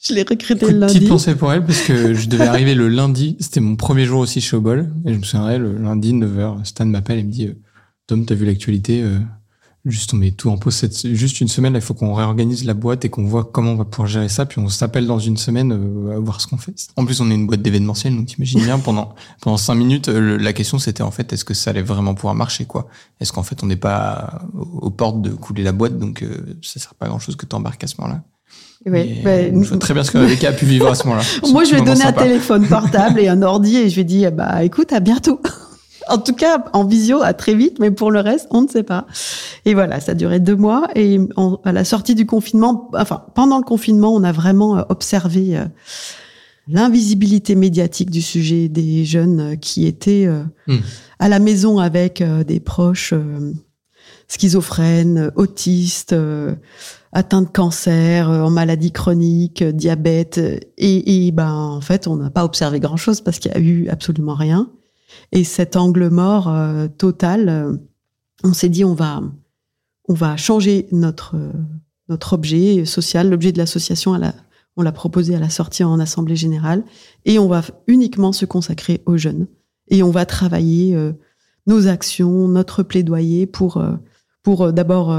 je 0.10 0.14
l'ai 0.14 0.24
recrutée 0.24 0.66
le 0.72 0.80
lundi. 0.80 0.94
Petite 0.96 1.10
pensée 1.10 1.36
pour 1.36 1.52
elle, 1.52 1.66
parce 1.66 1.82
que 1.82 2.14
je 2.14 2.28
devais 2.30 2.46
arriver 2.48 2.76
le 2.76 2.88
lundi. 2.88 3.36
C'était 3.40 3.60
mon 3.60 3.76
premier 3.76 4.06
jour 4.06 4.20
aussi 4.20 4.42
chez 4.42 4.56
Obol. 4.58 4.90
Et 5.06 5.14
je 5.14 5.18
me 5.20 5.24
souviendrai, 5.24 5.58
le 5.60 5.78
lundi, 5.78 6.14
9h, 6.14 6.66
Stan 6.66 6.86
m'appelle 6.86 7.20
et 7.20 7.24
me 7.24 7.32
dit, 7.32 7.48
euh, 7.48 7.58
Tom, 8.08 8.26
t'as 8.26 8.36
vu 8.36 8.46
l'actualité? 8.46 9.02
euh, 9.04 9.20
Juste, 9.86 10.14
on 10.14 10.18
met 10.18 10.32
tout 10.32 10.50
en 10.50 10.58
pause 10.58 10.76
cette, 10.76 11.08
juste 11.16 11.40
une 11.40 11.48
semaine, 11.48 11.72
là, 11.72 11.80
il 11.80 11.82
faut 11.82 11.94
qu'on 11.94 12.14
réorganise 12.14 12.66
la 12.66 12.74
boîte 12.74 13.06
et 13.06 13.10
qu'on 13.10 13.24
voit 13.24 13.46
comment 13.46 13.72
on 13.72 13.76
va 13.76 13.86
pouvoir 13.86 14.10
gérer 14.10 14.28
ça, 14.28 14.46
puis 14.46 14.60
on 14.60 14.68
s'appelle 14.68 15.08
dans 15.08 15.20
une 15.20 15.38
semaine 15.38 15.72
euh, 15.72 16.18
à 16.18 16.20
voir 16.20 16.42
ce 16.42 16.48
qu'on 16.48 16.58
fait. 16.58 16.74
En 16.98 17.06
plus, 17.06 17.22
on 17.22 17.32
est 17.32 17.36
une 17.36 17.48
boîte 17.48 17.62
d'événementiel, 17.62 18.14
donc 18.14 18.26
t'imagines 18.26 18.60
bien, 18.64 18.80
pendant, 18.80 19.16
pendant 19.42 19.56
cinq 19.56 19.76
minutes, 19.76 20.10
le- 20.10 20.36
la 20.36 20.52
question 20.52 20.78
c'était 20.78 21.04
en 21.04 21.12
fait, 21.12 21.32
est-ce 21.32 21.46
que 21.46 21.54
ça 21.54 21.70
allait 21.70 21.84
vraiment 21.84 22.16
pouvoir 22.16 22.36
marcher, 22.36 22.66
quoi? 22.66 22.90
Est-ce 23.22 23.32
qu'en 23.32 23.44
fait, 23.44 23.64
on 23.64 23.68
n'est 23.68 23.78
pas 23.78 24.42
aux 24.56 24.88
aux 24.88 24.90
portes 24.90 25.22
de 25.22 25.30
couler 25.30 25.64
la 25.64 25.72
boîte, 25.72 25.98
donc 25.98 26.22
euh, 26.22 26.58
ça 26.62 26.82
sert 26.82 26.94
pas 26.96 27.06
à 27.06 27.10
grand 27.10 27.20
chose 27.20 27.38
que 27.38 27.46
t'embarques 27.46 27.84
à 27.86 27.88
ce 27.88 27.96
moment-là? 28.02 28.24
Mais, 28.90 29.22
bah, 29.24 29.62
je 29.64 29.70
vois 29.70 29.78
très 29.78 29.94
bien 29.94 30.04
ce 30.04 30.12
que 30.12 30.18
Rebecca 30.18 30.50
a 30.50 30.54
pu 30.54 30.66
vivre 30.66 30.88
à 30.88 30.96
ce 30.96 31.04
moment-là. 31.08 31.24
Moi, 31.52 31.64
je 31.64 31.72
vais 31.72 31.82
un 31.82 31.84
donner 31.84 32.02
un 32.02 32.06
sympa. 32.08 32.24
téléphone 32.24 32.68
portable 32.70 33.20
et 33.20 33.28
un 33.28 33.42
ordi 33.42 33.78
et 33.78 33.90
je 33.90 33.96
vais 33.96 34.04
dire, 34.04 34.32
bah, 34.32 34.64
écoute, 34.64 34.94
à 34.94 35.00
bientôt. 35.00 35.42
en 36.10 36.18
tout 36.18 36.34
cas, 36.34 36.64
en 36.74 36.86
visio, 36.86 37.22
à 37.22 37.34
très 37.34 37.54
vite, 37.54 37.80
mais 37.80 37.92
pour 37.92 38.12
le 38.12 38.20
reste, 38.22 38.48
on 38.52 38.62
ne 38.62 38.68
sait 38.68 38.84
pas. 38.84 39.08
Et 39.66 39.74
voilà, 39.74 40.00
ça 40.00 40.14
a 40.14 40.16
duré 40.16 40.40
deux 40.40 40.56
mois. 40.56 40.88
Et 40.96 41.20
à 41.66 41.72
la 41.72 41.84
sortie 41.84 42.16
du 42.16 42.26
confinement, 42.26 42.90
enfin, 42.94 43.24
pendant 43.36 43.58
le 43.58 43.64
confinement, 43.64 44.14
on 44.14 44.24
a 44.24 44.32
vraiment 44.32 44.78
euh, 44.78 44.82
observé 44.90 45.58
euh, 45.58 45.66
l'invisibilité 46.70 47.56
médiatique 47.56 48.10
du 48.10 48.22
sujet 48.22 48.68
des 48.68 49.06
jeunes 49.06 49.40
euh, 49.40 49.56
qui 49.56 49.86
étaient 49.88 50.26
euh, 50.28 50.44
Hmm. 50.68 50.80
à 51.20 51.30
la 51.30 51.40
maison 51.40 51.80
avec 51.80 52.20
euh, 52.20 52.44
des 52.44 52.60
proches 52.60 53.14
schizophrènes, 54.28 55.32
autistes, 55.36 56.14
atteints 57.14 57.42
de 57.42 57.48
cancer, 57.48 58.30
euh, 58.30 58.42
en 58.44 58.50
maladie 58.50 58.92
chronique, 58.92 59.62
euh, 59.62 59.72
diabète. 59.72 60.38
euh, 60.38 60.58
Et, 60.78 61.28
et 61.28 61.32
ben, 61.32 61.52
en 61.54 61.82
fait, 61.82 62.08
on 62.08 62.16
n'a 62.18 62.30
pas 62.30 62.44
observé 62.46 62.80
grand-chose 62.80 63.22
parce 63.22 63.40
qu'il 63.40 63.52
y 63.52 63.56
a 63.56 63.60
eu 63.60 63.88
absolument 63.90 64.36
rien. 64.36 64.70
Et 65.32 65.44
cet 65.44 65.76
angle 65.76 66.10
mort 66.10 66.48
euh, 66.50 66.88
total, 66.98 67.80
on 68.44 68.54
s'est 68.54 68.70
dit 68.70 68.84
on 68.86 68.94
va, 68.94 69.22
on 70.10 70.14
va 70.14 70.38
changer 70.38 70.88
notre 70.92 71.36
notre 72.10 72.34
objet 72.34 72.86
social, 72.86 73.30
l'objet 73.30 73.52
de 73.52 73.58
l'association. 73.58 74.14
la- 74.16 74.34
On 74.78 74.84
l'a 74.84 74.92
proposé 74.94 75.36
à 75.36 75.40
la 75.40 75.50
sortie 75.50 75.84
en 75.84 76.00
assemblée 76.00 76.36
générale 76.36 76.84
et 77.26 77.40
on 77.40 77.48
va 77.48 77.62
uniquement 77.88 78.32
se 78.32 78.46
consacrer 78.46 79.02
aux 79.06 79.18
jeunes 79.18 79.48
et 79.90 80.04
on 80.04 80.12
va 80.12 80.26
travailler 80.26 80.96
nos 81.66 81.88
actions, 81.88 82.48
notre 82.48 82.84
plaidoyer 82.84 83.46
pour 83.48 83.84
pour 84.44 84.72
d'abord 84.72 85.12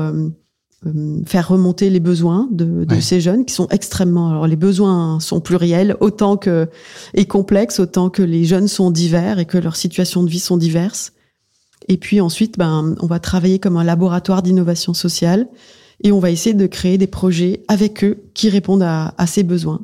euh, 0.87 1.21
faire 1.27 1.49
remonter 1.49 1.91
les 1.91 2.01
besoins 2.01 2.49
de, 2.53 2.85
de 2.85 2.95
Ouais. 2.95 3.01
ces 3.01 3.21
jeunes 3.21 3.45
qui 3.45 3.53
sont 3.55 3.67
extrêmement. 3.71 4.31
Alors 4.31 4.47
les 4.47 4.57
besoins 4.57 5.19
sont 5.21 5.41
pluriels 5.41 5.97
autant 6.01 6.37
que 6.37 6.69
et 7.15 7.27
complexes 7.27 7.81
autant 7.81 8.11
que 8.11 8.23
les 8.23 8.45
jeunes 8.45 8.69
sont 8.69 8.91
divers 8.91 9.39
et 9.39 9.45
que 9.47 9.59
leurs 9.59 9.77
situations 9.77 10.23
de 10.23 10.31
vie 10.31 10.39
sont 10.39 10.57
diverses. 10.57 11.13
Et 11.89 11.97
puis 11.97 12.21
ensuite, 12.21 12.59
ben, 12.59 12.95
on 13.01 13.07
va 13.07 13.19
travailler 13.19 13.59
comme 13.59 13.77
un 13.77 13.85
laboratoire 13.85 14.43
d'innovation 14.43 14.95
sociale 14.95 15.49
et 16.05 16.13
on 16.13 16.21
va 16.21 16.31
essayer 16.31 16.55
de 16.55 16.67
créer 16.67 16.97
des 16.99 17.07
projets 17.09 17.63
avec 17.67 18.05
eux 18.05 18.23
qui 18.35 18.49
répondent 18.49 18.83
à, 18.83 19.15
à 19.19 19.27
ces 19.27 19.43
besoins. 19.43 19.81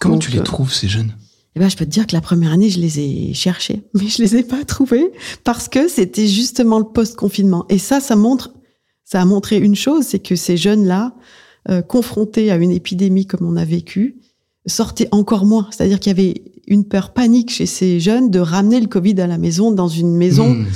Comment 0.00 0.14
Donc, 0.14 0.22
tu 0.22 0.30
les 0.30 0.38
euh, 0.38 0.42
trouves, 0.42 0.72
ces 0.72 0.88
jeunes? 0.88 1.12
Eh 1.56 1.58
ben, 1.58 1.68
je 1.70 1.76
peux 1.76 1.84
te 1.86 1.90
dire 1.90 2.06
que 2.06 2.14
la 2.14 2.20
première 2.20 2.52
année, 2.52 2.68
je 2.70 2.78
les 2.80 3.00
ai 3.00 3.34
cherchés, 3.34 3.82
mais 3.94 4.08
je 4.08 4.22
les 4.22 4.36
ai 4.36 4.42
pas 4.42 4.62
trouvés 4.64 5.10
parce 5.44 5.68
que 5.68 5.88
c'était 5.88 6.26
justement 6.26 6.78
le 6.78 6.84
post-confinement. 6.84 7.64
Et 7.70 7.78
ça, 7.78 8.00
ça 8.00 8.14
montre, 8.16 8.52
ça 9.06 9.22
a 9.22 9.24
montré 9.24 9.56
une 9.56 9.76
chose, 9.76 10.04
c'est 10.04 10.18
que 10.18 10.36
ces 10.36 10.56
jeunes-là, 10.56 11.14
euh, 11.70 11.80
confrontés 11.80 12.50
à 12.50 12.56
une 12.56 12.72
épidémie 12.72 13.24
comme 13.26 13.46
on 13.46 13.56
a 13.56 13.64
vécu, 13.64 14.18
sortaient 14.66 15.08
encore 15.12 15.46
moins. 15.46 15.68
C'est-à-dire 15.70 16.00
qu'il 16.00 16.10
y 16.10 16.20
avait 16.20 16.42
une 16.66 16.84
peur 16.84 17.12
panique 17.12 17.50
chez 17.50 17.66
ces 17.66 18.00
jeunes 18.00 18.30
de 18.30 18.40
ramener 18.40 18.80
le 18.80 18.88
Covid 18.88 19.20
à 19.20 19.28
la 19.28 19.38
maison, 19.38 19.70
dans 19.70 19.88
une 19.88 20.14
maison 20.16 20.54
Mmh. 20.54 20.66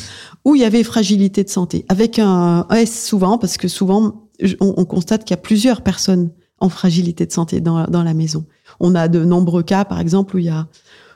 où 0.45 0.55
il 0.55 0.63
y 0.63 0.65
avait 0.65 0.85
fragilité 0.85 1.43
de 1.43 1.49
santé, 1.49 1.85
avec 1.89 2.21
un 2.21 2.67
S 2.71 3.07
souvent, 3.07 3.37
parce 3.37 3.57
que 3.57 3.67
souvent, 3.67 4.29
on 4.61 4.85
constate 4.85 5.25
qu'il 5.25 5.33
y 5.33 5.39
a 5.39 5.43
plusieurs 5.43 5.83
personnes 5.83 6.31
en 6.61 6.69
fragilité 6.69 7.27
de 7.27 7.33
santé 7.33 7.61
dans, 7.61 7.85
dans 7.85 8.05
la 8.05 8.15
maison. 8.15 8.47
On 8.79 8.95
a 8.95 9.09
de 9.09 9.25
nombreux 9.25 9.65
cas, 9.65 9.85
par 9.85 9.99
exemple, 9.99 10.37
où 10.37 10.39
il 10.39 10.47
y 10.47 10.51
a 10.51 10.69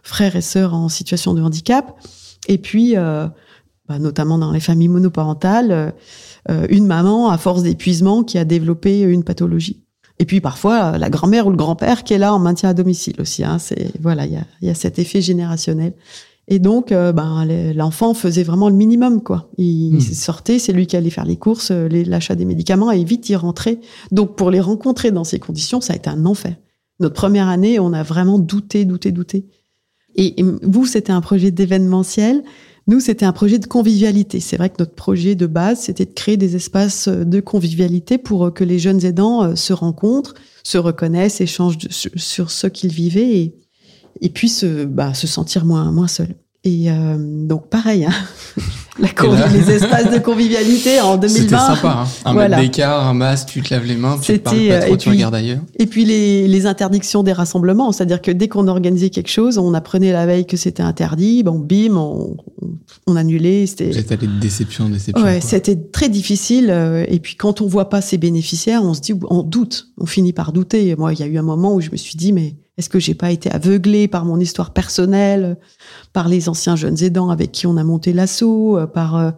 frères 0.02 0.34
et 0.36 0.42
sœurs 0.42 0.74
en 0.74 0.88
situation 0.88 1.32
de 1.32 1.42
handicap, 1.42 1.96
et 2.48 2.58
puis, 2.58 2.96
euh, 2.96 3.28
bah, 3.88 3.98
notamment 3.98 4.38
dans 4.38 4.50
les 4.52 4.60
familles 4.60 4.88
monoparentales, 4.88 5.70
euh, 5.72 5.90
euh, 6.50 6.66
une 6.70 6.86
maman 6.86 7.28
à 7.30 7.38
force 7.38 7.62
d'épuisement 7.62 8.22
qui 8.22 8.38
a 8.38 8.44
développé 8.44 9.00
une 9.02 9.24
pathologie. 9.24 9.82
Et 10.18 10.24
puis 10.26 10.40
parfois 10.40 10.96
la 10.98 11.10
grand-mère 11.10 11.46
ou 11.46 11.50
le 11.50 11.56
grand-père 11.56 12.04
qui 12.04 12.14
est 12.14 12.18
là 12.18 12.32
en 12.34 12.38
maintien 12.38 12.68
à 12.70 12.74
domicile 12.74 13.16
aussi. 13.20 13.42
Hein, 13.44 13.58
c'est 13.58 13.90
voilà, 14.00 14.26
il 14.26 14.32
y 14.32 14.36
a, 14.36 14.44
y 14.62 14.68
a 14.70 14.74
cet 14.74 14.98
effet 14.98 15.20
générationnel. 15.20 15.94
Et 16.46 16.58
donc, 16.58 16.92
euh, 16.92 17.10
ben, 17.12 17.46
le- 17.46 17.72
l'enfant 17.72 18.12
faisait 18.12 18.42
vraiment 18.42 18.68
le 18.68 18.74
minimum, 18.74 19.22
quoi. 19.22 19.48
Il 19.56 19.94
Hmm. 19.96 20.00
sortait, 20.00 20.58
c'est 20.58 20.74
lui 20.74 20.86
qui 20.86 20.94
allait 20.94 21.08
faire 21.08 21.24
les 21.24 21.38
courses, 21.38 21.70
euh, 21.70 21.88
les- 21.88 22.04
l'achat 22.04 22.34
des 22.34 22.44
médicaments, 22.44 22.90
et 22.90 23.02
vite 23.02 23.26
il 23.30 23.36
rentrait. 23.36 23.80
Donc, 24.12 24.36
pour 24.36 24.50
les 24.50 24.60
rencontrer 24.60 25.10
dans 25.10 25.24
ces 25.24 25.38
conditions, 25.38 25.80
ça 25.80 25.94
a 25.94 25.96
été 25.96 26.10
un 26.10 26.26
enfer. 26.26 26.54
Notre 27.00 27.14
première 27.14 27.48
année, 27.48 27.80
on 27.80 27.94
a 27.94 28.02
vraiment 28.02 28.38
douté, 28.38 28.84
douté, 28.84 29.10
douté. 29.10 29.46
Et, 30.16 30.38
et 30.40 30.44
vous, 30.62 30.84
c'était 30.86 31.12
un 31.12 31.22
projet 31.22 31.50
d'événementiel. 31.50 32.44
Nous, 32.86 33.00
c'était 33.00 33.24
un 33.24 33.32
projet 33.32 33.58
de 33.58 33.66
convivialité. 33.66 34.40
C'est 34.40 34.56
vrai 34.56 34.68
que 34.68 34.76
notre 34.78 34.94
projet 34.94 35.34
de 35.34 35.46
base, 35.46 35.80
c'était 35.80 36.04
de 36.04 36.12
créer 36.12 36.36
des 36.36 36.54
espaces 36.54 37.08
euh, 37.08 37.24
de 37.24 37.40
convivialité 37.40 38.18
pour 38.18 38.46
euh, 38.46 38.50
que 38.50 38.62
les 38.62 38.78
jeunes 38.78 39.04
aidants 39.04 39.42
euh, 39.42 39.54
se 39.54 39.72
rencontrent, 39.72 40.34
se 40.62 40.76
reconnaissent, 40.76 41.40
échangent 41.40 41.78
sur, 41.88 42.50
ce 42.50 42.66
qu'ils 42.66 42.92
vivaient 42.92 43.54
et, 44.20 44.28
puissent 44.30 44.64
bah, 44.64 45.14
se 45.14 45.26
sentir 45.26 45.64
moins, 45.64 45.90
moins 45.92 46.08
seuls. 46.08 46.34
Et 46.66 46.90
euh, 46.90 47.16
donc, 47.18 47.68
pareil, 47.68 48.06
hein, 48.06 48.12
la 48.98 49.08
convi- 49.08 49.38
là- 49.38 49.48
les 49.48 49.70
espaces 49.70 50.10
de 50.10 50.18
convivialité 50.18 50.98
en 51.00 51.18
2020. 51.18 51.28
C'était 51.42 51.56
sympa, 51.56 52.04
hein. 52.04 52.08
Un 52.24 52.32
Voilà. 52.32 52.56
mètre 52.56 52.70
d'écart, 52.70 53.06
un 53.06 53.12
masque, 53.12 53.48
tu 53.48 53.60
te 53.60 53.74
laves 53.74 53.84
les 53.84 53.96
mains, 53.96 54.16
tu 54.22 54.32
te 54.32 54.38
parles 54.38 54.56
pas 54.56 54.62
euh, 54.72 54.80
trop, 54.80 54.94
et 54.94 54.96
tu 54.96 55.08
puis- 55.10 55.18
regardes 55.18 55.34
ailleurs. 55.34 55.60
Et 55.78 55.84
puis 55.84 56.06
les, 56.06 56.48
les 56.48 56.64
interdictions 56.66 57.22
des 57.22 57.34
rassemblements, 57.34 57.92
c'est-à-dire 57.92 58.22
que 58.22 58.30
dès 58.30 58.48
qu'on 58.48 58.66
organisait 58.66 59.10
quelque 59.10 59.28
chose, 59.30 59.58
on 59.58 59.74
apprenait 59.74 60.12
la 60.12 60.24
veille 60.24 60.46
que 60.46 60.56
c'était 60.56 60.82
interdit, 60.82 61.42
bon 61.42 61.58
bim, 61.58 61.96
on, 61.96 62.36
annulait. 63.16 63.66
C'était 63.66 63.90
Vous 63.90 63.98
êtes 63.98 64.12
allé 64.12 64.26
de 64.26 64.40
déception 64.40 64.86
en 64.86 64.88
déception. 64.88 65.22
ouais, 65.22 65.40
c'était 65.42 65.76
très 65.76 66.08
difficile. 66.08 66.70
euh, 66.70 67.04
Et 67.08 67.20
puis 67.20 67.36
quand 67.36 67.60
on 67.60 67.66
voit 67.66 67.90
pas 67.90 68.00
ses 68.00 68.16
bénéficiaires, 68.16 68.82
on 68.82 68.94
se 68.94 69.02
dit, 69.02 69.12
on 69.28 69.42
doute, 69.42 69.88
on 69.98 70.06
finit 70.06 70.32
par 70.32 70.52
douter. 70.52 70.96
Moi, 70.96 71.12
il 71.12 71.20
y 71.20 71.22
a 71.22 71.26
eu 71.26 71.36
un 71.36 71.42
moment 71.42 71.74
où 71.74 71.80
je 71.82 71.90
me 71.90 71.96
suis 71.96 72.16
dit, 72.16 72.32
mais 72.32 72.56
est-ce 72.76 72.88
que 72.88 72.98
j'ai 72.98 73.14
pas 73.14 73.30
été 73.30 73.50
aveuglée 73.50 74.08
par 74.08 74.24
mon 74.24 74.38
histoire 74.40 74.72
personnelle, 74.72 75.56
par 76.12 76.28
les 76.28 76.48
anciens 76.48 76.76
jeunes 76.76 77.02
aidants 77.02 77.30
avec 77.30 77.52
qui 77.52 77.66
on 77.66 77.76
a 77.76 77.84
monté 77.84 78.12
l'assaut, 78.12 78.78
euh, 78.78 78.86
par 78.86 79.16
euh, 79.16 79.30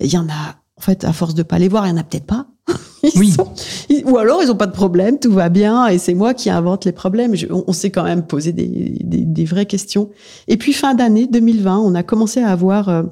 il 0.00 0.12
y 0.12 0.18
en 0.18 0.28
a. 0.28 0.56
En 0.76 0.80
fait, 0.80 1.02
à 1.04 1.12
force 1.12 1.34
de 1.34 1.42
pas 1.42 1.58
les 1.58 1.66
voir, 1.68 1.86
il 1.86 1.90
y 1.90 1.92
en 1.92 1.96
a 1.96 2.04
peut-être 2.04 2.24
pas. 2.26 2.46
Ils 3.02 3.10
Oui. 3.18 3.30
sont- 3.32 3.52
ils- 3.88 4.04
ou 4.04 4.16
alors 4.18 4.42
ils 4.42 4.50
ont 4.50 4.56
pas 4.56 4.66
de 4.66 4.72
problème, 4.72 5.18
tout 5.18 5.32
va 5.32 5.48
bien, 5.48 5.86
et 5.88 5.98
c'est 5.98 6.14
moi 6.14 6.34
qui 6.34 6.50
invente 6.50 6.84
les 6.84 6.92
problèmes. 6.92 7.34
Je- 7.34 7.46
on 7.50 7.64
on 7.66 7.72
s'est 7.72 7.90
quand 7.90 8.04
même 8.04 8.24
posé 8.26 8.52
des, 8.52 8.66
des, 9.02 9.24
des 9.24 9.44
vraies 9.44 9.66
questions. 9.66 10.10
Et 10.46 10.56
puis 10.56 10.72
fin 10.72 10.94
d'année 10.94 11.26
2020, 11.26 11.78
on 11.78 11.94
a 11.96 12.02
commencé 12.04 12.40
à 12.40 12.50
avoir 12.50 12.88
euh, 12.88 13.02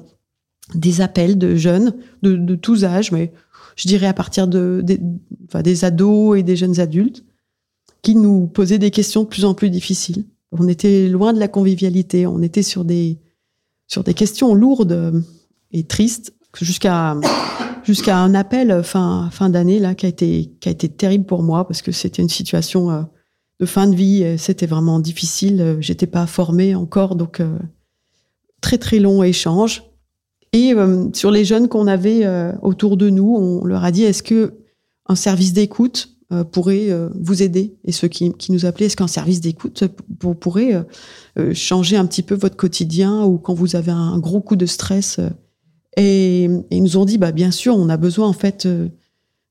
des 0.75 1.01
appels 1.01 1.37
de 1.37 1.55
jeunes 1.55 1.93
de, 2.21 2.35
de 2.35 2.55
tous 2.55 2.83
âges, 2.85 3.11
mais 3.11 3.31
je 3.75 3.87
dirais 3.87 4.07
à 4.07 4.13
partir 4.13 4.47
de 4.47 4.81
des, 4.83 4.99
enfin, 5.47 5.61
des 5.61 5.83
ados 5.85 6.37
et 6.37 6.43
des 6.43 6.55
jeunes 6.55 6.79
adultes, 6.79 7.23
qui 8.01 8.15
nous 8.15 8.47
posaient 8.47 8.79
des 8.79 8.91
questions 8.91 9.23
de 9.23 9.27
plus 9.27 9.45
en 9.45 9.53
plus 9.53 9.69
difficiles. 9.69 10.25
On 10.51 10.67
était 10.67 11.07
loin 11.07 11.33
de 11.33 11.39
la 11.39 11.47
convivialité, 11.47 12.25
on 12.25 12.41
était 12.41 12.63
sur 12.63 12.85
des 12.85 13.19
sur 13.87 14.03
des 14.03 14.13
questions 14.13 14.53
lourdes 14.53 15.23
et 15.71 15.83
tristes, 15.83 16.33
jusqu'à 16.59 17.15
jusqu'à 17.83 18.17
un 18.17 18.33
appel 18.33 18.83
fin 18.83 19.29
fin 19.31 19.49
d'année 19.49 19.79
là 19.79 19.95
qui 19.95 20.05
a 20.05 20.09
été 20.09 20.51
qui 20.59 20.69
a 20.69 20.71
été 20.71 20.89
terrible 20.89 21.25
pour 21.25 21.43
moi 21.43 21.67
parce 21.67 21.81
que 21.81 21.91
c'était 21.91 22.21
une 22.21 22.29
situation 22.29 22.91
euh, 22.91 23.01
de 23.59 23.65
fin 23.65 23.87
de 23.87 23.95
vie. 23.95 24.37
C'était 24.37 24.67
vraiment 24.67 24.99
difficile. 24.99 25.77
J'étais 25.79 26.07
pas 26.07 26.27
formée 26.27 26.75
encore, 26.75 27.15
donc 27.15 27.39
euh, 27.39 27.57
très 28.61 28.77
très 28.77 28.99
long 28.99 29.23
échange. 29.23 29.83
Et 30.53 30.73
euh, 30.73 31.07
sur 31.13 31.31
les 31.31 31.43
jeunes 31.43 31.67
qu'on 31.67 31.87
avait 31.87 32.25
autour 32.61 32.97
de 32.97 33.09
nous, 33.09 33.35
on 33.35 33.65
leur 33.65 33.83
a 33.83 33.91
dit 33.91 34.03
est-ce 34.03 34.23
que 34.23 34.53
un 35.07 35.15
service 35.15 35.53
d'écoute 35.53 36.16
pourrait 36.43 36.89
euh, 36.89 37.09
vous 37.19 37.41
aider 37.41 37.77
Et 37.85 37.91
ceux 37.91 38.09
qui, 38.09 38.33
nous 38.49 38.65
appelaient, 38.65 38.87
est-ce 38.87 38.97
qu'un 38.97 39.07
service 39.07 39.39
d'écoute 39.39 39.85
pour- 40.19 40.37
pourrait 40.37 40.75
euh, 40.75 40.83
euh, 41.39 41.53
changer 41.53 41.95
un 41.95 42.05
petit 42.05 42.23
peu 42.23 42.35
votre 42.35 42.57
quotidien 42.57 43.23
ou 43.23 43.37
quand 43.37 43.53
vous 43.53 43.75
avez 43.75 43.91
un 43.91 44.19
gros 44.19 44.41
coup 44.41 44.57
de 44.57 44.65
stress 44.65 45.19
euh, 45.19 45.29
et, 45.95 46.49
ils 46.69 46.83
nous 46.83 46.97
ont 46.97 47.05
dit 47.05 47.17
bah 47.17 47.31
bien 47.31 47.51
sûr, 47.51 47.75
on 47.75 47.89
a 47.89 47.97
besoin 47.97 48.27
en 48.27 48.33
fait 48.33 48.65
euh, 48.65 48.89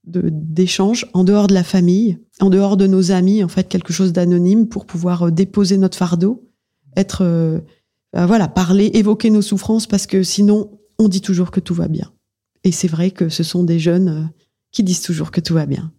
d'échanges 0.05 1.07
en 1.13 1.25
dehors 1.25 1.47
de 1.49 1.55
la 1.55 1.65
famille, 1.65 2.19
en 2.41 2.51
dehors 2.51 2.77
de 2.77 2.87
nos 2.87 3.11
amis, 3.11 3.43
en 3.43 3.49
fait 3.49 3.69
quelque 3.69 3.93
chose 3.93 4.13
d'anonyme 4.13 4.69
pour 4.69 4.87
pouvoir 4.87 5.25
euh, 5.25 5.31
déposer 5.31 5.79
notre 5.79 5.99
fardeau, 5.99 6.49
être 6.97 7.23
euh, 7.23 7.59
euh, 8.17 8.27
voilà, 8.27 8.49
parler, 8.49 8.91
évoquer 8.95 9.31
nos 9.31 9.43
souffrances 9.43 9.87
parce 9.87 10.07
que 10.07 10.23
sinon 10.23 10.79
on 10.99 11.09
dit 11.09 11.21
toujours 11.21 11.51
que 11.51 11.61
tout 11.61 11.75
va 11.75 11.89
bien. 11.89 12.13
Et 12.65 12.73
c'est 12.73 12.89
vrai 12.89 13.11
que 13.11 13.29
ce 13.29 13.43
sont 13.43 13.65
des 13.65 13.79
jeunes 13.79 14.09
euh, 14.09 14.23
qui 14.73 14.83
disent 14.83 15.03
toujours 15.03 15.31
que 15.31 15.41
tout 15.41 15.55
va 15.55 15.67
bien. 15.67 15.93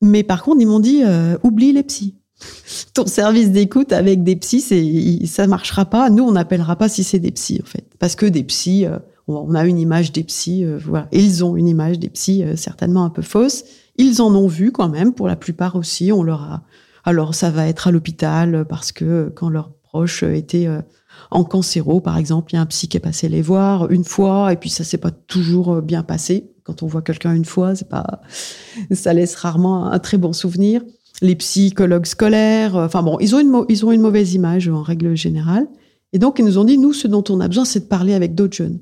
Mais 0.00 0.22
par 0.22 0.42
contre, 0.42 0.60
ils 0.60 0.66
m'ont 0.66 0.80
dit 0.80 1.02
euh, 1.04 1.36
oublie 1.42 1.72
les 1.72 1.82
psys. 1.82 2.14
Ton 2.94 3.06
service 3.06 3.50
d'écoute 3.50 3.92
avec 3.92 4.22
des 4.22 4.36
psys, 4.36 4.60
c'est 4.60 5.26
ça 5.26 5.46
marchera 5.46 5.86
pas. 5.86 6.10
Nous, 6.10 6.22
on 6.22 6.32
n'appellera 6.32 6.76
pas 6.76 6.88
si 6.88 7.02
c'est 7.04 7.18
des 7.18 7.32
psys 7.32 7.60
en 7.62 7.66
fait, 7.66 7.84
parce 7.98 8.14
que 8.14 8.26
des 8.26 8.44
psys, 8.44 8.86
euh, 8.86 8.98
on 9.28 9.54
a 9.54 9.64
une 9.64 9.78
image 9.78 10.12
des 10.12 10.24
psys, 10.24 10.64
euh, 10.64 10.78
voilà. 10.82 11.06
Ils 11.12 11.44
ont 11.44 11.56
une 11.56 11.68
image 11.68 11.98
des 11.98 12.08
psys 12.08 12.42
euh, 12.42 12.56
certainement 12.56 13.04
un 13.04 13.10
peu 13.10 13.22
fausse. 13.22 13.64
Ils 13.96 14.22
en 14.22 14.34
ont 14.34 14.46
vu 14.46 14.72
quand 14.72 14.88
même, 14.88 15.12
pour 15.12 15.28
la 15.28 15.36
plupart 15.36 15.76
aussi. 15.76 16.12
On 16.12 16.22
leur 16.22 16.42
a. 16.42 16.62
Alors, 17.04 17.34
ça 17.34 17.50
va 17.50 17.66
être 17.66 17.88
à 17.88 17.90
l'hôpital 17.90 18.64
parce 18.68 18.92
que 18.92 19.30
quand 19.34 19.50
leurs 19.50 19.70
proches 19.82 20.22
étaient 20.22 20.66
euh, 20.66 20.80
en 21.30 21.44
cancéro, 21.44 22.00
par 22.00 22.16
exemple, 22.16 22.52
il 22.52 22.56
y 22.56 22.58
a 22.58 22.62
un 22.62 22.66
psy 22.66 22.88
qui 22.88 22.96
est 22.96 23.00
passé 23.00 23.28
les 23.28 23.42
voir 23.42 23.90
une 23.90 24.04
fois 24.04 24.52
et 24.52 24.56
puis 24.56 24.70
ça 24.70 24.84
s'est 24.84 24.98
pas 24.98 25.10
toujours 25.10 25.82
bien 25.82 26.02
passé. 26.02 26.50
Quand 26.68 26.82
on 26.82 26.86
voit 26.86 27.00
quelqu'un 27.00 27.32
une 27.32 27.46
fois, 27.46 27.74
c'est 27.74 27.88
pas, 27.88 28.20
ça 28.90 29.14
laisse 29.14 29.34
rarement 29.36 29.90
un 29.90 29.98
très 29.98 30.18
bon 30.18 30.34
souvenir. 30.34 30.82
Les 31.22 31.34
psychologues 31.34 32.04
scolaires, 32.04 32.76
euh, 32.76 32.84
enfin 32.84 33.02
bon, 33.02 33.16
ils 33.20 33.34
ont 33.34 33.40
une, 33.40 33.64
ils 33.70 33.86
ont 33.86 33.90
une 33.90 34.02
mauvaise 34.02 34.34
image 34.34 34.68
en 34.68 34.82
règle 34.82 35.16
générale. 35.16 35.66
Et 36.12 36.18
donc, 36.18 36.38
ils 36.38 36.44
nous 36.44 36.58
ont 36.58 36.64
dit, 36.64 36.76
nous, 36.76 36.92
ce 36.92 37.08
dont 37.08 37.24
on 37.30 37.40
a 37.40 37.48
besoin, 37.48 37.64
c'est 37.64 37.80
de 37.80 37.84
parler 37.86 38.12
avec 38.12 38.34
d'autres 38.34 38.54
jeunes. 38.54 38.80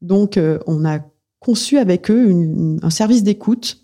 Donc, 0.00 0.36
euh, 0.36 0.60
on 0.68 0.84
a 0.84 1.00
conçu 1.40 1.76
avec 1.76 2.08
eux 2.08 2.30
un 2.80 2.90
service 2.90 3.24
d'écoute, 3.24 3.83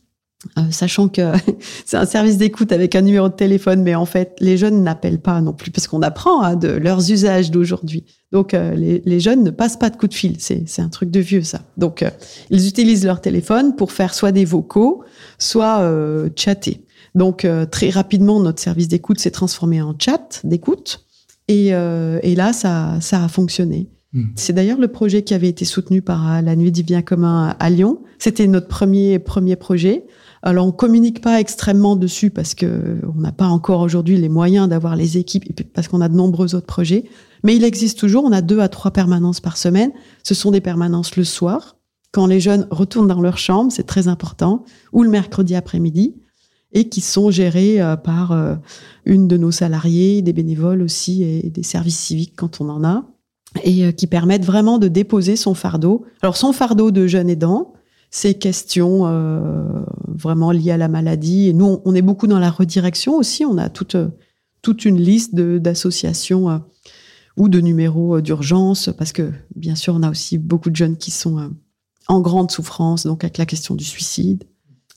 euh, 0.57 0.62
sachant 0.70 1.09
que 1.09 1.32
c'est 1.84 1.99
un 1.99 2.07
service 2.07 2.38
d'écoute 2.38 2.72
avec 2.72 2.95
un 2.95 3.03
numéro 3.03 3.28
de 3.28 3.34
téléphone, 3.34 3.82
mais 3.82 3.95
en 3.95 4.07
fait, 4.07 4.36
les 4.41 4.57
jeunes 4.57 4.82
n'appellent 4.82 5.20
pas 5.20 5.41
non 5.43 5.53
plus, 5.53 5.70
parce 5.70 5.86
qu'on 5.86 6.01
apprend 6.01 6.43
hein, 6.43 6.57
de 6.57 6.68
leurs 6.68 7.11
usages 7.11 7.51
d'aujourd'hui. 7.51 8.05
Donc, 8.32 8.55
euh, 8.55 8.74
les, 8.74 9.03
les 9.05 9.20
jeunes 9.20 9.45
ne 9.45 9.51
passent 9.51 9.76
pas 9.76 9.91
de 9.91 9.97
coup 9.97 10.07
de 10.07 10.14
fil. 10.14 10.36
C'est 10.38 10.80
un 10.80 10.88
truc 10.88 11.11
de 11.11 11.20
vieux, 11.20 11.43
ça. 11.43 11.61
Donc, 11.76 12.03
euh, 12.03 12.11
ils 12.49 12.66
utilisent 12.66 13.05
leur 13.05 13.20
téléphone 13.20 13.76
pour 13.76 13.93
faire 13.93 14.14
soit 14.14 14.32
des 14.32 14.47
vocaux, 14.47 15.05
soit 15.38 15.84
chatter. 16.36 16.86
Donc, 17.14 17.47
très 17.70 17.91
rapidement, 17.91 18.41
notre 18.41 18.62
service 18.62 18.88
d'écoute 18.88 19.18
s'est 19.18 19.32
transformé 19.32 19.82
en 19.82 19.95
chat 19.99 20.41
d'écoute. 20.45 21.05
Et, 21.49 21.68
et 21.68 22.34
là, 22.36 22.53
ça, 22.53 22.99
ça 23.01 23.24
a 23.24 23.28
fonctionné. 23.28 23.88
Hmm. 24.12 24.26
C'est 24.36 24.53
d'ailleurs 24.53 24.78
le 24.78 24.88
projet 24.88 25.22
qui 25.22 25.34
avait 25.34 25.49
été 25.49 25.64
soutenu 25.64 26.03
par 26.03 26.41
la 26.41 26.57
Nuit 26.57 26.72
du 26.72 26.82
bien 26.82 27.03
commun 27.03 27.57
à 27.59 27.70
Lyon. 27.70 27.99
C'était 28.18 28.47
notre 28.47 28.68
premier 28.68 29.18
premier 29.18 29.57
projet. 29.57 30.05
Alors 30.43 30.66
on 30.66 30.72
communique 30.72 31.20
pas 31.20 31.38
extrêmement 31.38 31.97
dessus 31.97 32.30
parce 32.30 32.55
que 32.55 32.99
on 33.14 33.20
n'a 33.20 33.32
pas 33.32 33.47
encore 33.47 33.80
aujourd'hui 33.80 34.16
les 34.16 34.28
moyens 34.28 34.68
d'avoir 34.68 34.97
les 34.97 35.18
équipes 35.18 35.45
et 35.51 35.64
parce 35.64 35.88
qu'on 35.88 36.01
a 36.01 36.09
de 36.09 36.16
nombreux 36.16 36.55
autres 36.55 36.66
projets. 36.66 37.05
Mais 37.45 37.57
il 37.57 37.64
existe 37.64 37.99
toujours. 37.99 38.24
On 38.24 38.32
a 38.32 38.41
deux 38.41 38.61
à 38.61 38.68
trois 38.68 38.91
permanences 38.91 39.41
par 39.41 39.57
semaine. 39.57 39.93
Ce 40.22 40.34
sont 40.34 40.51
des 40.51 40.61
permanences 40.61 41.16
le 41.16 41.24
soir 41.24 41.76
quand 42.12 42.26
les 42.26 42.41
jeunes 42.41 42.66
retournent 42.70 43.07
dans 43.07 43.20
leur 43.20 43.38
chambre, 43.38 43.70
c'est 43.70 43.86
très 43.86 44.09
important, 44.09 44.64
ou 44.93 45.03
le 45.03 45.11
mercredi 45.11 45.55
après-midi, 45.55 46.16
et 46.72 46.88
qui 46.88 47.01
sont 47.01 47.30
gérés 47.30 47.80
euh, 47.80 47.97
par 47.97 48.32
euh, 48.32 48.57
une 49.05 49.28
de 49.28 49.36
nos 49.36 49.51
salariés, 49.51 50.22
des 50.22 50.32
bénévoles 50.32 50.82
aussi 50.82 51.22
et 51.22 51.51
des 51.51 51.62
services 51.62 51.99
civiques 51.99 52.34
quand 52.36 52.61
on 52.61 52.68
en 52.68 52.84
a 52.84 53.05
et 53.64 53.84
euh, 53.84 53.93
qui 53.93 54.07
permettent 54.07 54.45
vraiment 54.45 54.78
de 54.78 54.86
déposer 54.86 55.34
son 55.34 55.55
fardeau. 55.55 56.05
Alors 56.22 56.36
son 56.36 56.53
fardeau 56.53 56.93
de 56.93 57.09
jeune 57.09 57.28
aidant, 57.28 57.72
ces 58.11 58.34
questions 58.34 59.06
euh, 59.06 59.62
vraiment 60.08 60.50
liées 60.50 60.72
à 60.72 60.76
la 60.76 60.88
maladie. 60.88 61.48
Et 61.48 61.52
nous, 61.52 61.66
on, 61.66 61.82
on 61.84 61.94
est 61.94 62.02
beaucoup 62.02 62.26
dans 62.26 62.38
la 62.38 62.50
redirection 62.50 63.16
aussi. 63.16 63.44
On 63.44 63.58
a 63.58 63.68
toute 63.68 63.94
euh, 63.94 64.08
toute 64.62 64.84
une 64.84 65.00
liste 65.00 65.34
d'associations 65.34 66.50
euh, 66.50 66.58
ou 67.36 67.48
de 67.48 67.61
numéros 67.61 68.16
euh, 68.16 68.22
d'urgence 68.22 68.90
parce 68.96 69.12
que 69.12 69.32
bien 69.54 69.74
sûr, 69.74 69.94
on 69.94 70.02
a 70.02 70.11
aussi 70.11 70.38
beaucoup 70.38 70.70
de 70.70 70.76
jeunes 70.76 70.96
qui 70.96 71.11
sont 71.11 71.38
euh, 71.38 71.48
en 72.08 72.20
grande 72.20 72.50
souffrance, 72.50 73.06
donc 73.06 73.24
avec 73.24 73.38
la 73.38 73.46
question 73.46 73.74
du 73.74 73.84
suicide. 73.84 74.44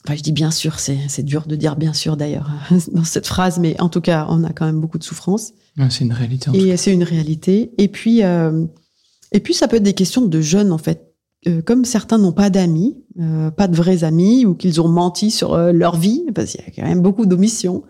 Enfin, 0.04 0.16
je 0.16 0.22
dis 0.22 0.32
bien 0.32 0.50
sûr, 0.50 0.78
c'est 0.80 0.98
c'est 1.08 1.22
dur 1.22 1.46
de 1.46 1.56
dire 1.56 1.76
bien 1.76 1.94
sûr 1.94 2.16
d'ailleurs 2.16 2.50
dans 2.92 3.04
cette 3.04 3.26
phrase, 3.26 3.58
mais 3.58 3.80
en 3.80 3.88
tout 3.88 4.02
cas, 4.02 4.26
on 4.28 4.44
a 4.44 4.52
quand 4.52 4.66
même 4.66 4.80
beaucoup 4.80 4.98
de 4.98 5.04
souffrance. 5.04 5.52
Ouais, 5.78 5.88
c'est 5.90 6.04
une 6.04 6.12
réalité. 6.12 6.50
en 6.50 6.52
Et 6.52 6.76
c'est 6.76 6.92
une 6.92 7.02
réalité. 7.02 7.72
Et 7.78 7.88
puis, 7.88 8.22
euh, 8.22 8.66
et 9.32 9.40
puis, 9.40 9.54
ça 9.54 9.66
peut 9.66 9.76
être 9.76 9.82
des 9.82 9.94
questions 9.94 10.22
de 10.22 10.40
jeunes, 10.40 10.72
en 10.72 10.78
fait. 10.78 11.13
Euh, 11.46 11.62
comme 11.62 11.84
certains 11.84 12.18
n'ont 12.18 12.32
pas 12.32 12.50
d'amis, 12.50 12.96
euh, 13.20 13.50
pas 13.50 13.68
de 13.68 13.76
vrais 13.76 14.02
amis, 14.02 14.44
ou 14.44 14.54
qu'ils 14.54 14.80
ont 14.80 14.88
menti 14.88 15.30
sur 15.30 15.54
euh, 15.54 15.72
leur 15.72 15.96
vie, 15.96 16.24
parce 16.34 16.52
qu'il 16.52 16.60
y 16.60 16.64
a 16.64 16.70
quand 16.74 16.88
même 16.88 17.02
beaucoup 17.02 17.26
d'omissions 17.26 17.84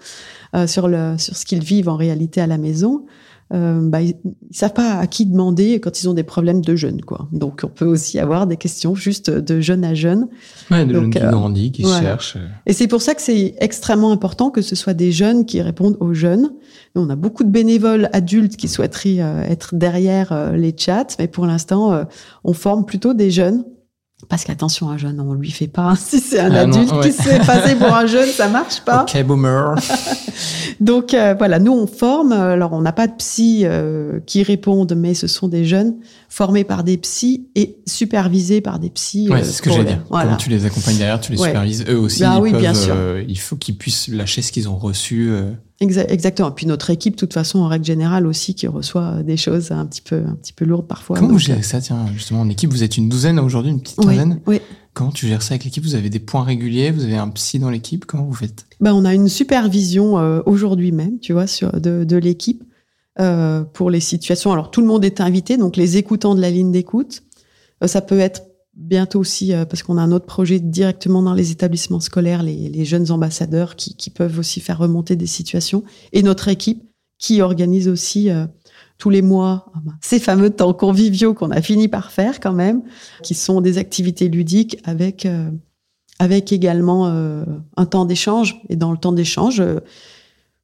euh, 0.55 0.67
sur, 0.67 0.89
sur 1.19 1.37
ce 1.37 1.45
qu'ils 1.45 1.65
vivent 1.65 1.89
en 1.89 1.97
réalité 1.97 2.41
à 2.41 2.47
la 2.47 2.59
maison, 2.59 3.07
euh, 3.53 3.81
bah, 3.83 4.01
ils 4.01 4.17
savent 4.51 4.73
pas 4.73 4.95
à 4.95 5.07
qui 5.07 5.27
demander 5.27 5.81
quand 5.81 6.03
ils 6.03 6.09
ont 6.09 6.15
des 6.15 6.23
problèmes 6.23 6.63
de 6.63 6.77
jeunes. 6.77 7.03
Quoi. 7.03 7.29
Donc, 7.33 7.61
on 7.65 7.69
peut 7.69 7.85
aussi 7.85 8.19
avoir 8.19 8.47
des 8.47 8.57
questions 8.57 8.95
juste 8.95 9.31
de 9.31 9.61
jeune 9.61 9.85
à 9.85 9.95
jeune. 9.95 10.29
Ouais, 10.71 10.87
de 10.87 10.93
donc, 10.93 11.03
jeunes 11.03 11.11
qui 11.11 11.19
euh, 11.19 11.31
grandissent, 11.31 11.73
qui 11.73 11.83
voilà. 11.83 12.01
cherchent. 12.01 12.39
Et 12.67 12.73
c'est 12.73 12.89
pour 12.89 13.03
ça 13.03 13.15
que 13.15 13.23
c'est 13.23 13.55
extrêmement 13.59 14.13
important 14.13 14.51
que 14.51 14.63
ce 14.63 14.75
soit 14.75 14.95
des 14.95 15.13
jeunes 15.13 15.45
qui 15.45 15.61
répondent 15.61 15.97
aux 16.01 16.15
jeunes. 16.15 16.53
On 16.97 17.11
a 17.11 17.17
beaucoup 17.17 17.43
de 17.43 17.51
bénévoles 17.51 18.09
adultes 18.13 18.57
qui 18.57 18.69
souhaiteraient 18.69 19.21
euh, 19.21 19.43
être 19.43 19.75
derrière 19.75 20.31
euh, 20.31 20.53
les 20.53 20.75
chats, 20.77 21.09
mais 21.19 21.27
pour 21.27 21.45
l'instant, 21.45 21.93
euh, 21.93 22.05
on 22.45 22.53
forme 22.53 22.85
plutôt 22.85 23.15
des 23.15 23.33
jeunes. 23.33 23.65
Parce 24.29 24.45
qu'attention, 24.45 24.89
un 24.91 24.97
jeune, 24.99 25.21
on 25.21 25.35
lui 25.35 25.51
fait 25.51 25.67
pas. 25.69 25.95
Si 25.99 26.21
c'est 26.21 26.39
un 26.41 26.51
Ah 26.55 26.67
non, 26.67 26.75
adulte 26.77 26.93
ouais. 26.93 27.01
qui 27.11 27.13
se 27.13 27.23
fait 27.23 27.39
passer 27.47 27.75
pour 27.77 27.93
un 27.95 28.07
jeune, 28.07 28.29
ça 28.29 28.49
marche 28.49 28.81
pas. 28.83 29.03
Ok, 29.03 29.23
boomer. 29.25 29.75
Donc 30.81 31.15
euh, 31.15 31.35
voilà, 31.39 31.59
nous 31.59 31.73
on 31.73 31.87
forme. 31.87 32.33
Alors 32.33 32.73
on 32.73 32.81
n'a 32.81 32.93
pas 32.93 33.07
de 33.07 33.13
psy 33.15 33.63
euh, 33.65 34.21
qui 34.27 34.43
répondent, 34.43 34.95
mais 34.97 35.15
ce 35.15 35.27
sont 35.27 35.49
des 35.49 35.65
jeunes 35.65 35.95
formés 36.29 36.65
par 36.65 36.85
des 36.85 36.97
psys 36.97 37.47
et 37.55 37.77
supervisés 37.87 38.61
par 38.61 38.79
des 38.79 38.91
psys. 38.91 39.29
Ouais, 39.29 39.41
euh, 39.41 39.45
c'est 39.45 39.53
ce 39.53 39.63
que 39.63 39.71
j'allais 39.71 39.85
dire. 39.85 40.05
Voilà. 40.11 40.37
Tu 40.37 40.51
les 40.51 40.65
accompagnes 40.67 40.97
derrière, 40.99 41.21
tu 41.21 41.33
les 41.33 41.39
Ouais. 41.41 41.49
supervises. 41.49 41.85
Eux 41.89 41.99
aussi, 41.99 42.21
Bah 42.23 42.35
ils 42.37 42.41
oui, 42.43 42.51
peuvent, 42.53 42.61
bien 42.61 42.75
sûr. 42.75 42.95
il 43.27 43.39
faut 43.39 43.57
qu'ils 43.57 43.77
puissent 43.77 44.09
lâcher 44.09 44.43
ce 44.43 44.51
qu'ils 44.53 44.69
ont 44.69 44.77
reçu. 44.77 45.33
Exa- 45.81 46.07
Exactement. 46.09 46.53
Puis 46.53 46.67
notre 46.67 46.91
équipe, 46.91 47.15
de 47.15 47.19
toute 47.19 47.33
façon, 47.35 47.59
en 47.61 47.69
règle 47.69 47.85
générale 47.85 48.27
aussi, 48.27 48.55
qui 48.55 48.67
reçoit 48.69 49.23
des 49.23 49.37
choses 49.37 49.73
un 49.73 49.87
petit 49.87 50.03
peu, 50.03 50.17
un 50.27 50.35
petit 50.37 50.53
peu 50.53 50.65
lourdes 50.65 50.87
parfois. 50.87 51.17
Comment 51.17 51.29
vous 51.29 51.35
Donc, 51.35 51.41
gérez 51.41 51.63
ça, 51.63 51.81
tiens, 51.81 52.07
justement, 52.15 52.41
en 52.43 52.49
équipe? 52.49 52.71
Vous 52.71 52.83
êtes 52.85 52.97
une 52.97 53.09
douzaine 53.09 53.39
aujourd'hui, 53.41 53.73
une 53.73 53.81
petite 53.81 53.99
Oui, 53.99 54.07
quinzaine 54.07 54.41
oui. 54.47 54.61
Comment 54.93 55.11
tu 55.11 55.27
gères 55.27 55.43
ça 55.43 55.55
avec 55.55 55.65
l'équipe? 55.65 55.83
Vous 55.83 55.97
avez 55.97 56.09
des 56.11 56.21
points 56.21 56.45
réguliers 56.45 56.93
Vous 56.93 57.03
avez 57.03 57.17
un 57.17 57.29
psy 57.29 57.59
dans 57.59 57.71
l'équipe 57.71 58.05
Comment 58.05 58.25
vous 58.25 58.35
faites? 58.35 58.67
Ben, 58.81 58.93
on 58.95 59.05
a 59.05 59.13
une 59.13 59.29
supervision 59.29 60.19
euh, 60.19 60.41
aujourd'hui 60.47 60.93
même, 60.93 61.19
tu 61.19 61.33
vois, 61.33 61.49
sur, 61.49 61.73
de, 61.81 62.05
de 62.05 62.17
l'équipe 62.17 62.63
euh, 63.21 63.65
pour 63.65 63.91
les 63.91 63.99
situations. 63.99 64.53
Alors 64.53 64.71
tout 64.71 64.81
le 64.81 64.87
monde 64.87 65.05
est 65.05 65.21
invité, 65.21 65.57
donc 65.57 65.77
les 65.77 65.97
écoutants 65.97 66.37
de 66.37 66.41
la 66.41 66.51
ligne 66.51 66.71
d'écoute. 66.71 67.25
Euh, 67.83 67.89
ça 67.89 68.01
peut 68.01 68.21
être 68.21 68.43
bientôt 68.77 69.21
aussi, 69.21 69.53
euh, 69.53 69.65
parce 69.65 69.83
qu'on 69.83 69.99
a 69.99 70.03
un 70.03 70.13
autre 70.13 70.27
projet 70.27 70.61
directement 70.61 71.23
dans 71.23 71.35
les 71.35 71.51
établissements 71.51 72.01
scolaires, 72.01 72.43
les, 72.43 72.85
jeunes 72.85 73.11
ambassadeurs 73.11 73.77
qui, 73.77 74.11
peuvent 74.11 74.39
aussi 74.39 74.61
faire 74.61 74.79
remonter 74.79 75.17
des 75.17 75.27
situations, 75.27 75.85
et 76.13 76.23
notre 76.23 76.49
équipe 76.49 76.83
qui 77.19 77.41
organise 77.41 77.89
aussi 77.89 78.31
euh, 78.31 78.47
tous 78.99 79.11
les 79.11 79.23
mois 79.23 79.73
ah 79.75 79.79
ben, 79.83 79.97
ces 80.01 80.19
fameux 80.19 80.51
temps 80.51 80.75
conviviaux 80.75 81.35
qu'on 81.35 81.51
a 81.51 81.63
fini 81.63 81.89
par 81.89 82.11
faire 82.11 82.41
quand 82.41 82.53
même, 82.53 82.83
qui 83.23 83.35
sont 83.35 83.61
des 83.61 83.79
activités 83.79 84.29
ludiques 84.29 84.79
avec 84.85 85.27
euh, 85.27 85.51
avec 86.19 86.53
également 86.53 87.09
euh, 87.09 87.45
un 87.77 87.87
temps 87.87 88.05
d'échange. 88.05 88.61
Et 88.69 88.77
dans 88.77 88.93
le 88.93 88.99
temps 88.99 89.13
d'échange, 89.13 89.63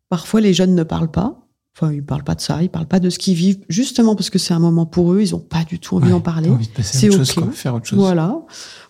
parfois 0.09 0.41
les 0.41 0.53
jeunes 0.53 0.75
ne 0.75 0.85
parlent 0.85 1.11
pas. 1.11 1.40
Enfin, 1.77 1.93
ils 1.93 2.05
parlent 2.05 2.25
pas 2.25 2.35
de 2.35 2.41
ça, 2.41 2.63
ils 2.63 2.69
parlent 2.69 2.89
pas 2.89 2.99
de 2.99 3.09
ce 3.11 3.19
qu'ils 3.19 3.35
vivent, 3.37 3.65
justement 3.69 4.17
parce 4.17 4.29
que 4.29 4.39
c'est 4.41 4.53
un 4.53 4.59
moment 4.59 4.87
pour 4.87 5.13
eux, 5.13 5.21
ils 5.23 5.35
ont 5.37 5.41
pas 5.41 5.63
du 5.65 5.79
tout 5.79 5.95
envie 5.97 6.07
Ouais, 6.07 6.11
d'en 6.11 6.21
parler. 6.21 6.51
C'est 6.83 7.11
chose, 7.13 7.31
ok. 7.31 7.45
quoi, 7.45 7.53
faire 7.53 7.75
autre 7.77 7.87
chose. 7.87 7.99
Voilà. 7.99 8.37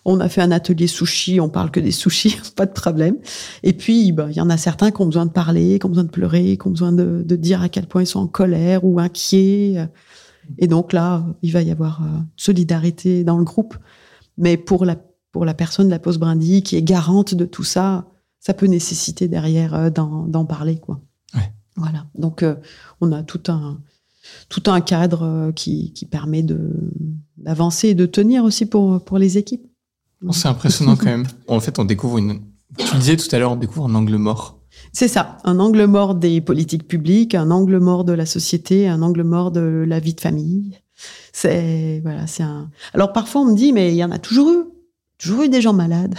On 0.03 0.19
a 0.19 0.27
fait 0.27 0.41
un 0.41 0.51
atelier 0.51 0.87
sushi, 0.87 1.39
on 1.39 1.47
parle 1.47 1.69
que 1.69 1.79
des 1.79 1.91
sushis, 1.91 2.37
pas 2.55 2.65
de 2.65 2.71
problème. 2.73 3.17
Et 3.61 3.73
puis, 3.73 4.11
ben, 4.11 4.29
il 4.31 4.35
y 4.35 4.41
en 4.41 4.49
a 4.49 4.57
certains 4.57 4.89
qui 4.91 4.99
ont 5.01 5.05
besoin 5.05 5.27
de 5.27 5.31
parler, 5.31 5.77
qui 5.77 5.85
ont 5.85 5.89
besoin 5.89 6.03
de 6.05 6.09
pleurer, 6.09 6.57
qui 6.57 6.67
ont 6.67 6.71
besoin 6.71 6.91
de, 6.91 7.23
de 7.23 7.35
dire 7.35 7.61
à 7.61 7.69
quel 7.69 7.85
point 7.85 8.01
ils 8.01 8.07
sont 8.07 8.19
en 8.19 8.27
colère 8.27 8.83
ou 8.83 8.99
inquiets. 8.99 9.87
Et 10.57 10.67
donc 10.67 10.91
là, 10.91 11.23
il 11.43 11.53
va 11.53 11.61
y 11.61 11.69
avoir 11.71 12.01
euh, 12.01 12.07
solidarité 12.35 13.23
dans 13.23 13.37
le 13.37 13.43
groupe. 13.43 13.77
Mais 14.37 14.57
pour 14.57 14.85
la, 14.85 14.97
pour 15.31 15.45
la 15.45 15.53
personne 15.53 15.85
de 15.85 15.91
la 15.91 15.99
pause 15.99 16.17
brindille 16.17 16.63
qui 16.63 16.75
est 16.77 16.81
garante 16.83 17.35
de 17.35 17.45
tout 17.45 17.63
ça, 17.63 18.07
ça 18.39 18.55
peut 18.55 18.65
nécessiter 18.65 19.27
derrière 19.27 19.75
euh, 19.75 19.89
d'en 19.91 20.25
d'en 20.25 20.45
parler, 20.45 20.77
quoi. 20.79 20.99
Voilà. 21.75 22.05
Donc, 22.15 22.43
euh, 22.43 22.55
on 22.99 23.11
a 23.11 23.23
tout 23.23 23.43
un, 23.47 23.79
tout 24.49 24.63
un 24.67 24.81
cadre 24.81 25.23
euh, 25.23 25.51
qui, 25.51 25.93
qui 25.93 26.05
permet 26.05 26.43
de, 26.43 26.71
d'avancer 27.37 27.89
et 27.89 27.95
de 27.95 28.05
tenir 28.05 28.43
aussi 28.43 28.65
pour, 28.65 29.03
pour 29.03 29.17
les 29.17 29.37
équipes. 29.37 29.65
Bon, 30.21 30.31
c'est 30.31 30.47
impressionnant 30.47 30.95
quand 30.95 31.05
même. 31.05 31.25
En 31.47 31.59
fait, 31.59 31.79
on 31.79 31.85
découvre 31.85 32.17
une. 32.17 32.41
Tu 32.77 32.95
disais 32.97 33.17
tout 33.17 33.33
à 33.35 33.39
l'heure, 33.39 33.51
on 33.51 33.55
découvre 33.55 33.85
un 33.85 33.95
angle 33.95 34.15
mort. 34.17 34.59
C'est 34.93 35.07
ça, 35.07 35.37
un 35.43 35.59
angle 35.59 35.85
mort 35.85 36.15
des 36.15 36.41
politiques 36.41 36.87
publiques, 36.87 37.35
un 37.35 37.51
angle 37.51 37.79
mort 37.79 38.03
de 38.03 38.13
la 38.13 38.25
société, 38.25 38.87
un 38.87 39.01
angle 39.01 39.23
mort 39.23 39.51
de 39.51 39.83
la 39.87 39.99
vie 39.99 40.13
de 40.13 40.21
famille. 40.21 40.79
C'est 41.33 42.01
voilà, 42.03 42.27
c'est 42.27 42.43
un. 42.43 42.69
Alors 42.93 43.13
parfois 43.13 43.41
on 43.41 43.45
me 43.45 43.55
dit, 43.55 43.73
mais 43.73 43.91
il 43.91 43.95
y 43.95 44.03
en 44.03 44.11
a 44.11 44.19
toujours 44.19 44.51
eu, 44.51 44.63
toujours 45.17 45.43
eu 45.43 45.49
des 45.49 45.61
gens 45.61 45.73
malades. 45.73 46.15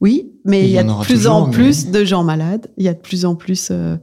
Oui, 0.00 0.32
mais 0.44 0.62
il 0.62 0.70
y, 0.70 0.78
a 0.78 0.84
de 0.84 1.02
plus 1.02 1.26
en 1.26 1.50
plus 1.50 1.90
de 1.90 2.04
gens 2.04 2.22
malades. 2.22 2.70
Il 2.76 2.84
y 2.84 2.88
a 2.88 2.94
de 2.94 3.00
plus 3.00 3.24
en 3.24 3.34
plus 3.34 3.70
euh, 3.72 3.96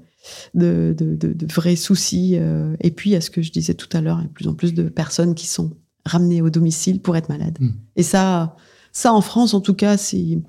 de, 0.53 0.95
de, 0.97 1.15
de, 1.15 1.33
de, 1.33 1.53
vrais 1.53 1.75
soucis. 1.75 2.33
Euh, 2.35 2.75
et 2.81 2.91
puis, 2.91 3.15
à 3.15 3.21
ce 3.21 3.29
que 3.29 3.41
je 3.41 3.51
disais 3.51 3.73
tout 3.73 3.89
à 3.95 4.01
l'heure, 4.01 4.19
il 4.19 4.23
y 4.23 4.25
a 4.25 4.27
de 4.27 4.33
plus 4.33 4.47
en 4.47 4.53
plus 4.53 4.73
de 4.73 4.83
personnes 4.83 5.35
qui 5.35 5.47
sont 5.47 5.71
ramenées 6.05 6.41
au 6.41 6.49
domicile 6.49 7.01
pour 7.01 7.15
être 7.15 7.29
malades. 7.29 7.57
Mm. 7.59 7.69
Et 7.95 8.03
ça, 8.03 8.55
ça 8.91 9.13
en 9.13 9.21
France, 9.21 9.53
en 9.53 9.61
tout 9.61 9.73
cas, 9.73 9.97
c'est 9.97 10.39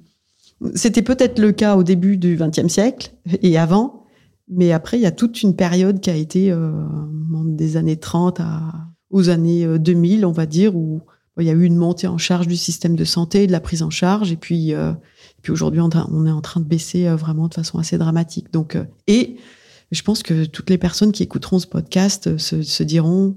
c'était 0.74 1.02
peut-être 1.02 1.38
le 1.38 1.52
cas 1.52 1.76
au 1.76 1.82
début 1.82 2.16
du 2.16 2.36
XXe 2.36 2.72
siècle 2.72 3.12
et 3.42 3.58
avant, 3.58 4.04
mais 4.48 4.72
après, 4.72 4.96
il 4.96 5.02
y 5.02 5.06
a 5.06 5.10
toute 5.10 5.42
une 5.42 5.54
période 5.54 6.00
qui 6.00 6.08
a 6.08 6.16
été 6.16 6.50
euh, 6.50 6.70
des 7.44 7.76
années 7.76 7.98
30 7.98 8.40
à, 8.40 8.72
aux 9.10 9.28
années 9.28 9.78
2000, 9.78 10.24
on 10.24 10.32
va 10.32 10.46
dire, 10.46 10.74
où 10.74 11.02
il 11.38 11.46
y 11.46 11.50
a 11.50 11.52
eu 11.52 11.64
une 11.64 11.76
montée 11.76 12.06
en 12.06 12.18
charge 12.18 12.46
du 12.46 12.56
système 12.56 12.96
de 12.96 13.04
santé, 13.04 13.46
de 13.46 13.52
la 13.52 13.60
prise 13.60 13.82
en 13.82 13.90
charge, 13.90 14.32
et 14.32 14.36
puis, 14.36 14.72
euh, 14.72 14.92
puis 15.42 15.52
aujourd'hui, 15.52 15.80
on, 15.80 15.90
on, 16.10 16.26
est 16.26 16.30
en 16.30 16.40
train 16.40 16.60
de 16.60 16.64
baisser 16.64 17.06
euh, 17.06 17.16
vraiment 17.16 17.48
de 17.48 17.54
façon 17.54 17.78
assez 17.78 17.98
dramatique. 17.98 18.52
Donc, 18.52 18.74
euh, 18.74 18.84
et 19.06 19.36
je 19.90 20.02
pense 20.02 20.22
que 20.22 20.44
toutes 20.44 20.70
les 20.70 20.78
personnes 20.78 21.12
qui 21.12 21.22
écouteront 21.22 21.58
ce 21.58 21.66
podcast 21.66 22.26
euh, 22.26 22.38
se, 22.38 22.82
diront, 22.82 23.36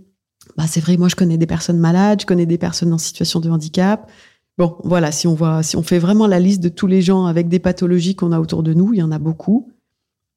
bah, 0.58 0.66
c'est 0.68 0.80
vrai, 0.80 0.98
moi, 0.98 1.08
je 1.08 1.16
connais 1.16 1.38
des 1.38 1.48
personnes 1.48 1.80
malades, 1.80 2.22
je 2.22 2.26
connais 2.26 2.46
des 2.46 2.58
personnes 2.58 2.94
en 2.94 2.98
situation 2.98 3.40
de 3.40 3.50
handicap. 3.50 4.10
Bon, 4.58 4.78
voilà, 4.84 5.12
si 5.12 5.28
on 5.28 5.36
voit, 5.36 5.64
si 5.64 5.78
on 5.78 5.84
fait 5.84 6.00
vraiment 6.00 6.28
la 6.28 6.40
liste 6.40 6.62
de 6.62 6.70
tous 6.70 6.88
les 6.88 7.02
gens 7.02 7.26
avec 7.26 7.48
des 7.48 7.60
pathologies 7.60 8.16
qu'on 8.16 8.32
a 8.32 8.40
autour 8.40 8.64
de 8.64 8.74
nous, 8.74 8.94
il 8.94 8.98
y 8.98 9.04
en 9.04 9.12
a 9.12 9.20
beaucoup. 9.20 9.72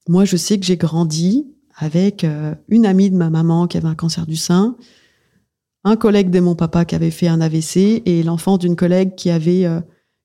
Moi, 0.08 0.24
je 0.24 0.36
sais 0.36 0.58
que 0.58 0.66
j'ai 0.66 0.76
grandi 0.76 1.46
avec 1.76 2.24
euh, 2.24 2.54
une 2.68 2.86
amie 2.86 3.10
de 3.10 3.16
ma 3.16 3.30
maman 3.30 3.66
qui 3.66 3.78
avait 3.78 3.88
un 3.88 3.94
cancer 3.94 4.26
du 4.26 4.36
sein, 4.36 4.76
un 5.84 5.96
collègue 5.96 6.30
de 6.30 6.40
mon 6.40 6.54
papa 6.54 6.84
qui 6.84 6.94
avait 6.94 7.10
fait 7.10 7.28
un 7.28 7.40
AVC 7.40 8.02
et 8.06 8.22
l'enfant 8.22 8.58
d'une 8.58 8.76
collègue 8.76 9.14
qui 9.16 9.30
avait 9.30 9.64
euh, 9.64 9.80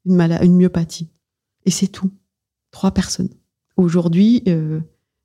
une, 0.06 0.58
myopathie. 0.58 1.10
Et 1.66 1.72
c'est 1.72 1.88
tout. 1.88 2.12
Trois 2.72 2.92
personnes. 2.92 3.30
Aujourd'hui, 3.78 4.44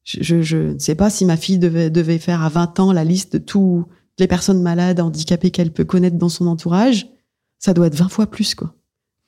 je, 0.05 0.43
je, 0.43 0.57
ne 0.57 0.79
sais 0.79 0.95
pas 0.95 1.11
si 1.11 1.25
ma 1.25 1.37
fille 1.37 1.59
devait, 1.59 1.91
devait 1.91 2.19
faire 2.19 2.43
à 2.43 2.49
20 2.49 2.81
ans 2.81 2.93
la 2.93 3.05
liste 3.05 3.35
de 3.35 3.39
toutes 3.39 3.87
les 4.19 4.27
personnes 4.27 4.63
malades, 4.63 5.01
handicapées 5.01 5.51
qu'elle 5.51 5.73
peut 5.73 5.85
connaître 5.85 6.17
dans 6.17 6.29
son 6.29 6.47
entourage 6.47 7.07
ça 7.63 7.75
doit 7.75 7.87
être 7.87 7.95
20 7.95 8.09
fois 8.09 8.27
plus, 8.27 8.55
quoi. 8.55 8.75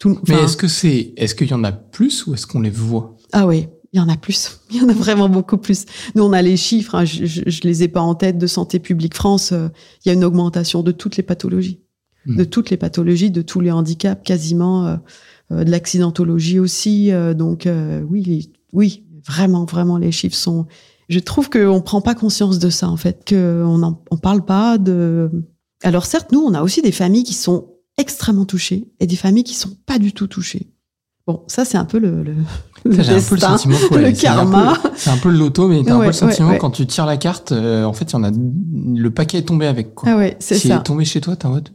Tout, 0.00 0.18
Mais 0.28 0.34
est-ce 0.34 0.56
que 0.56 0.66
c'est, 0.66 1.14
est-ce 1.16 1.36
qu'il 1.36 1.48
y 1.48 1.54
en 1.54 1.62
a 1.62 1.70
plus 1.70 2.26
ou 2.26 2.34
est-ce 2.34 2.48
qu'on 2.48 2.60
les 2.60 2.70
voit? 2.70 3.16
Ah 3.32 3.46
oui, 3.46 3.68
il 3.92 3.98
y 3.98 4.00
en 4.00 4.08
a 4.08 4.16
plus. 4.16 4.60
Il 4.70 4.76
y 4.78 4.80
en 4.80 4.88
a 4.88 4.92
vraiment 4.92 5.28
beaucoup 5.28 5.56
plus. 5.56 5.86
Nous, 6.16 6.24
on 6.24 6.32
a 6.32 6.42
les 6.42 6.56
chiffres, 6.56 6.96
hein, 6.96 7.04
je, 7.04 7.26
je, 7.26 7.42
je, 7.46 7.60
les 7.62 7.84
ai 7.84 7.88
pas 7.88 8.00
en 8.00 8.16
tête 8.16 8.36
de 8.36 8.48
Santé 8.48 8.80
publique 8.80 9.14
France. 9.14 9.52
Euh, 9.52 9.68
il 10.04 10.08
y 10.08 10.10
a 10.10 10.14
une 10.14 10.24
augmentation 10.24 10.82
de 10.82 10.90
toutes 10.90 11.16
les 11.16 11.22
pathologies, 11.22 11.80
mmh. 12.26 12.36
de 12.36 12.44
toutes 12.44 12.70
les 12.70 12.76
pathologies, 12.76 13.30
de 13.30 13.40
tous 13.40 13.60
les 13.60 13.70
handicaps, 13.70 14.20
quasiment, 14.24 14.86
euh, 14.86 14.96
euh, 15.52 15.62
de 15.62 15.70
l'accidentologie 15.70 16.58
aussi. 16.58 17.12
euh, 17.12 17.34
donc 17.34 17.68
oui, 18.08 18.50
oui, 18.72 19.04
vraiment, 19.26 19.64
vraiment, 19.64 19.98
les 19.98 20.12
chiffres 20.12 20.36
sont. 20.36 20.66
Je 21.08 21.18
trouve 21.18 21.50
qu'on 21.50 21.80
prend 21.82 22.00
pas 22.00 22.14
conscience 22.14 22.58
de 22.58 22.70
ça 22.70 22.88
en 22.88 22.96
fait, 22.96 23.28
qu'on 23.28 23.82
en, 23.82 24.02
on 24.10 24.16
parle 24.16 24.44
pas 24.44 24.78
de. 24.78 25.30
Alors 25.82 26.06
certes, 26.06 26.32
nous, 26.32 26.40
on 26.40 26.54
a 26.54 26.62
aussi 26.62 26.80
des 26.82 26.92
familles 26.92 27.24
qui 27.24 27.34
sont 27.34 27.68
extrêmement 27.98 28.46
touchées 28.46 28.88
et 29.00 29.06
des 29.06 29.16
familles 29.16 29.44
qui 29.44 29.54
sont 29.54 29.76
pas 29.86 29.98
du 29.98 30.12
tout 30.12 30.26
touchées. 30.26 30.70
Bon, 31.26 31.42
ça 31.46 31.64
c'est 31.64 31.78
un 31.78 31.84
peu 31.86 31.98
le, 31.98 32.22
le, 32.22 32.34
le 32.84 32.96
destin, 32.96 33.14
un 33.16 33.20
peu 33.20 33.34
le, 33.34 33.40
sentiment, 33.40 33.76
ouais, 33.92 34.10
le 34.10 34.12
karma. 34.12 34.78
C'est 34.94 35.10
un 35.10 35.16
peu 35.16 35.30
le 35.30 35.38
loto, 35.38 35.68
mais 35.68 35.82
t'as 35.82 35.92
Ouais, 35.92 35.96
un 35.96 36.00
peu 36.00 36.06
le 36.06 36.12
sentiment 36.12 36.50
ouais, 36.50 36.58
quand 36.58 36.70
tu 36.70 36.86
tires 36.86 37.06
la 37.06 37.16
carte, 37.16 37.52
euh, 37.52 37.84
en 37.84 37.92
fait, 37.94 38.10
il 38.10 38.12
y 38.12 38.16
en 38.16 38.24
a 38.24 38.30
le 38.30 39.10
paquet 39.10 39.38
est 39.38 39.42
tombé 39.42 39.66
avec 39.66 39.94
quoi. 39.94 40.08
Ah 40.12 40.16
ouais, 40.18 40.36
c'est 40.40 40.56
si 40.56 40.68
ça. 40.68 40.76
est 40.76 40.82
tombé 40.82 41.04
chez 41.06 41.20
toi, 41.22 41.36
t'es 41.36 41.46
en 41.46 41.50
mode. 41.50 41.70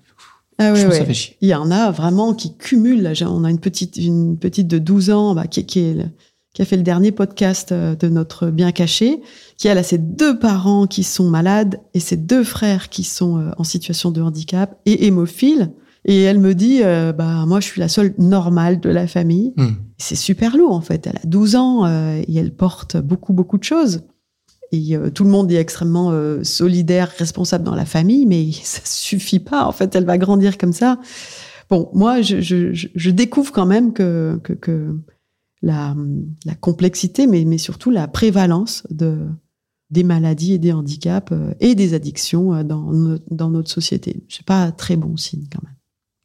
Ah 0.59 0.73
ouais, 0.73 0.85
ouais. 0.85 0.97
ça 0.99 1.05
fait 1.05 1.13
chier. 1.13 1.37
Il 1.41 1.47
y 1.49 1.55
en 1.55 1.71
a 1.71 1.89
vraiment 1.89 2.33
qui 2.33 2.57
cumulent. 2.57 3.01
Là, 3.01 3.13
j'ai- 3.13 3.25
on 3.25 3.43
a 3.43 3.49
une 3.49 3.59
petite, 3.59 3.95
une 3.97 4.37
petite 4.37 4.67
de 4.67 4.77
12 4.77 5.09
ans 5.09 5.33
bah, 5.33 5.47
qui, 5.47 5.65
qui, 5.65 5.79
est 5.79 6.05
qui 6.53 6.61
a 6.61 6.65
fait 6.65 6.77
le 6.77 6.83
dernier 6.83 7.11
podcast 7.11 7.71
euh, 7.71 7.95
de 7.95 8.09
notre 8.09 8.47
bien 8.49 8.71
caché, 8.71 9.21
qui 9.57 9.67
elle 9.67 9.77
a 9.77 9.83
ses 9.83 9.97
deux 9.99 10.39
parents 10.39 10.87
qui 10.87 11.03
sont 11.03 11.29
malades 11.29 11.79
et 11.93 11.99
ses 11.99 12.17
deux 12.17 12.43
frères 12.43 12.89
qui 12.89 13.03
sont 13.03 13.37
euh, 13.39 13.51
en 13.57 13.63
situation 13.63 14.11
de 14.11 14.21
handicap 14.21 14.77
et 14.85 15.05
hémophiles. 15.05 15.71
Et 16.05 16.21
elle 16.23 16.39
me 16.39 16.55
dit, 16.55 16.79
euh, 16.81 17.11
bah 17.13 17.45
moi 17.45 17.59
je 17.59 17.65
suis 17.67 17.79
la 17.81 17.87
seule 17.89 18.13
normale 18.17 18.79
de 18.79 18.89
la 18.89 19.05
famille. 19.05 19.53
Hmm. 19.57 19.73
C'est 19.97 20.15
super 20.15 20.55
lourd 20.57 20.71
en 20.73 20.81
fait. 20.81 21.05
Elle 21.07 21.17
a 21.17 21.25
12 21.27 21.55
ans 21.55 21.85
euh, 21.85 22.21
et 22.27 22.35
elle 22.37 22.53
porte 22.53 22.97
beaucoup 22.97 23.33
beaucoup 23.33 23.57
de 23.57 23.63
choses. 23.63 24.01
Et 24.71 24.95
euh, 24.95 25.09
tout 25.09 25.23
le 25.23 25.29
monde 25.29 25.51
est 25.51 25.55
extrêmement 25.55 26.13
solidaire, 26.43 27.11
responsable 27.17 27.63
dans 27.63 27.75
la 27.75 27.85
famille, 27.85 28.25
mais 28.25 28.49
ça 28.63 28.81
suffit 28.85 29.39
pas. 29.39 29.65
En 29.65 29.71
fait, 29.71 29.93
elle 29.95 30.05
va 30.05 30.17
grandir 30.17 30.57
comme 30.57 30.73
ça. 30.73 30.99
Bon, 31.69 31.89
moi, 31.93 32.21
je, 32.21 32.39
je, 32.41 32.73
je- 32.73 32.87
je 32.95 33.09
découvre 33.11 33.51
quand 33.51 33.65
même 33.65 33.93
que, 33.93 34.39
que, 34.43 34.53
que 34.53 34.95
la, 35.61 35.95
la 36.45 36.55
complexité, 36.55 37.27
mais, 37.27 37.45
mais 37.45 37.57
surtout 37.57 37.89
la 37.89 38.07
prévalence 38.07 38.83
de, 38.89 39.27
des 39.89 40.03
maladies 40.03 40.53
et 40.53 40.57
des 40.57 40.71
handicaps 40.71 41.31
euh, 41.31 41.53
et 41.59 41.75
des 41.75 41.93
addictions 41.93 42.53
euh, 42.53 42.63
dans, 42.63 42.91
no- 42.93 43.19
dans 43.29 43.49
notre 43.49 43.69
société. 43.69 44.23
C'est 44.29 44.45
pas 44.45 44.71
très 44.71 44.95
bon 44.95 45.17
signe 45.17 45.47
quand 45.51 45.61
même. 45.63 45.75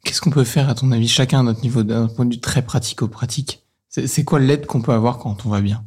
Qu'est-ce 0.05 0.21
qu'on 0.21 0.31
peut 0.31 0.45
faire, 0.45 0.69
à 0.69 0.75
ton 0.75 0.93
avis, 0.93 1.09
chacun 1.09 1.41
à 1.41 1.43
notre 1.43 1.63
niveau, 1.63 1.83
d'un 1.83 2.09
point 2.09 2.27
de 2.27 2.35
vue 2.35 2.41
très 2.41 2.63
pratico-pratique? 2.63 3.65
C'est 3.89 4.07
c'est 4.07 4.23
quoi 4.25 4.39
l'aide 4.39 4.67
qu'on 4.67 4.83
peut 4.83 4.93
avoir 4.93 5.19
quand 5.19 5.47
on 5.47 5.49
va 5.49 5.61
bien? 5.61 5.85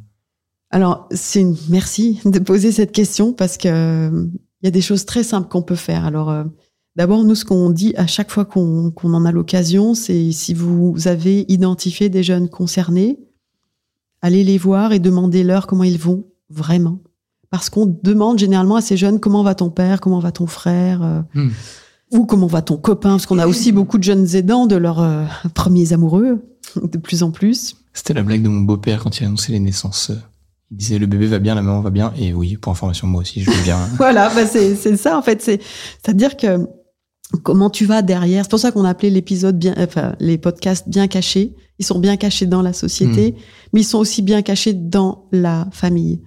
Alors, 0.70 1.08
c'est 1.12 1.40
une 1.40 1.56
merci 1.68 2.20
de 2.24 2.38
poser 2.40 2.72
cette 2.72 2.92
question 2.92 3.32
parce 3.32 3.56
que 3.56 3.68
euh, 3.68 4.26
il 4.60 4.66
y 4.66 4.68
a 4.68 4.72
des 4.72 4.80
choses 4.80 5.06
très 5.06 5.22
simples 5.22 5.48
qu'on 5.48 5.62
peut 5.62 5.76
faire. 5.76 6.04
Alors, 6.04 6.30
euh, 6.30 6.44
d'abord, 6.96 7.22
nous, 7.22 7.36
ce 7.36 7.44
qu'on 7.44 7.70
dit 7.70 7.94
à 7.96 8.06
chaque 8.06 8.30
fois 8.30 8.44
qu'on 8.44 8.90
qu'on 8.90 9.14
en 9.14 9.24
a 9.24 9.30
l'occasion, 9.30 9.94
c'est 9.94 10.32
si 10.32 10.52
vous 10.52 10.94
avez 11.06 11.46
identifié 11.48 12.08
des 12.08 12.24
jeunes 12.24 12.48
concernés, 12.48 13.20
allez 14.22 14.44
les 14.44 14.58
voir 14.58 14.92
et 14.92 14.98
demandez-leur 14.98 15.66
comment 15.66 15.84
ils 15.84 15.98
vont 15.98 16.24
vraiment. 16.50 17.00
Parce 17.50 17.70
qu'on 17.70 17.86
demande 18.02 18.38
généralement 18.38 18.76
à 18.76 18.80
ces 18.80 18.96
jeunes 18.96 19.20
comment 19.20 19.42
va 19.42 19.54
ton 19.54 19.70
père, 19.70 20.00
comment 20.00 20.18
va 20.20 20.32
ton 20.32 20.46
frère, 20.46 21.02
euh, 21.02 21.20
Hmm. 21.34 21.50
ou 22.12 22.26
comment 22.26 22.46
va 22.46 22.62
ton 22.62 22.76
copain, 22.76 23.10
parce 23.10 23.26
qu'on 23.26 23.38
a 23.38 23.46
aussi 23.46 23.72
beaucoup 23.72 23.98
de 23.98 24.04
jeunes 24.04 24.34
aidants 24.34 24.66
de 24.66 24.76
leurs 24.76 25.00
euh, 25.00 25.24
premiers 25.54 25.92
amoureux, 25.92 26.42
de 26.82 26.98
plus 26.98 27.22
en 27.22 27.30
plus. 27.30 27.76
C'était 27.94 28.14
la 28.14 28.22
blague 28.22 28.42
de 28.42 28.48
mon 28.48 28.60
beau-père 28.60 29.02
quand 29.02 29.18
il 29.18 29.24
a 29.24 29.26
annoncé 29.28 29.52
les 29.52 29.60
naissances. 29.60 30.12
Il 30.70 30.76
disait 30.76 30.98
le 30.98 31.06
bébé 31.06 31.26
va 31.26 31.38
bien, 31.38 31.54
la 31.54 31.62
maman 31.62 31.80
va 31.80 31.90
bien, 31.90 32.12
et 32.18 32.34
oui, 32.34 32.56
pour 32.58 32.72
information, 32.72 33.06
moi 33.06 33.22
aussi, 33.22 33.40
je 33.42 33.50
vais 33.50 33.62
bien. 33.62 33.78
Voilà, 33.96 34.28
bah 34.34 34.46
c'est 34.46 34.74
ça 34.96 35.16
en 35.18 35.22
fait. 35.22 35.40
C'est 35.40 35.60
c'est-à-dire 36.02 36.36
que 36.36 36.66
comment 37.42 37.70
tu 37.70 37.86
vas 37.86 38.02
derrière. 38.02 38.44
C'est 38.44 38.50
pour 38.50 38.58
ça 38.58 38.72
qu'on 38.72 38.84
a 38.84 38.90
appelé 38.90 39.10
l'épisode 39.10 39.58
bien, 39.58 39.74
enfin 39.78 40.14
les 40.20 40.36
podcasts 40.38 40.88
bien 40.88 41.08
cachés. 41.08 41.54
Ils 41.78 41.84
sont 41.84 41.98
bien 41.98 42.16
cachés 42.16 42.46
dans 42.46 42.62
la 42.62 42.72
société, 42.72 43.34
mais 43.72 43.80
ils 43.82 43.84
sont 43.84 43.98
aussi 43.98 44.22
bien 44.22 44.42
cachés 44.42 44.72
dans 44.72 45.26
la 45.32 45.68
famille. 45.70 46.20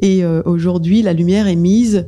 Et 0.00 0.24
euh, 0.24 0.42
aujourd'hui, 0.44 1.02
la 1.02 1.12
lumière 1.12 1.46
est 1.46 1.56
mise 1.56 2.06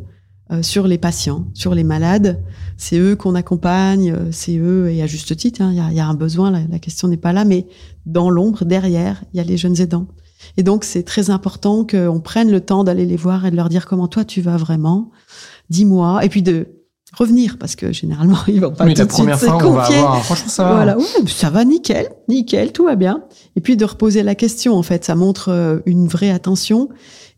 euh, 0.50 0.62
sur 0.62 0.86
les 0.86 0.98
patients, 0.98 1.46
sur 1.54 1.74
les 1.74 1.84
malades. 1.84 2.42
C'est 2.76 2.98
eux 2.98 3.16
qu'on 3.16 3.34
accompagne, 3.34 4.12
euh, 4.12 4.32
c'est 4.32 4.56
eux, 4.56 4.90
et 4.90 5.02
à 5.02 5.06
juste 5.06 5.36
titre, 5.36 5.60
hein, 5.62 5.70
il 5.72 5.76
y, 5.76 5.80
a, 5.80 5.90
il 5.90 5.96
y 5.96 6.00
a 6.00 6.06
un 6.06 6.14
besoin, 6.14 6.50
la, 6.50 6.60
la 6.70 6.78
question 6.78 7.08
n'est 7.08 7.16
pas 7.16 7.32
là, 7.32 7.44
mais 7.44 7.66
dans 8.06 8.30
l'ombre, 8.30 8.64
derrière, 8.64 9.22
il 9.32 9.36
y 9.36 9.40
a 9.40 9.44
les 9.44 9.56
jeunes 9.56 9.80
aidants. 9.80 10.06
Et 10.56 10.62
donc, 10.62 10.84
c'est 10.84 11.02
très 11.02 11.28
important 11.28 11.84
qu'on 11.84 12.20
prenne 12.20 12.50
le 12.50 12.60
temps 12.60 12.82
d'aller 12.82 13.04
les 13.04 13.16
voir 13.16 13.44
et 13.44 13.50
de 13.50 13.56
leur 13.56 13.68
dire 13.68 13.86
comment 13.86 14.08
toi 14.08 14.24
tu 14.24 14.40
vas 14.40 14.56
vraiment? 14.56 15.10
Dis-moi. 15.68 16.24
Et 16.24 16.28
puis 16.28 16.42
de 16.42 16.79
revenir, 17.12 17.56
parce 17.58 17.76
que 17.76 17.92
généralement, 17.92 18.38
ils 18.48 18.60
vont 18.60 18.70
pas 18.72 18.84
Mais 18.84 18.94
tout 18.94 19.00
la 19.00 19.06
de 19.06 19.12
suite 19.12 19.18
première 19.24 19.38
se 19.40 19.46
fois, 19.46 19.56
on 19.66 19.72
va 19.72 19.82
avoir. 19.84 20.24
Franchement, 20.24 20.48
ça 20.48 20.64
va. 20.64 20.74
Voilà, 20.74 20.96
ouais, 20.98 21.04
ça 21.26 21.50
va 21.50 21.64
nickel, 21.64 22.08
nickel, 22.28 22.72
tout 22.72 22.84
va 22.84 22.96
bien. 22.96 23.24
Et 23.56 23.60
puis 23.60 23.76
de 23.76 23.84
reposer 23.84 24.22
la 24.22 24.34
question, 24.34 24.74
en 24.74 24.82
fait, 24.82 25.04
ça 25.04 25.14
montre 25.14 25.48
euh, 25.50 25.78
une 25.86 26.06
vraie 26.08 26.30
attention. 26.30 26.88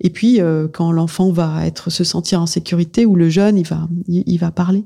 Et 0.01 0.11
puis 0.11 0.41
euh, 0.41 0.69
quand 0.73 0.91
l'enfant 0.93 1.31
va 1.33 1.67
être 1.67 1.89
se 1.91 2.05
sentir 2.05 2.41
en 2.43 2.47
sécurité 2.47 3.07
ou 3.07 3.15
le 3.17 3.29
jeune, 3.31 3.57
il 3.57 3.67
va, 3.67 3.89
il, 4.09 4.25
il 4.27 4.39
va 4.39 4.51
parler. 4.51 4.85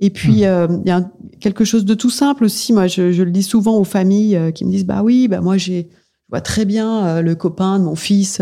Et 0.00 0.10
puis 0.10 0.44
euh, 0.44 0.66
il 0.84 0.88
y 0.88 0.90
a 0.90 0.96
un- 0.96 1.10
quelque 1.40 1.64
chose 1.64 1.84
de 1.84 1.94
tout 1.94 2.10
simple 2.10 2.44
aussi. 2.44 2.72
Moi, 2.72 2.86
je, 2.88 3.12
je 3.12 3.22
le 3.22 3.30
dis 3.30 3.42
souvent 3.42 3.76
aux 3.78 3.84
familles 3.84 4.36
euh, 4.36 4.50
qui 4.50 4.64
me 4.64 4.70
disent 4.70 4.86
bah 4.86 5.02
oui, 5.02 5.28
bah 5.28 5.40
moi 5.40 5.56
j'ai, 5.56 5.88
je 5.90 6.26
vois 6.30 6.40
très 6.40 6.64
bien 6.64 7.20
le 7.22 7.34
copain 7.34 7.78
de 7.78 7.84
mon 7.84 7.94
fils. 7.96 8.40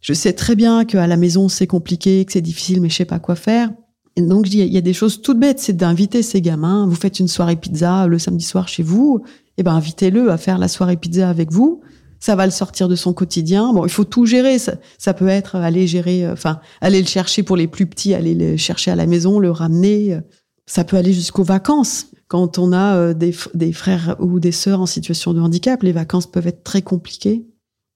je 0.00 0.12
sais 0.12 0.32
très 0.32 0.54
bien 0.56 0.84
qu'à 0.84 1.06
la 1.06 1.16
maison 1.16 1.48
c'est 1.48 1.66
compliqué, 1.66 2.24
que 2.24 2.32
c'est 2.32 2.40
difficile, 2.40 2.80
mais 2.80 2.88
je 2.88 2.94
sais 2.96 3.04
pas 3.04 3.18
quoi 3.18 3.34
faire. 3.36 3.70
Donc, 4.16 4.52
il 4.52 4.64
y 4.64 4.78
a 4.78 4.80
des 4.80 4.92
choses 4.94 5.20
toutes 5.20 5.38
bêtes, 5.38 5.58
c'est 5.58 5.74
d'inviter 5.74 6.22
ces 6.22 6.40
gamins. 6.40 6.86
Vous 6.86 6.94
faites 6.94 7.20
une 7.20 7.28
soirée 7.28 7.56
pizza 7.56 8.06
le 8.06 8.18
samedi 8.18 8.44
soir 8.44 8.66
chez 8.66 8.82
vous, 8.82 9.22
et 9.58 9.62
ben 9.62 9.74
invitez-le 9.74 10.30
à 10.30 10.38
faire 10.38 10.58
la 10.58 10.68
soirée 10.68 10.96
pizza 10.96 11.28
avec 11.28 11.52
vous. 11.52 11.82
Ça 12.18 12.34
va 12.34 12.46
le 12.46 12.50
sortir 12.50 12.88
de 12.88 12.96
son 12.96 13.12
quotidien. 13.12 13.74
Bon, 13.74 13.84
il 13.84 13.90
faut 13.90 14.04
tout 14.04 14.24
gérer. 14.24 14.58
Ça, 14.58 15.14
peut 15.14 15.28
être 15.28 15.56
aller 15.56 15.86
gérer, 15.86 16.24
euh, 16.24 16.32
enfin, 16.32 16.60
aller 16.80 17.00
le 17.00 17.06
chercher 17.06 17.42
pour 17.42 17.56
les 17.56 17.68
plus 17.68 17.86
petits, 17.86 18.14
aller 18.14 18.34
le 18.34 18.56
chercher 18.56 18.90
à 18.90 18.96
la 18.96 19.06
maison, 19.06 19.38
le 19.38 19.50
ramener. 19.50 20.18
Ça 20.64 20.84
peut 20.84 20.96
aller 20.96 21.12
jusqu'aux 21.12 21.44
vacances. 21.44 22.06
Quand 22.28 22.58
on 22.58 22.72
a 22.72 22.96
euh, 22.96 23.14
des 23.14 23.72
frères 23.72 24.16
ou 24.18 24.40
des 24.40 24.50
sœurs 24.50 24.80
en 24.80 24.86
situation 24.86 25.34
de 25.34 25.40
handicap, 25.40 25.82
les 25.82 25.92
vacances 25.92 26.26
peuvent 26.26 26.46
être 26.46 26.64
très 26.64 26.82
compliquées 26.82 27.46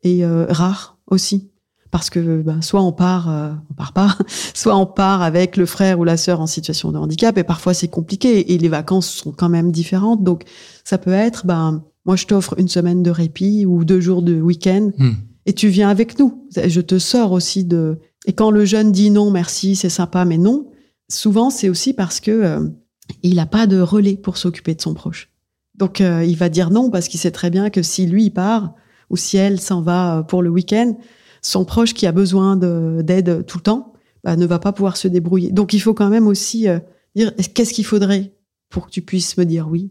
et 0.03 0.25
euh, 0.25 0.47
rares 0.49 0.99
aussi. 1.07 1.50
Parce 1.91 2.09
que 2.09 2.43
ben, 2.43 2.63
soit 2.63 2.83
on 2.83 2.93
part, 2.93 3.29
euh, 3.29 3.51
on 3.71 3.75
part 3.75 3.93
pas, 3.93 4.17
soit 4.55 4.77
on 4.77 4.87
part 4.87 5.23
avec 5.23 5.57
le 5.57 5.67
frère 5.67 5.99
ou 5.99 6.05
la 6.05 6.17
sœur 6.17 6.41
en 6.41 6.47
situation 6.47 6.93
de 6.93 6.99
handicap 6.99 7.37
et 7.37 7.45
parfois 7.45 7.75
c'est 7.75 7.89
compliqué 7.89 8.53
et 8.53 8.59
les 8.59 8.69
vacances 8.69 9.11
sont 9.11 9.33
quand 9.33 9.49
même 9.49 9.73
différentes. 9.73 10.23
Donc 10.23 10.45
ça 10.85 10.99
peut 10.99 11.13
être, 11.13 11.47
ben 11.47 11.83
moi 12.05 12.17
je 12.17 12.27
t'offre 12.27 12.55
une 12.59 12.69
semaine 12.69 13.03
de 13.03 13.11
répit 13.11 13.67
ou 13.67 13.85
deux 13.85 14.01
jours 14.01 14.23
de 14.23 14.41
week-end 14.41 14.91
Hmm. 14.99 15.13
et 15.47 15.53
tu 15.53 15.69
viens 15.69 15.89
avec 15.89 16.19
nous. 16.19 16.47
Je 16.55 16.81
te 16.81 16.99
sors 16.99 17.33
aussi 17.33 17.65
de. 17.65 17.99
Et 18.27 18.33
quand 18.35 18.51
le 18.51 18.65
jeune 18.65 18.93
dit 18.93 19.11
non, 19.11 19.31
merci, 19.31 19.75
c'est 19.75 19.89
sympa, 19.89 20.25
mais 20.25 20.39
non, 20.39 20.71
souvent 21.09 21.51
c'est 21.51 21.69
aussi 21.69 21.93
parce 21.93 22.21
que 22.21 22.31
euh, 22.31 22.69
il 23.23 23.37
n'a 23.37 23.47
pas 23.47 23.67
de 23.67 23.81
relais 23.81 24.17
pour 24.17 24.37
s'occuper 24.37 24.75
de 24.75 24.81
son 24.81 24.95
proche. 24.95 25.31
Donc 25.77 26.01
euh, 26.01 26.25
il 26.25 26.37
va 26.37 26.49
dire 26.49 26.71
non 26.71 26.91
parce 26.91 27.09
qu'il 27.09 27.19
sait 27.19 27.31
très 27.31 27.51
bien 27.51 27.71
que 27.71 27.83
si 27.83 28.07
lui 28.07 28.27
il 28.27 28.31
part 28.31 28.75
ou 29.09 29.17
si 29.17 29.37
elle 29.37 29.61
s'en 29.61 29.81
va 29.81 30.19
euh, 30.19 30.23
pour 30.23 30.43
le 30.43 30.51
week-end, 30.51 30.97
son 31.43 31.65
proche 31.65 31.95
qui 31.95 32.07
a 32.07 32.13
besoin 32.13 32.57
de- 32.57 33.03
d'aide 33.03 33.45
tout 33.47 33.59
le 33.59 33.63
temps 33.63 33.93
bah, 34.25 34.37
ne 34.37 34.47
va 34.47 34.59
pas 34.59 34.73
pouvoir 34.73 34.97
se 34.97 35.09
débrouiller. 35.09 35.51
Donc 35.53 35.73
il 35.73 35.81
faut 35.81 35.95
quand 35.95 36.11
même 36.11 36.27
aussi 36.27 36.69
euh, 36.69 36.79
dire 37.17 37.33
est-ce- 37.39 37.49
qu'est-ce 37.49 37.73
qu'il 37.73 37.87
faudrait 37.87 38.33
pour 38.69 38.87
que 38.87 38.91
tu 38.91 39.03
puisses 39.03 39.37
me 39.37 39.45
dire 39.45 39.69
oui? 39.69 39.91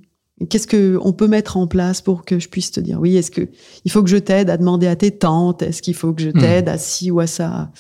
Qu'est-ce 0.50 0.68
que 0.68 0.98
on 1.02 1.12
peut 1.12 1.28
mettre 1.28 1.58
en 1.58 1.68
place 1.68 2.02
pour 2.02 2.24
que 2.24 2.40
je 2.40 2.48
puisse 2.48 2.72
te 2.72 2.80
dire 2.80 3.00
oui? 3.02 3.18
Est-ce 3.18 3.32
que 3.32 3.50
il 3.84 3.92
faut 3.92 4.02
que 4.04 4.10
je 4.10 4.16
t'aide 4.18 4.50
à 4.50 4.56
demander 4.58 4.88
à 4.88 4.96
tes 4.96 5.12
tantes? 5.12 5.62
Est-ce 5.64 5.82
qu'il 5.82 5.96
faut 5.96 6.14
que 6.14 6.22
je 6.22 6.30
t'aide 6.30 6.70
à 6.70 6.78
ci 6.78 7.12
ou 7.12 7.20
à 7.20 7.28
ça? 7.28 7.72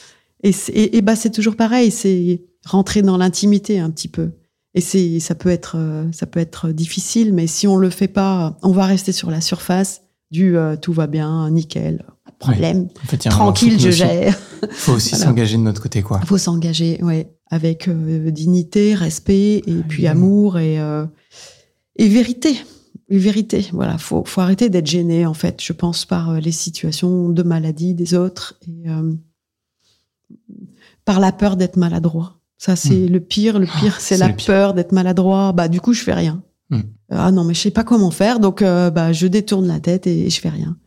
Et, 0.43 0.51
c'est- 0.51 0.71
et, 0.73 0.97
et 0.97 1.01
bah 1.01 1.15
c'est 1.15 1.29
toujours 1.31 1.55
pareil, 1.55 1.89
c'est 1.91 2.41
rentrer 2.65 3.01
dans 3.01 3.15
l'intimité 3.17 3.79
un 3.79 3.89
petit 3.91 4.09
peu. 4.09 4.31
Et 4.75 4.81
c'est 4.81 5.19
ça 5.21 5.35
peut 5.35 5.49
être 5.49 5.75
euh, 5.77 6.05
ça 6.11 6.25
peut 6.25 6.39
être 6.41 6.69
difficile, 6.71 7.33
mais 7.33 7.47
si 7.47 7.65
on 7.67 7.75
le 7.77 7.89
fait 7.89 8.07
pas, 8.09 8.57
on 8.61 8.71
va 8.71 8.85
rester 8.85 9.11
sur 9.13 9.31
la 9.31 9.39
surface 9.41 10.01
du 10.31 10.57
euh, 10.57 10.75
tout 10.75 10.91
va 10.93 11.07
bien, 11.07 11.49
nickel, 11.49 12.05
problème, 12.39 12.87
En 13.03 13.07
fait, 13.07 13.25
il 13.25 13.29
tranquille, 13.29 13.79
je 13.79 13.89
gère. 13.91 14.37
faut 14.71 14.93
aussi 14.93 15.15
s'engager 15.15 15.57
de 15.57 15.61
notre 15.61 15.81
côté, 15.81 16.01
quoi. 16.01 16.19
Il 16.23 16.27
faut 16.27 16.37
s'engager, 16.37 16.99
ouais, 17.03 17.31
avec 17.51 17.87
euh, 17.87 18.31
dignité, 18.31 18.95
respect, 18.95 19.57
et 19.67 19.83
puis 19.87 20.05
évidemment. 20.05 20.25
amour 20.25 20.59
et, 20.59 20.79
euh, 20.79 21.05
et 21.97 22.07
vérité. 22.07 22.57
Et 23.09 23.17
vérité, 23.17 23.67
voilà. 23.73 23.97
Faut, 23.97 24.23
faut 24.23 24.41
arrêter 24.41 24.69
d'être 24.69 24.85
gêné, 24.85 25.25
en 25.25 25.33
fait, 25.33 25.61
je 25.63 25.73
pense, 25.73 26.05
par 26.05 26.29
euh, 26.29 26.39
les 26.39 26.51
situations 26.51 27.29
de 27.29 27.43
maladie 27.43 27.95
des 27.95 28.13
autres 28.13 28.59
et 28.67 28.89
euh, 28.89 29.13
par 31.05 31.19
la 31.19 31.31
peur 31.31 31.57
d'être 31.57 31.77
maladroit. 31.77 32.39
Ça, 32.57 32.75
c'est 32.75 33.07
le 33.07 33.19
pire. 33.19 33.57
Le 33.57 33.65
pire, 33.65 33.99
c'est 33.99 34.15
c'est 34.15 34.27
la 34.27 34.33
peur 34.33 34.73
d'être 34.73 34.91
maladroit. 34.91 35.53
Bah, 35.53 35.67
du 35.69 35.81
coup, 35.81 35.93
je 35.93 36.03
fais 36.03 36.13
rien. 36.13 36.43
Hmm. 36.69 36.81
Ah 37.09 37.31
non, 37.31 37.43
mais 37.43 37.55
je 37.55 37.61
sais 37.61 37.71
pas 37.71 37.83
comment 37.83 38.11
faire, 38.11 38.39
donc 38.39 38.61
euh, 38.61 38.91
bah, 38.91 39.11
je 39.11 39.25
détourne 39.25 39.65
la 39.65 39.79
tête 39.79 40.05
et, 40.05 40.29
je 40.29 40.39
fais 40.39 40.49
rien. 40.49 40.77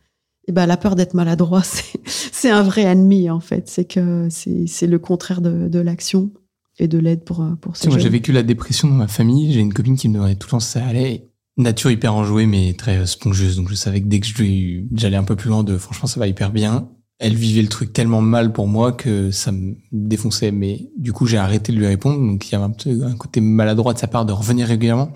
Et 0.47 0.51
bah, 0.51 0.65
la 0.65 0.77
peur 0.77 0.95
d'être 0.95 1.13
maladroit, 1.13 1.63
c'est 2.05 2.49
un 2.49 2.63
vrai 2.63 2.81
ennemi, 2.81 3.29
en 3.29 3.39
fait. 3.39 3.69
C'est 3.69 3.85
que 3.85 4.27
c'est 4.29 4.87
le 4.87 4.99
contraire 4.99 5.41
de, 5.41 5.67
de 5.67 5.79
l'action 5.79 6.31
et 6.79 6.87
de 6.87 6.97
l'aide 6.97 7.23
pour, 7.23 7.45
pour 7.61 7.77
ces 7.77 7.87
moi, 7.87 7.99
j'ai 7.99 8.09
vécu 8.09 8.31
la 8.31 8.43
dépression 8.43 8.87
dans 8.87 8.95
ma 8.95 9.07
famille. 9.07 9.53
J'ai 9.53 9.59
une 9.59 9.73
copine 9.73 9.95
qui 9.95 10.09
me 10.09 10.15
demandait 10.15 10.35
tout 10.35 10.47
le 10.47 10.51
temps 10.51 10.59
si 10.59 10.71
ça 10.71 10.85
allait. 10.85 11.29
Nature 11.55 11.91
hyper 11.91 12.15
enjouée, 12.15 12.47
mais 12.47 12.73
très 12.73 12.97
euh, 12.97 13.05
spongieuse. 13.05 13.57
Donc, 13.57 13.69
je 13.69 13.75
savais 13.75 14.01
que 14.01 14.07
dès 14.07 14.19
que 14.19 14.27
j'allais 14.95 15.17
un 15.17 15.23
peu 15.23 15.35
plus 15.35 15.49
loin 15.49 15.63
de 15.63 15.77
franchement, 15.77 16.07
ça 16.07 16.19
va 16.19 16.27
hyper 16.27 16.51
bien. 16.51 16.89
Elle 17.19 17.35
vivait 17.35 17.61
le 17.61 17.67
truc 17.67 17.93
tellement 17.93 18.21
mal 18.21 18.51
pour 18.51 18.67
moi 18.67 18.91
que 18.91 19.29
ça 19.29 19.51
me 19.51 19.75
défonçait. 19.91 20.51
Mais 20.51 20.89
du 20.97 21.13
coup, 21.13 21.27
j'ai 21.27 21.37
arrêté 21.37 21.71
de 21.71 21.77
lui 21.77 21.85
répondre. 21.85 22.19
Donc, 22.19 22.49
il 22.49 22.53
y 22.53 22.55
avait 22.55 22.63
un, 22.63 22.71
peu 22.71 23.03
un 23.03 23.15
côté 23.15 23.39
maladroit 23.39 23.93
de 23.93 23.99
sa 23.99 24.07
part 24.07 24.25
de 24.25 24.33
revenir 24.33 24.67
régulièrement. 24.67 25.13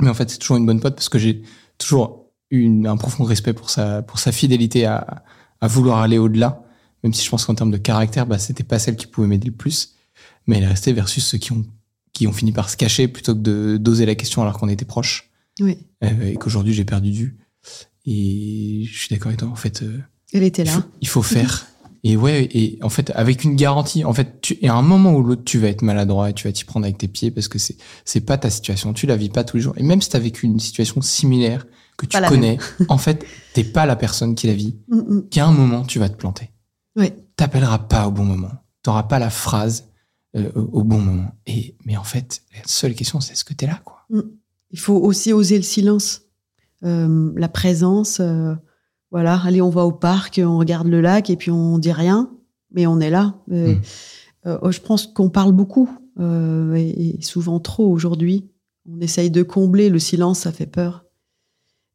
Mais 0.00 0.08
en 0.08 0.14
fait, 0.14 0.30
c'est 0.30 0.38
toujours 0.38 0.56
une 0.56 0.64
bonne 0.64 0.80
pote 0.80 0.94
parce 0.94 1.10
que 1.10 1.18
j'ai 1.18 1.42
toujours 1.76 2.27
une- 2.50 2.86
un 2.86 2.96
profond 2.96 3.24
respect 3.24 3.52
pour 3.52 3.70
sa, 3.70 4.02
pour 4.02 4.18
sa 4.18 4.32
fidélité 4.32 4.84
à, 4.86 5.22
à 5.60 5.66
vouloir 5.66 5.98
aller 5.98 6.18
au-delà. 6.18 6.62
Même 7.04 7.12
si 7.14 7.24
je 7.24 7.30
pense 7.30 7.44
qu'en 7.44 7.54
termes 7.54 7.70
de 7.70 7.76
caractère, 7.76 8.26
bah, 8.26 8.38
c'était 8.38 8.64
pas 8.64 8.78
celle 8.78 8.96
qui 8.96 9.06
pouvait 9.06 9.28
m'aider 9.28 9.46
le 9.46 9.54
plus. 9.54 9.94
Mais 10.46 10.56
elle 10.58 10.64
est 10.64 10.68
restée 10.68 10.92
versus 10.92 11.24
ceux 11.24 11.38
qui 11.38 11.52
ont, 11.52 11.64
qui 12.12 12.26
ont 12.26 12.32
fini 12.32 12.52
par 12.52 12.70
se 12.70 12.76
cacher 12.76 13.06
plutôt 13.06 13.34
que 13.34 13.40
de 13.40 13.76
d'oser 13.76 14.06
la 14.06 14.14
question 14.14 14.42
alors 14.42 14.58
qu'on 14.58 14.68
était 14.68 14.84
proches. 14.84 15.30
Oui, 15.60 15.78
Euh, 16.04 16.30
et 16.32 16.36
qu'aujourd'hui, 16.36 16.72
j'ai 16.72 16.84
perdu 16.84 17.12
vue. 17.12 17.36
Et 18.06 18.84
je 18.90 18.98
suis 18.98 19.08
d'accord 19.10 19.28
avec 19.28 19.40
toi. 19.40 19.48
En 19.48 19.54
fait, 19.54 19.82
euh, 19.82 19.98
elle 20.32 20.42
était 20.42 20.62
il, 20.62 20.68
faut, 20.70 20.78
là. 20.78 20.86
il 21.00 21.08
faut 21.08 21.22
faire. 21.22 21.66
Et 22.04 22.16
ouais, 22.16 22.48
et 22.52 22.78
en 22.82 22.88
fait, 22.88 23.10
avec 23.16 23.42
une 23.44 23.56
garantie, 23.56 24.04
en 24.04 24.14
fait, 24.14 24.40
tu, 24.40 24.56
et 24.62 24.68
à 24.68 24.74
un 24.74 24.82
moment 24.82 25.14
ou 25.14 25.22
l'autre, 25.22 25.42
tu 25.44 25.58
vas 25.58 25.68
être 25.68 25.82
maladroit 25.82 26.30
et 26.30 26.32
tu 26.32 26.46
vas 26.46 26.52
t'y 26.52 26.64
prendre 26.64 26.86
avec 26.86 26.96
tes 26.96 27.08
pieds 27.08 27.30
parce 27.32 27.48
que 27.48 27.58
c'est, 27.58 27.76
c'est 28.04 28.20
pas 28.20 28.38
ta 28.38 28.50
situation. 28.50 28.92
Tu 28.92 29.06
la 29.06 29.16
vis 29.16 29.28
pas 29.30 29.42
tous 29.44 29.56
les 29.56 29.62
jours. 29.64 29.74
Et 29.76 29.82
même 29.82 30.00
si 30.00 30.08
t'as 30.08 30.20
vécu 30.20 30.46
une 30.46 30.60
situation 30.60 31.00
similaire 31.02 31.66
que 31.98 32.06
tu 32.06 32.16
connais, 32.28 32.56
en 32.88 32.96
fait, 32.96 33.26
t'es 33.52 33.64
pas 33.64 33.84
la 33.84 33.96
personne 33.96 34.34
qui 34.34 34.46
la 34.46 34.54
vit. 34.54 34.78
Mm, 34.88 34.96
mm. 35.16 35.28
Qu'à 35.28 35.46
un 35.46 35.52
moment, 35.52 35.84
tu 35.84 35.98
vas 35.98 36.08
te 36.08 36.16
planter. 36.16 36.50
Ouais. 36.96 37.14
T'appelleras 37.36 37.78
pas 37.80 38.08
au 38.08 38.10
bon 38.10 38.24
moment. 38.24 38.52
T'auras 38.82 39.02
pas 39.02 39.18
la 39.18 39.28
phrase 39.30 39.88
euh, 40.36 40.50
au 40.54 40.82
bon 40.84 40.98
moment. 41.00 41.30
Et, 41.46 41.76
mais 41.84 41.96
en 41.96 42.04
fait, 42.04 42.42
la 42.56 42.62
seule 42.66 42.94
question, 42.94 43.20
c'est 43.20 43.34
est-ce 43.34 43.44
que 43.44 43.52
t'es 43.52 43.66
là, 43.66 43.80
quoi? 43.84 44.06
Il 44.70 44.78
faut 44.78 44.94
aussi 44.96 45.32
oser 45.32 45.56
le 45.56 45.62
silence, 45.64 46.22
Euh, 46.84 47.32
la 47.36 47.48
présence. 47.48 48.20
euh, 48.20 48.54
voilà, 49.10 49.40
allez, 49.44 49.60
on 49.60 49.70
va 49.70 49.84
au 49.84 49.90
parc, 49.92 50.40
on 50.44 50.58
regarde 50.58 50.86
le 50.86 51.00
lac 51.00 51.28
et 51.30 51.36
puis 51.36 51.50
on 51.50 51.78
dit 51.78 51.90
rien, 51.92 52.30
mais 52.70 52.86
on 52.86 53.00
est 53.00 53.10
là. 53.10 53.34
Mm. 53.48 53.74
euh, 54.46 54.70
je 54.70 54.80
pense 54.80 55.06
qu'on 55.08 55.30
parle 55.30 55.52
beaucoup 55.52 55.88
et, 56.20 57.18
et 57.18 57.22
souvent 57.22 57.58
trop 57.60 57.88
aujourd'hui. 57.90 58.48
On 58.90 59.00
essaye 59.00 59.30
de 59.30 59.42
combler 59.42 59.88
le 59.90 59.98
silence, 59.98 60.40
ça 60.40 60.52
fait 60.52 60.66
peur. 60.66 61.04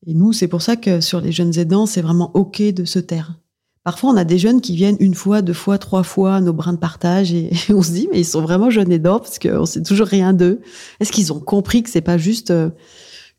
Et 0.06 0.14
nous, 0.14 0.34
c'est 0.34 0.48
pour 0.48 0.62
ça 0.62 0.76
que 0.76 1.02
sur 1.02 1.22
les 1.22 1.32
jeunes 1.32 1.58
aidants, 1.58 1.86
c'est 1.86 2.02
vraiment 2.02 2.32
OK 2.34 2.62
de 2.62 2.86
se 2.86 3.00
taire. 3.00 3.40
Parfois, 3.84 4.12
on 4.12 4.18
a 4.18 4.24
des 4.24 4.38
jeunes 4.38 4.62
qui 4.62 4.76
viennent 4.76 4.96
une 5.00 5.14
fois, 5.14 5.42
deux 5.42 5.54
fois, 5.54 5.78
trois 5.78 6.04
fois 6.04 6.36
à 6.36 6.42
nos 6.42 6.54
brins 6.54 6.74
de 6.74 6.78
partage 6.78 7.34
et, 7.34 7.52
on 7.70 7.82
se 7.82 7.92
dit, 7.92 8.08
mais 8.12 8.22
ils 8.22 8.26
sont 8.26 8.42
vraiment 8.42 8.70
jeunes 8.70 8.92
aidants 8.92 9.20
parce 9.20 9.40
qu'on 9.40 9.66
sait 9.66 9.84
toujours 9.84 10.08
rien 10.08 10.34
d'eux. 10.34 10.62
Est-ce 11.00 11.12
qu'ils 11.12 11.34
ont 11.34 11.40
compris 11.40 11.84
que 11.84 11.90
c'est 11.90 12.02
pas 12.02 12.18
juste 12.18 12.52
euh, 12.52 12.70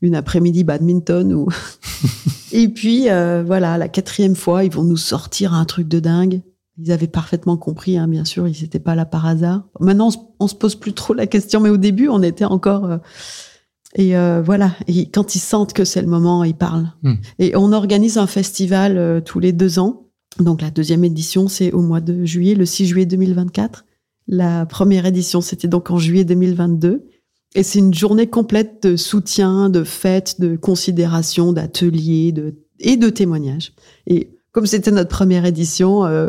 une 0.02 0.14
après-midi 0.14 0.64
badminton 0.64 1.32
ou 1.32 1.48
Et 2.52 2.68
puis 2.68 3.10
euh, 3.10 3.42
voilà, 3.44 3.78
la 3.78 3.88
quatrième 3.88 4.36
fois, 4.36 4.64
ils 4.64 4.72
vont 4.72 4.84
nous 4.84 4.98
sortir 4.98 5.54
un 5.54 5.64
truc 5.64 5.88
de 5.88 5.98
dingue. 5.98 6.42
Ils 6.76 6.92
avaient 6.92 7.06
parfaitement 7.06 7.56
compris, 7.56 7.96
hein, 7.96 8.08
bien 8.08 8.24
sûr, 8.24 8.48
ils 8.48 8.62
n'étaient 8.62 8.80
pas 8.80 8.94
là 8.94 9.06
par 9.06 9.26
hasard. 9.26 9.62
Maintenant, 9.80 10.10
on 10.40 10.46
se, 10.46 10.52
se 10.52 10.58
pose 10.58 10.74
plus 10.74 10.92
trop 10.92 11.14
la 11.14 11.26
question, 11.26 11.60
mais 11.60 11.70
au 11.70 11.76
début, 11.76 12.08
on 12.08 12.22
était 12.22 12.44
encore. 12.44 12.84
euh, 12.84 12.98
et 13.94 14.16
euh, 14.16 14.42
voilà, 14.42 14.74
et 14.88 15.08
quand 15.08 15.34
ils 15.34 15.40
sentent 15.40 15.72
que 15.72 15.84
c'est 15.84 16.02
le 16.02 16.08
moment, 16.08 16.42
ils 16.42 16.56
parlent. 16.56 16.92
Hmm. 17.02 17.14
Et 17.38 17.54
on 17.56 17.72
organise 17.72 18.18
un 18.18 18.26
festival 18.26 18.98
euh, 18.98 19.20
tous 19.20 19.38
les 19.38 19.52
deux 19.52 19.78
ans. 19.78 20.08
Donc 20.40 20.62
la 20.62 20.70
deuxième 20.70 21.04
édition, 21.04 21.46
c'est 21.46 21.70
au 21.72 21.80
mois 21.80 22.00
de 22.00 22.24
juillet, 22.24 22.56
le 22.56 22.66
6 22.66 22.86
juillet 22.86 23.06
2024. 23.06 23.84
La 24.26 24.66
première 24.66 25.06
édition, 25.06 25.40
c'était 25.40 25.68
donc 25.68 25.90
en 25.90 25.98
juillet 25.98 26.24
2022. 26.24 27.06
Et 27.54 27.62
c'est 27.62 27.78
une 27.78 27.94
journée 27.94 28.26
complète 28.26 28.82
de 28.82 28.96
soutien, 28.96 29.70
de 29.70 29.84
fêtes, 29.84 30.40
de 30.40 30.56
considération, 30.56 31.52
d'ateliers 31.52 32.32
de, 32.32 32.56
et 32.80 32.96
de 32.96 33.08
témoignages. 33.10 33.74
Et 34.08 34.30
comme 34.54 34.66
c'était 34.66 34.92
notre 34.92 35.10
première 35.10 35.44
édition, 35.46 36.06
euh, 36.06 36.28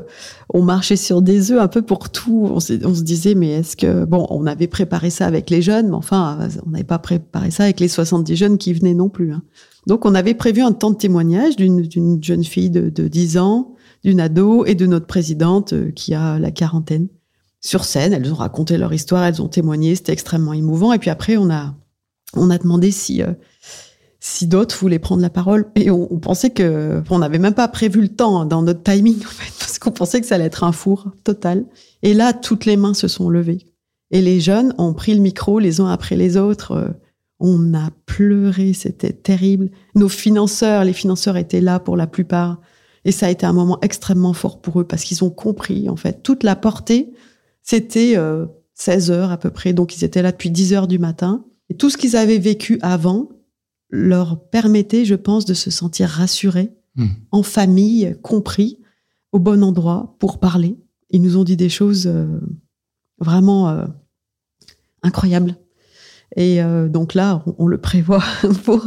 on 0.50 0.64
marchait 0.64 0.96
sur 0.96 1.22
des 1.22 1.52
œufs 1.52 1.62
un 1.62 1.68
peu 1.68 1.84
pour 1.84 2.10
tout. 2.10 2.50
On, 2.52 2.60
se 2.60 2.74
disait, 3.04 3.36
mais 3.36 3.52
est-ce 3.52 3.78
que... 3.78 4.04
Bon, 4.04 4.26
on 4.32 4.48
avait 4.48 4.66
préparé 4.66 5.12
ça 5.12 5.28
avec 5.28 5.52
les 5.52 5.62
jeunes, 5.62 5.90
mais 5.90 5.96
enfin, 5.96 6.50
on 6.66 6.72
n'avait 6.72 6.84
pas 6.84 6.98
préparé 6.98 7.52
ça 7.52 7.66
avec 7.66 7.80
les 7.80 7.88
70 7.88 8.36
jeunes 8.36 8.58
qui 8.58 8.74
venaient 8.74 8.96
non 8.96 9.10
plus. 9.10 9.32
hein. 9.32 9.44
Donc, 9.86 10.06
on 10.06 10.16
avait 10.16 10.34
prévu 10.34 10.62
un 10.62 10.72
temps 10.72 10.90
de 10.90 10.98
témoignage 10.98 11.56
d'une 11.56 11.84
d'une 11.84 12.22
jeune 12.22 12.44
fille 12.44 12.72
de, 12.72 12.90
de 12.90 13.08
10 13.08 13.38
ans, 13.38 13.76
d'une 14.04 14.20
ado 14.20 14.66
et 14.66 14.74
de 14.74 14.88
notre 14.88 15.06
présidente 15.06 15.74
euh, 15.74 15.92
qui 15.92 16.16
a 16.16 16.40
la 16.40 16.50
quarantaine 16.50 17.08
sur 17.62 17.86
scène. 17.86 18.12
Elles 18.12 18.34
ont 18.34 18.38
raconté 18.38 18.80
leur 18.80 18.92
histoire, 18.92 19.24
elles 19.24 19.40
ont 19.44 19.50
témoigné, 19.50 19.94
c'était 19.94 20.14
extrêmement 20.14 20.54
émouvant. 20.54 20.94
Et 20.94 20.98
puis 20.98 21.12
après, 21.12 21.38
on 21.38 21.52
a, 21.52 21.76
on 22.34 22.50
a 22.50 22.58
demandé 22.58 22.90
si, 22.90 23.22
euh, 23.22 23.34
si 24.28 24.48
d'autres 24.48 24.76
voulaient 24.78 25.00
prendre 25.00 25.22
la 25.22 25.30
parole. 25.30 25.68
Et 25.76 25.92
on, 25.92 26.08
pensait 26.20 26.50
que, 26.50 27.04
on 27.10 27.20
n'avait 27.20 27.38
même 27.38 27.54
pas 27.54 27.68
prévu 27.68 28.02
le 28.02 28.08
temps 28.08 28.42
hein, 28.42 28.46
dans 28.46 28.64
notre 28.64 28.82
timing, 28.82 29.18
en 29.26 29.30
fait, 29.30 29.54
parce 29.60 29.78
qu'on 29.78 29.92
pensait 29.92 30.20
que 30.22 30.28
ça 30.28 30.36
allait 30.36 30.46
être 30.46 30.64
un 30.64 30.72
four 30.72 31.12
total. 31.24 31.66
Et 32.02 32.14
là, 32.14 32.34
toutes 32.34 32.66
les 32.66 32.76
mains 32.76 32.94
se 32.94 33.08
sont 33.08 33.30
levées. 33.30 33.66
Et 34.12 34.22
les 34.22 34.40
jeunes 34.40 34.74
ont 34.78 34.94
pris 34.94 35.14
le 35.14 35.22
micro 35.22 35.60
les 35.60 35.80
uns 35.80 35.90
après 35.90 36.16
les 36.16 36.38
autres. 36.38 36.72
Euh, 36.72 36.90
On 37.40 37.74
a 37.74 37.92
pleuré, 38.06 38.74
c'était 38.74 39.14
terrible. 39.14 39.70
Nos 39.94 40.10
financeurs, 40.10 40.84
les 40.86 40.94
financeurs 40.94 41.38
étaient 41.38 41.62
là 41.62 41.80
pour 41.80 41.96
la 41.96 42.08
plupart. 42.08 42.62
Et 43.04 43.12
ça 43.12 43.28
a 43.28 43.30
été 43.30 43.46
un 43.46 43.54
moment 43.54 43.78
extrêmement 43.82 44.34
fort 44.34 44.60
pour 44.60 44.82
eux 44.82 44.86
parce 44.86 45.04
qu'ils 45.04 45.24
ont 45.24 45.30
compris, 45.30 45.90
en 45.90 45.96
fait, 45.96 46.24
toute 46.24 46.44
la 46.44 46.56
portée 46.56 47.14
c'était 47.66 48.14
euh, 48.16 48.46
16 48.76 49.12
heures 49.12 49.32
à 49.32 49.38
peu 49.38 49.50
près, 49.50 49.74
donc 49.74 49.98
ils 49.98 50.04
étaient 50.06 50.22
là 50.22 50.32
depuis 50.32 50.52
10 50.52 50.74
heures 50.74 50.88
du 50.88 51.00
matin. 51.00 51.44
Et 51.70 51.76
tout 51.76 51.90
ce 51.90 51.98
qu'ils 51.98 52.16
avaient 52.16 52.38
vécu 52.38 52.78
avant 52.84 53.30
leur 53.90 54.50
permettait, 54.50 55.06
je 55.06 55.16
pense, 55.16 55.46
de 55.46 55.54
se 55.54 55.72
sentir 55.72 56.10
rassurés 56.10 56.72
Hmm. 56.98 57.08
en 57.32 57.44
famille, 57.44 58.16
compris, 58.22 58.80
au 59.34 59.40
bon 59.40 59.64
endroit 59.66 60.16
pour 60.20 60.40
parler. 60.40 60.78
Ils 61.10 61.22
nous 61.22 61.36
ont 61.36 61.44
dit 61.44 61.58
des 61.58 61.68
choses 61.68 62.08
euh, 62.08 62.40
vraiment 63.20 63.68
euh, 63.68 63.86
incroyables. 65.04 65.58
Et 66.38 66.64
euh, 66.64 66.88
donc 66.88 67.14
là, 67.14 67.44
on, 67.46 67.56
on 67.60 67.68
le 67.68 67.78
prévoit 67.80 68.24
pour, 68.64 68.86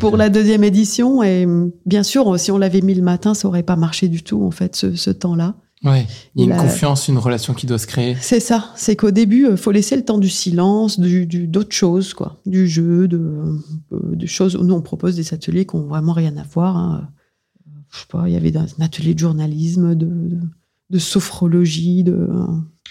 pour 0.00 0.16
la 0.16 0.30
deuxième 0.30 0.64
édition. 0.64 1.22
Et 1.22 1.46
bien 1.84 2.02
sûr, 2.02 2.40
si 2.40 2.50
on 2.50 2.56
l'avait 2.56 2.80
mis 2.80 2.94
le 2.94 3.02
matin, 3.02 3.34
ça 3.34 3.46
aurait 3.46 3.62
pas 3.62 3.76
marché 3.76 4.08
du 4.08 4.22
tout, 4.22 4.42
en 4.42 4.50
fait, 4.50 4.74
ce, 4.74 4.94
ce 4.94 5.10
temps-là. 5.10 5.54
Ouais, 5.84 6.06
il 6.34 6.44
y 6.46 6.50
a 6.50 6.54
une 6.56 6.60
confiance, 6.62 7.08
une 7.08 7.18
relation 7.18 7.52
qui 7.52 7.66
doit 7.66 7.78
se 7.78 7.86
créer. 7.86 8.16
C'est 8.20 8.40
ça. 8.40 8.70
C'est 8.74 8.96
qu'au 8.96 9.10
début, 9.10 9.46
il 9.50 9.56
faut 9.58 9.70
laisser 9.70 9.96
le 9.96 10.04
temps 10.04 10.16
du 10.18 10.30
silence, 10.30 10.98
du, 10.98 11.26
du- 11.26 11.46
d'autres 11.46 11.74
choses, 11.74 12.14
quoi. 12.14 12.40
Du 12.46 12.66
jeu, 12.66 13.06
de, 13.06 13.18
euh, 13.92 13.98
des 14.16 14.26
choses. 14.26 14.56
Nous, 14.56 14.72
on 14.74 14.80
propose 14.80 15.14
des 15.14 15.34
ateliers 15.34 15.66
qui 15.66 15.76
ont 15.76 15.86
vraiment 15.86 16.14
rien 16.14 16.36
à 16.38 16.42
voir. 16.42 16.76
hein. 16.76 17.08
Je 17.92 17.98
sais 18.00 18.06
pas, 18.08 18.24
il 18.26 18.32
y 18.32 18.36
avait 18.36 18.56
un 18.56 18.66
atelier 18.80 19.12
de 19.14 19.18
journalisme, 19.18 19.94
de, 19.94 20.06
de, 20.06 20.38
de 20.90 20.98
sophrologie, 20.98 22.02
de. 22.02 22.28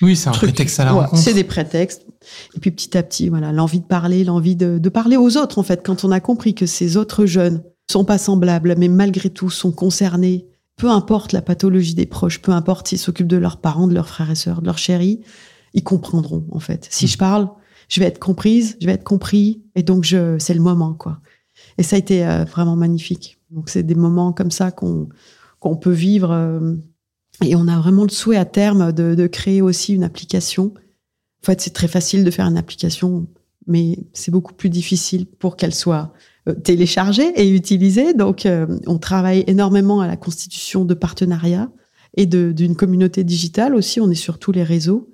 Oui, 0.01 0.15
c'est 0.15 0.29
un 0.29 0.31
truc. 0.31 0.49
prétexte 0.51 0.79
à 0.79 0.85
la 0.85 0.93
Ouais, 0.93 1.01
rencontre. 1.01 1.21
C'est 1.21 1.33
des 1.33 1.43
prétextes. 1.43 2.05
Et 2.55 2.59
puis 2.59 2.71
petit 2.71 2.97
à 2.97 3.03
petit, 3.03 3.27
voilà, 3.29 3.51
l'envie 3.51 3.79
de 3.79 3.85
parler, 3.85 4.23
l'envie 4.23 4.55
de, 4.55 4.77
de 4.77 4.89
parler 4.89 5.17
aux 5.17 5.35
autres, 5.37 5.59
en 5.59 5.63
fait, 5.63 5.81
quand 5.85 6.03
on 6.05 6.11
a 6.11 6.19
compris 6.19 6.53
que 6.55 6.65
ces 6.65 6.95
autres 6.95 7.25
jeunes 7.25 7.61
sont 7.91 8.05
pas 8.05 8.17
semblables, 8.17 8.75
mais 8.77 8.87
malgré 8.87 9.29
tout 9.29 9.49
sont 9.49 9.71
concernés, 9.71 10.45
peu 10.83 10.89
importe 10.89 11.31
la 11.31 11.41
pathologie 11.41 11.95
des 11.95 12.05
proches, 12.05 12.41
peu 12.41 12.51
importe 12.51 12.89
s'ils 12.89 12.97
s'occupent 12.99 13.29
de 13.29 13.37
leurs 13.37 13.55
parents, 13.61 13.87
de 13.87 13.93
leurs 13.93 14.09
frères 14.09 14.29
et 14.29 14.35
sœurs, 14.35 14.59
de 14.59 14.65
leurs 14.65 14.77
chéris, 14.77 15.21
ils 15.73 15.81
comprendront, 15.81 16.45
en 16.51 16.59
fait. 16.59 16.89
Si 16.91 17.05
Mm. 17.05 17.07
je 17.07 17.17
parle, 17.17 17.49
je 17.87 17.99
vais 18.01 18.05
être 18.07 18.19
comprise, 18.19 18.75
je 18.81 18.85
vais 18.87 18.91
être 18.91 19.05
compris, 19.05 19.61
et 19.75 19.83
donc 19.83 20.03
je, 20.03 20.37
c'est 20.39 20.53
le 20.53 20.59
moment, 20.59 20.93
quoi. 20.93 21.21
Et 21.77 21.83
ça 21.83 21.95
a 21.95 21.99
été 21.99 22.27
euh, 22.27 22.43
vraiment 22.43 22.75
magnifique. 22.75 23.39
Donc 23.49 23.69
c'est 23.69 23.83
des 23.83 23.95
moments 23.95 24.33
comme 24.33 24.51
ça 24.51 24.71
qu'on 24.71 25.07
qu'on 25.61 25.77
peut 25.77 25.93
vivre. 25.93 26.31
euh, 26.31 26.75
et 27.41 27.55
on 27.55 27.69
a 27.69 27.79
vraiment 27.79 28.03
le 28.03 28.09
souhait 28.09 28.35
à 28.35 28.43
terme 28.43 28.91
de, 28.91 29.15
de 29.15 29.27
créer 29.27 29.61
aussi 29.61 29.93
une 29.93 30.03
application. 30.03 30.73
En 31.41 31.45
fait, 31.45 31.61
c'est 31.61 31.73
très 31.73 31.87
facile 31.87 32.25
de 32.25 32.31
faire 32.31 32.45
une 32.47 32.57
application, 32.57 33.25
mais 33.67 33.99
c'est 34.11 34.31
beaucoup 34.31 34.53
plus 34.53 34.69
difficile 34.69 35.27
pour 35.27 35.55
qu'elle 35.55 35.73
soit 35.73 36.11
euh, 36.49 36.53
téléchargée 36.53 37.31
et 37.41 37.49
utilisée. 37.49 38.13
Donc, 38.13 38.45
euh, 38.45 38.67
on 38.87 38.97
travaille 38.97 39.43
énormément 39.47 40.01
à 40.01 40.07
la 40.07 40.17
constitution 40.17 40.85
de 40.85 40.93
partenariats 40.93 41.69
et 42.17 42.25
de- 42.25 42.51
d'une 42.51 42.75
communauté 42.75 43.23
digitale 43.23 43.75
aussi. 43.75 43.99
On 44.01 44.09
est 44.09 44.15
sur 44.15 44.39
tous 44.39 44.51
les 44.51 44.63
réseaux 44.63 45.09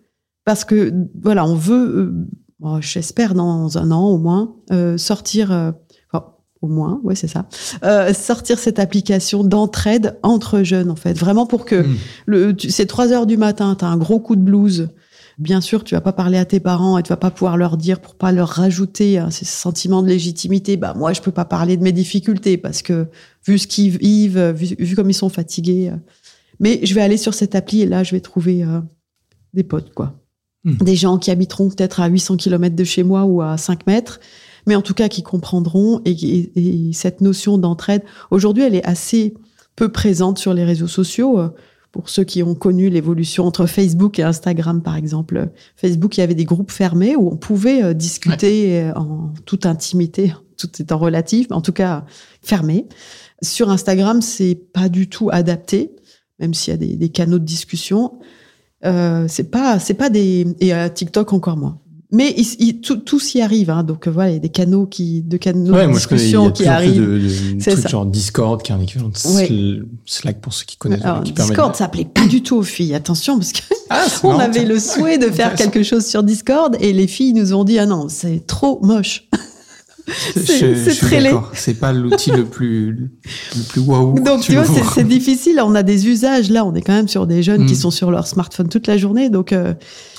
parce 0.46 0.66
que 0.66 0.92
voilà, 1.22 1.46
on 1.46 1.56
veut, 1.56 1.98
euh, 1.98 2.28
bon, 2.60 2.82
j'espère 2.82 3.36
dans 3.36 3.78
un 3.78 3.92
an 3.92 4.08
au 4.08 4.18
moins, 4.18 4.56
euh, 4.72 4.98
sortir. 4.98 5.52
euh, 5.52 5.72
enfin, 6.12 6.26
au 6.62 6.68
moins, 6.68 7.00
ouais, 7.04 7.16
c'est 7.16 7.28
ça. 7.28 7.48
euh, 7.84 8.14
sortir 8.14 8.58
cette 8.60 8.80
application 8.80 9.44
d'entraide 9.44 10.18
entre 10.24 10.64
jeunes, 10.64 10.90
en 10.90 10.96
fait, 10.96 11.14
vraiment 11.18 11.46
pour 11.46 11.64
que 11.66 11.84
Mm. 11.84 11.96
le, 12.26 12.56
tu- 12.56 12.70
c'est 12.72 12.86
3 12.88 13.14
heures 13.14 13.28
du 13.28 13.38
matin, 13.38 13.76
tu 13.78 13.86
as 13.86 13.88
un 13.88 13.98
gros 13.98 14.20
coup 14.20 14.36
de 14.36 14.42
blues. 14.42 14.90
Bien 15.40 15.62
sûr, 15.62 15.86
tu 15.86 15.96
vas 15.96 16.02
pas 16.02 16.12
parler 16.12 16.38
à 16.38 16.44
tes 16.46 16.60
parents 16.60 16.98
et 16.98 17.04
tu 17.04 17.10
vas 17.10 17.18
pas 17.18 17.32
pouvoir 17.32 17.56
leur 17.56 17.78
dire 17.78 18.02
pour 18.02 18.16
pas 18.16 18.34
leur 18.34 18.50
rajouter 18.50 19.18
hein, 19.20 19.32
ces 19.32 19.46
sentiments 19.46 20.04
de 20.04 20.08
légitimité. 20.10 20.76
Bah 20.76 20.94
moi, 20.98 21.14
je 21.14 21.22
peux 21.22 21.32
pas 21.32 21.46
parler 21.46 21.78
de 21.78 21.82
mes 21.84 21.94
difficultés 21.94 22.58
parce 22.58 22.82
que 22.82 23.08
vu 23.48 23.58
ce 23.58 23.66
qu'ils 23.66 23.98
vivent, 23.98 24.52
vu, 24.52 24.76
vu 24.78 24.96
comme 24.98 25.10
ils 25.10 25.14
sont 25.14 25.30
fatigués. 25.30 25.90
euh, 25.94 25.98
mais 26.60 26.82
je 26.86 26.94
vais 26.94 27.00
aller 27.02 27.16
sur 27.16 27.34
cette 27.34 27.56
appli 27.56 27.82
et 27.82 27.86
là, 27.86 28.04
je 28.04 28.12
vais 28.12 28.20
trouver 28.20 28.64
euh, 28.66 28.82
des 29.54 29.64
potes, 29.64 29.94
quoi. 29.94 30.14
Hmm. 30.66 30.76
Des 30.84 30.98
gens 30.98 31.18
qui 31.18 31.32
habiteront 31.32 31.70
peut-être 31.70 32.02
à 32.02 32.08
800 32.08 32.36
km 32.36 32.76
de 32.76 32.84
chez 32.84 33.04
moi 33.04 33.24
ou 33.24 33.42
à 33.42 33.58
5 33.58 33.88
mètres, 33.88 34.20
mais 34.68 34.76
en 34.76 34.82
tout 34.82 34.94
cas 34.94 35.08
qui 35.08 35.24
comprendront 35.24 36.02
et, 36.04 36.12
et- 36.12 36.90
et 36.90 36.92
cette 36.94 37.22
notion 37.22 37.58
d'entraide. 37.58 38.02
Aujourd'hui, 38.30 38.64
elle 38.64 38.76
est 38.76 38.86
assez 38.86 39.36
peu 39.78 39.90
présente 39.90 40.38
sur 40.38 40.54
les 40.54 40.66
réseaux 40.66 40.88
sociaux. 40.90 41.40
Pour 41.92 42.10
ceux 42.10 42.24
qui 42.24 42.44
ont 42.44 42.54
connu 42.54 42.90
l'évolution 42.90 43.46
entre 43.46 43.66
Facebook 43.66 44.20
et 44.20 44.24
Instagram, 44.24 44.84
par 44.84 44.96
exemple, 44.96 45.50
Facebook, 45.76 46.18
il 46.18 46.20
y 46.20 46.24
avait 46.24 46.36
des 46.36 46.46
groupes 46.46 46.72
fermés 46.72 47.16
où 47.16 47.32
on 47.32 47.38
pouvait 47.38 47.84
euh, 47.84 47.94
discuter 47.94 48.82
euh, 48.82 48.94
en 48.94 49.34
toute 49.46 49.66
intimité, 49.66 50.34
tout 50.58 50.70
étant 50.80 51.00
relatif, 51.00 51.48
mais 51.50 51.56
en 51.56 51.62
tout 51.62 51.74
cas 51.74 52.06
fermé. 52.44 52.88
Sur 53.42 53.72
Instagram, 53.72 54.22
c'est 54.22 54.56
pas 54.56 54.88
du 54.88 55.10
tout 55.10 55.30
adapté, 55.32 55.96
même 56.38 56.54
s'il 56.54 56.72
y 56.72 56.76
a 56.76 56.78
des, 56.78 56.96
des 56.96 57.10
canaux 57.10 57.40
de 57.40 57.46
discussion. 57.46 58.20
Euh, 58.86 59.26
c'est 59.28 59.50
pas, 59.50 59.80
c'est 59.80 59.94
pas 59.96 60.10
des 60.10 60.48
et 60.60 60.72
à 60.74 60.90
TikTok 60.90 61.34
encore 61.34 61.58
moins. 61.58 61.80
Mais 62.12 62.34
il, 62.38 62.46
il- 62.60 62.82
tout, 62.82 62.96
tout 62.98 63.20
s'y 63.20 63.40
arrive, 63.40 63.70
hein, 63.70 63.84
donc 63.84 64.08
euh, 64.08 64.12
voilà, 64.12 64.32
il 64.32 64.34
y 64.34 64.38
a 64.38 64.40
des 64.40 64.50
canaux 64.50 64.88
qui, 64.88 65.22
de 65.22 65.38
canaux 65.38 65.74
Ouais, 65.74 65.84
de 65.86 65.92
moi 65.92 66.00
je 66.00 66.08
connais, 66.08 66.22
il 66.22 66.26
y 66.26 66.32
discussion 66.32 66.48
a 66.48 66.52
qui 66.52 66.66
arrivent. 66.66 67.00
de, 67.02 67.20
de 67.20 67.62
C'est 67.62 67.88
genre 67.88 68.06
Discord 68.08 68.64
qui 68.64 68.72
est 68.72 68.76
un 68.76 68.82
équivalent 68.82 69.10
de 69.10 69.36
Ouais. 69.36 69.82
Slack 70.08 70.42
pour 70.42 70.52
ceux 70.52 70.66
qui 70.66 70.76
connaissent. 70.78 71.04
Alors, 71.04 71.24
qui 71.24 71.34
Discord, 71.34 71.72
de- 71.72 71.78
ça 71.78 71.88
plaît 71.88 72.06
pas 72.12 72.26
du 72.26 72.42
tout 72.42 72.56
aux 72.58 72.64
filles. 72.64 72.96
Attention, 72.96 73.38
parce 73.38 73.52
que 73.54 73.62
Ah, 73.92 74.08
on 74.24 74.30
marrant, 74.30 74.40
avait 74.40 74.66
le 74.66 74.80
souhait 74.80 75.20
de 75.20 75.28
faire 75.30 75.54
quelque 75.54 75.84
chose 75.84 76.04
sur 76.06 76.24
Discord 76.24 76.76
et 76.80 76.94
les 76.94 77.06
filles 77.06 77.34
nous 77.34 77.54
ont 77.54 77.64
dit 77.64 77.78
ah 77.78 77.86
non, 77.86 78.08
c'est 78.10 78.46
trop 78.48 78.80
moche. 78.84 79.28
C'est- 80.36 81.00
très 81.00 81.20
laid. 81.20 81.34
C'est 81.54 81.74
pas 81.76 81.92
l'outil 81.94 82.32
le 82.32 82.46
plus, 82.46 82.92
le 82.94 83.64
plus 83.68 83.82
waouh. 83.82 84.20
Donc 84.24 84.42
tu 84.42 84.54
vois, 84.54 84.66
c'est- 84.66 85.04
difficile. 85.04 85.60
On 85.64 85.76
a 85.76 85.84
des 85.84 86.08
usages 86.08 86.50
là. 86.50 86.66
On 86.66 86.74
est 86.76 86.82
quand 86.82 86.94
même 86.94 87.08
sur 87.08 87.28
des 87.28 87.44
jeunes 87.44 87.66
qui 87.66 87.74
Mm. 87.74 87.78
sont 87.78 87.92
sur 87.92 88.12
leur 88.12 88.28
smartphone 88.28 88.70
toute 88.70 88.88
la 88.88 88.98
journée, 88.98 89.30
donc 89.30 89.54
euh, 89.54 89.74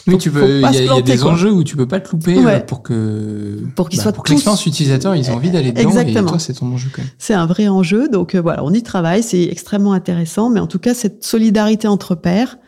Oui, 0.06 0.14
faut- 0.14 0.18
tu 0.18 0.30
peux. 0.30 0.48
Il 0.48 0.60
y, 0.60 0.64
a- 0.88 0.98
y 0.98 1.02
des 1.02 1.16
quoi. 1.18 1.32
enjeux 1.32 1.52
où 1.52 1.62
tu 1.64 1.76
peux 1.76 1.86
pas 1.86 2.00
te 2.00 2.10
louper 2.12 2.38
euh, 2.38 2.60
pour 2.60 2.82
que 2.82 3.58
Pour 3.76 3.88
qu'ils 3.88 3.98
bah, 3.98 4.04
soient 4.04 4.12
pour 4.12 4.24
tous- 4.24 4.32
l'expérience 4.32 4.64
utilisateur, 4.66 5.14
ils 5.16 5.30
ont 5.30 5.34
envie 5.34 5.50
d'aller 5.50 5.72
dedans. 5.72 5.88
Exactement. 5.88 6.26
Et 6.26 6.30
toi, 6.30 6.38
c'est 6.38 6.54
ton 6.54 6.72
enjeu 6.72 6.88
quand 6.92 7.02
même. 7.02 7.10
c'est 7.18 7.34
un 7.34 7.46
vrai 7.46 7.68
enjeu. 7.68 8.08
Donc 8.08 8.34
euh, 8.34 8.40
voilà, 8.40 8.64
on 8.64 8.72
y 8.72 8.82
travaille. 8.82 9.22
C'est 9.22 9.42
extrêmement 9.44 9.92
intéressant. 9.92 10.50
Mais 10.50 10.60
en 10.60 10.66
tout 10.66 10.78
cas, 10.78 10.94
cette 10.94 11.24
solidarité 11.24 11.88
entre 11.88 12.14
pairs, 12.14 12.58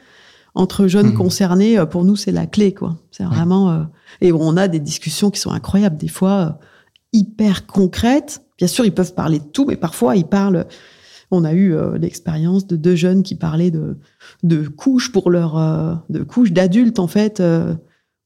entre 0.55 0.87
jeunes 0.87 1.09
Mhm. 1.09 1.15
concernés, 1.15 1.79
euh, 1.79 1.87
pour 1.87 2.05
nous, 2.05 2.15
c'est 2.17 2.33
la 2.33 2.47
clé, 2.47 2.75
quoi. 2.75 2.97
C'est 3.11 3.25
vraiment. 3.25 3.71
euh, 3.71 3.83
Et 4.21 4.31
on 4.33 4.57
a 4.59 4.69
des 4.69 4.79
discussions 4.79 5.31
qui 5.31 5.41
sont 5.41 5.51
incroyables, 5.53 5.97
des 5.97 6.09
fois 6.09 6.31
euh, 6.31 6.51
hyper 7.13 7.67
concrètes. 7.67 8.43
Bien 8.59 8.69
sûr, 8.69 8.85
ils 8.85 8.95
peuvent 8.95 9.15
parler 9.15 9.39
de 9.41 9.45
tout, 9.45 9.65
mais 9.67 9.77
parfois 9.77 10.17
ils 10.17 10.25
parlent. 10.27 10.67
On 11.31 11.45
a 11.45 11.53
eu 11.55 11.75
euh, 11.75 11.97
l'expérience 11.99 12.67
de 12.67 12.77
deux 12.77 12.95
jeunes 12.97 13.23
qui 13.23 13.35
parlaient 13.35 13.71
de 14.43 14.69
couches 14.69 15.13
pour 15.13 15.31
leur 15.31 15.57
euh, 15.59 15.95
de 16.11 16.23
couches 16.23 16.53
d'adultes 16.53 16.99
en 16.99 17.07
fait. 17.09 17.41
euh, 17.41 17.75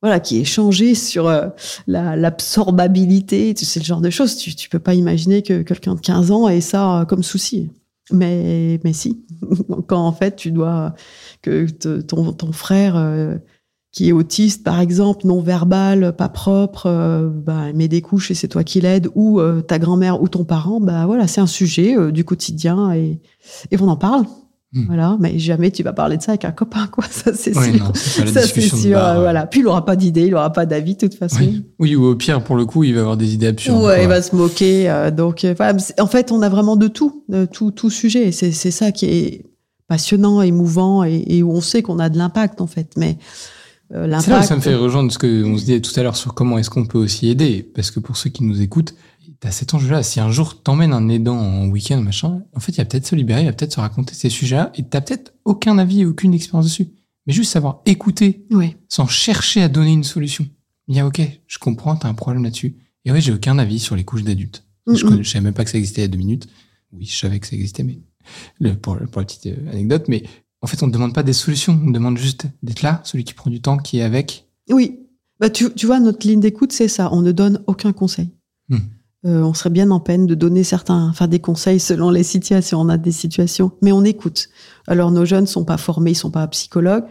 voilà, 0.03 0.20
qui 0.20 0.39
échangeaient 0.39 0.95
sur 0.95 1.26
euh, 1.26 1.49
la- 1.87 2.16
l'absorbabilité, 2.16 3.55
tu 3.55 3.64
sais, 3.64 3.80
le 3.80 3.84
genre 3.84 4.01
de 4.03 4.11
choses. 4.11 4.37
Tu, 4.37 4.55
tu 4.55 4.68
peux 4.68 4.78
pas 4.78 4.95
imaginer 4.95 5.43
que 5.43 5.62
quelqu'un 5.62 5.95
de 5.95 6.01
15 6.01 6.30
ans 6.30 6.49
ait 6.49 6.61
ça 6.61 7.07
comme 7.09 7.22
souci. 7.22 7.70
Mais, 8.12 8.78
mais 8.84 8.93
si. 8.93 9.24
Quand 9.89 10.07
en 10.07 10.12
fait, 10.12 10.37
tu 10.37 10.53
dois, 10.53 10.95
que 11.43 11.66
ton, 12.01 12.32
ton 12.32 12.53
frère, 12.53 12.97
qui 13.97 14.11
est 14.11 14.13
autiste, 14.13 14.63
par 14.63 14.79
exemple, 14.79 15.27
non 15.27 15.41
verbal, 15.41 16.15
pas 16.15 16.29
propre, 16.29 16.85
euh, 16.85 17.31
bah, 17.31 17.73
met 17.75 17.89
des 17.89 18.03
couches 18.03 18.31
et 18.31 18.35
c'est 18.35 18.47
toi 18.47 18.63
qui 18.63 18.79
l'aides, 18.83 19.09
ou 19.15 19.41
euh, 19.41 19.63
ta 19.63 19.79
grand-mère 19.79 20.21
ou 20.21 20.29
ton 20.29 20.45
parent, 20.45 20.81
bah 20.81 21.07
voilà, 21.07 21.27
c'est 21.27 21.41
un 21.41 21.47
sujet 21.47 21.97
euh, 21.97 22.13
du 22.13 22.23
quotidien 22.23 22.93
et, 22.93 23.19
et 23.71 23.81
on 23.81 23.89
en 23.89 23.97
parle. 23.97 24.27
Hmm. 24.75 24.85
Voilà, 24.89 25.17
mais 25.19 25.39
jamais 25.39 25.71
tu 25.71 25.83
vas 25.83 25.95
parler 25.95 26.19
de 26.19 26.23
ça 26.23 26.33
avec 26.33 26.45
un 26.45 26.51
copain, 26.51 26.89
quoi. 26.89 27.05
Ça, 27.11 27.33
c'est 27.35 27.55
sûr. 27.55 27.73
non, 27.73 27.95
Ça, 27.95 28.43
c'est 28.43 28.61
sûr. 28.61 28.99
bar, 28.99 29.17
euh, 29.17 29.21
voilà. 29.21 29.47
Puis 29.47 29.61
il 29.61 29.67
aura 29.67 29.87
pas 29.87 29.97
d'idée, 29.97 30.27
il 30.27 30.35
aura 30.35 30.53
pas 30.53 30.67
d'avis, 30.67 30.93
de 30.93 30.99
toute 30.99 31.15
façon. 31.15 31.39
Oui. 31.41 31.65
Oui, 31.79 31.97
ou 31.97 32.05
au 32.05 32.17
pire, 32.17 32.45
pour 32.45 32.57
le 32.57 32.67
coup, 32.67 32.85
il 32.85 32.93
va 32.93 33.01
avoir 33.01 33.17
des 33.17 33.33
idées 33.33 33.47
absurdes. 33.47 33.79
Ouais, 33.79 33.95
quoi. 33.95 34.03
il 34.03 34.09
va 34.09 34.21
se 34.21 34.37
moquer. 34.37 35.11
donc, 35.17 35.47
en 35.99 36.07
fait, 36.07 36.33
on 36.33 36.43
a 36.43 36.51
vraiment 36.51 36.77
de 36.77 36.89
tout, 36.89 37.25
de 37.31 37.47
tout, 37.47 37.71
tout 37.71 37.89
sujet. 37.89 38.29
Et 38.29 38.33
C'est, 38.33 38.53
c'est 38.53 38.71
ça 38.71 38.93
qui 38.93 39.07
est 39.07 39.47
passionnant, 39.89 40.43
émouvant, 40.43 41.03
et, 41.03 41.25
et 41.29 41.43
où 41.43 41.51
on 41.51 41.63
sait 41.63 41.81
qu'on 41.81 41.99
a 41.99 42.11
de 42.11 42.19
l'impact, 42.19 42.61
en 42.61 42.67
fait. 42.67 42.91
Mais 42.99 43.17
C'est 43.91 44.28
là 44.30 44.41
où 44.41 44.43
ça 44.43 44.57
me 44.57 44.61
fait 44.61 44.74
rejoindre 44.74 45.12
ce 45.12 45.18
qu'on 45.18 45.57
se 45.59 45.64
disait 45.64 45.80
tout 45.80 45.93
à 45.99 46.03
l'heure 46.03 46.16
sur 46.16 46.34
comment 46.34 46.59
est-ce 46.59 46.70
qu'on 46.70 46.87
peut 46.87 46.99
aussi 46.99 47.28
aider. 47.28 47.62
Parce 47.74 47.91
que 47.91 48.01
pour 48.01 48.16
ceux 48.16 48.30
qui 48.30 48.43
nous 48.45 48.61
écoutent, 48.61 48.95
t'as 49.41 49.51
cet 49.51 49.74
enjeu-là. 49.74 50.03
Si 50.03 50.18
un 50.18 50.30
jour 50.30 50.62
t'emmènes 50.62 50.93
un 50.93 51.09
aidant 51.09 51.37
en 51.39 51.66
week-end, 51.68 52.01
machin, 52.01 52.43
en 52.55 52.61
fait, 52.61 52.72
il 52.72 52.76
va 52.78 52.84
peut-être 52.84 53.07
se 53.07 53.14
libérer, 53.14 53.43
il 53.43 53.47
va 53.47 53.53
peut-être 53.53 53.72
se 53.74 53.80
raconter 53.80 54.14
ces 54.14 54.30
sujets-là, 54.30 54.72
et 54.74 54.82
t'as 54.89 55.01
peut-être 55.01 55.34
aucun 55.45 55.78
avis, 55.78 56.05
aucune 56.05 56.34
expérience 56.34 56.64
dessus. 56.66 56.89
Mais 57.26 57.32
juste 57.32 57.53
savoir 57.53 57.80
écouter 57.87 58.45
Ouais. 58.51 58.76
sans 58.89 59.07
chercher 59.07 59.62
à 59.62 59.68
donner 59.68 59.93
une 59.93 60.05
solution. 60.05 60.47
Il 60.89 60.97
y 60.97 61.01
a, 61.01 61.07
ok, 61.07 61.20
je 61.47 61.59
comprends, 61.59 61.97
t'as 61.97 62.09
un 62.09 62.14
problème 62.14 62.45
là-dessus. 62.45 62.76
Et 63.05 63.12
oui, 63.12 63.20
j'ai 63.20 63.32
aucun 63.32 63.59
avis 63.59 63.78
sur 63.78 63.95
les 63.97 64.05
couches 64.05 64.22
d'adultes. 64.24 64.64
Je, 64.93 65.03
connais, 65.05 65.22
je 65.24 65.30
savais 65.30 65.43
même 65.45 65.55
pas 65.55 65.64
que 65.64 65.70
ça 65.70 65.78
existait 65.78 66.03
il 66.03 66.05
y 66.05 66.07
a 66.07 66.09
deux 66.09 66.18
minutes. 66.18 66.47
Oui, 66.93 67.05
je 67.05 67.16
savais 67.16 67.41
que 67.41 67.47
ça 67.47 67.57
existait, 67.57 67.82
mais 67.82 67.99
le- 68.61 68.74
pour, 68.74 68.97
pour 69.11 69.20
la 69.20 69.26
petite 69.26 69.47
euh, 69.47 69.70
anecdote. 69.72 70.05
Mais 70.09 70.22
en 70.63 70.67
fait, 70.67 70.83
on 70.83 70.87
ne 70.87 70.93
demande 70.93 71.15
pas 71.15 71.23
des 71.23 71.33
solutions, 71.33 71.79
on 71.85 71.91
demande 71.91 72.19
juste 72.19 72.47
d'être 72.63 72.83
là, 72.83 73.01
celui 73.05 73.25
qui 73.25 73.35
prend 73.35 73.51
du 73.51 73.61
temps, 73.61 73.77
qui 73.77 73.99
est 73.99 74.03
avec. 74.03 74.49
Oui. 74.71 75.01
Bah, 75.39 75.51
tu, 75.51 75.73
tu 75.75 75.87
vois, 75.87 76.01
notre 76.01 76.27
ligne 76.27 76.41
d'écoute, 76.41 76.73
c'est 76.73 76.89
ça. 76.89 77.11
On 77.13 77.21
ne 77.21 77.33
donne 77.33 77.63
aucun 77.67 77.93
conseil. 77.93 78.31
Hmm. 78.69 78.79
Euh, 79.27 79.43
on 79.43 79.55
serait 79.55 79.71
bien 79.71 79.91
en 79.91 80.01
peine 80.01 80.27
de 80.27 80.35
donner 80.35 80.63
certains, 80.63 81.09
enfin 81.09 81.27
des 81.27 81.41
conseils 81.41 81.81
selon 81.81 82.11
les 82.11 82.23
situations. 82.23 82.81
On 82.81 82.89
a 82.89 82.97
des 82.97 83.13
situations, 83.13 83.73
mais 83.83 83.93
on 83.93 84.05
écoute. 84.05 84.49
Alors 84.87 85.11
nos 85.11 85.25
jeunes 85.25 85.47
sont 85.47 85.65
pas 85.65 85.79
formés, 85.79 86.13
ils 86.13 86.17
sont 86.17 86.31
pas 86.31 86.47
psychologues. 86.49 87.05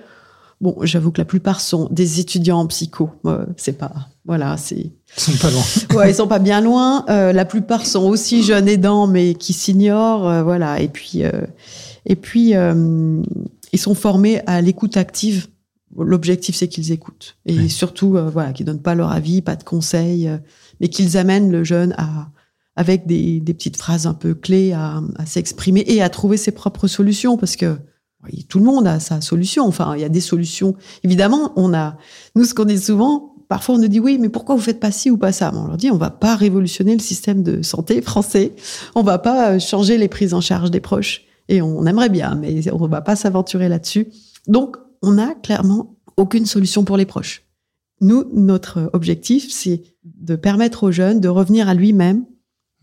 Bon, 0.62 0.78
j'avoue 0.84 1.12
que 1.12 1.20
la 1.20 1.26
plupart 1.26 1.60
sont 1.60 1.90
des 1.92 2.22
étudiants 2.22 2.60
en 2.60 2.68
psycho. 2.68 3.10
Euh, 3.26 3.46
c'est 3.58 3.78
pas, 3.78 3.92
voilà, 4.24 4.56
c'est. 4.56 4.76
Ils 4.78 4.94
sont 5.18 5.38
pas 5.38 5.52
loin. 5.52 5.64
ouais, 6.00 6.12
ils 6.12 6.16
sont 6.16 6.28
pas 6.28 6.40
bien 6.40 6.62
loin. 6.62 7.06
Euh, 7.10 7.34
la 7.34 7.44
plupart 7.44 7.86
sont 7.86 8.04
aussi 8.04 8.44
jeunes 8.44 8.70
aidants, 8.70 9.08
mais 9.08 9.34
qui 9.34 9.52
s'ignorent, 9.52 10.44
voilà. 10.44 10.80
Et 10.80 10.88
puis, 10.88 11.24
et 12.06 12.16
puis, 12.16 12.54
ils 12.54 13.80
sont 13.80 13.96
formés 13.96 14.42
à 14.46 14.62
l'écoute 14.62 14.98
active. 14.98 15.48
L'objectif, 15.98 16.56
c'est 16.56 16.68
qu'ils 16.68 16.92
écoutent 16.92 17.38
et 17.46 17.70
surtout, 17.70 18.18
voilà, 18.32 18.52
qu'ils 18.52 18.66
donnent 18.66 18.82
pas 18.82 18.96
leur 18.96 19.12
avis, 19.12 19.42
pas 19.42 19.56
de 19.56 19.64
conseils, 19.64 20.30
mais 20.82 20.90
qu'ils 20.90 21.18
amènent 21.18 21.52
le 21.52 21.64
jeune 21.64 21.94
à 21.98 22.30
avec 22.78 23.08
des, 23.08 23.40
des, 23.40 23.54
petites 23.54 23.78
phrases 23.78 24.06
un 24.06 24.14
peu 24.14 24.34
clés 24.34 24.74
à, 24.74 25.02
à 25.18 25.26
s'exprimer 25.26 25.86
et 25.88 26.02
à 26.02 26.10
trouver 26.10 26.36
ses 26.36 26.52
propres 26.52 26.88
solutions 26.88 27.38
parce 27.38 27.56
que 27.56 27.78
tout 28.50 28.60
le 28.60 28.66
monde 28.66 28.88
a 28.88 29.00
sa 29.00 29.22
solution. 29.22 29.66
Enfin, 29.66 29.96
il 29.96 30.02
y 30.02 30.06
a 30.06 30.10
des 30.10 30.22
solutions. 30.22 30.76
Évidemment, 31.04 31.54
on 31.56 31.74
a, 31.74 31.98
nous, 32.36 32.46
ce 32.46 32.54
qu'on 32.54 32.66
dit 32.66 32.80
souvent, 32.80 33.36
parfois 33.48 33.76
on 33.76 33.78
nous 33.80 33.88
dit 33.88 34.00
oui, 34.00 34.18
mais 34.20 34.30
pourquoi 34.30 34.56
vous 34.56 34.62
faites 34.62 34.80
pas 34.80 34.92
ci 34.92 35.12
ou 35.12 35.18
pas 35.18 35.32
ça? 35.32 35.52
On 35.54 35.68
leur 35.68 35.78
dit, 35.78 35.92
on 35.92 35.98
va 35.98 36.10
pas 36.10 36.36
révolutionner 36.36 36.94
le 36.94 37.02
système 37.02 37.44
de 37.44 37.62
santé 37.62 38.02
français. 38.02 38.54
On 38.96 39.04
va 39.04 39.20
pas 39.20 39.52
euh, 39.52 39.60
changer 39.60 39.98
les 39.98 40.08
prises 40.08 40.34
en 40.34 40.42
charge 40.42 40.72
des 40.72 40.80
proches. 40.80 41.24
Et 41.48 41.62
on 41.62 41.86
aimerait 41.86 42.10
bien, 42.10 42.36
mais 42.36 42.72
on 42.72 42.88
va 42.88 43.02
pas 43.02 43.16
s'aventurer 43.16 43.70
là-dessus. 43.70 44.08
Donc, 44.48 44.78
on 45.02 45.14
n'a 45.14 45.36
clairement 45.36 45.96
aucune 46.18 46.46
solution 46.46 46.84
pour 46.84 46.98
les 46.98 47.06
proches. 47.06 47.44
Nous, 48.02 48.26
notre 48.34 48.90
objectif, 48.94 49.52
c'est 49.52 49.84
de 50.04 50.36
permettre 50.36 50.84
aux 50.84 50.92
jeunes 50.92 51.20
de 51.20 51.30
revenir 51.30 51.70
à 51.70 51.74
lui-même, 51.74 52.26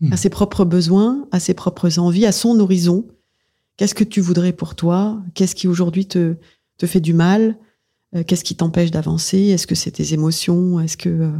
à 0.03 0.15
hmm. 0.15 0.17
ses 0.17 0.29
propres 0.29 0.65
besoins, 0.65 1.27
à 1.31 1.39
ses 1.39 1.53
propres 1.53 1.99
envies, 1.99 2.25
à 2.25 2.31
son 2.31 2.59
horizon, 2.59 3.05
Qu'est-ce 3.77 3.95
que 3.95 4.03
tu 4.03 4.21
voudrais 4.21 4.53
pour 4.53 4.75
toi? 4.75 5.21
Qu'est-ce 5.33 5.55
qui 5.55 5.67
aujourd'hui 5.67 6.05
te, 6.05 6.35
te 6.77 6.85
fait 6.85 6.99
du 6.99 7.13
mal? 7.13 7.57
Euh, 8.15 8.23
Qu'est-ce 8.23 8.43
qui 8.43 8.55
t'empêche 8.55 8.91
d'avancer? 8.91 9.39
Est-ce 9.39 9.65
que 9.65 9.75
c'est 9.75 9.91
tes 9.91 10.13
émotions? 10.13 10.79
Est-ce 10.79 10.97
que 10.97 11.09
euh, 11.09 11.31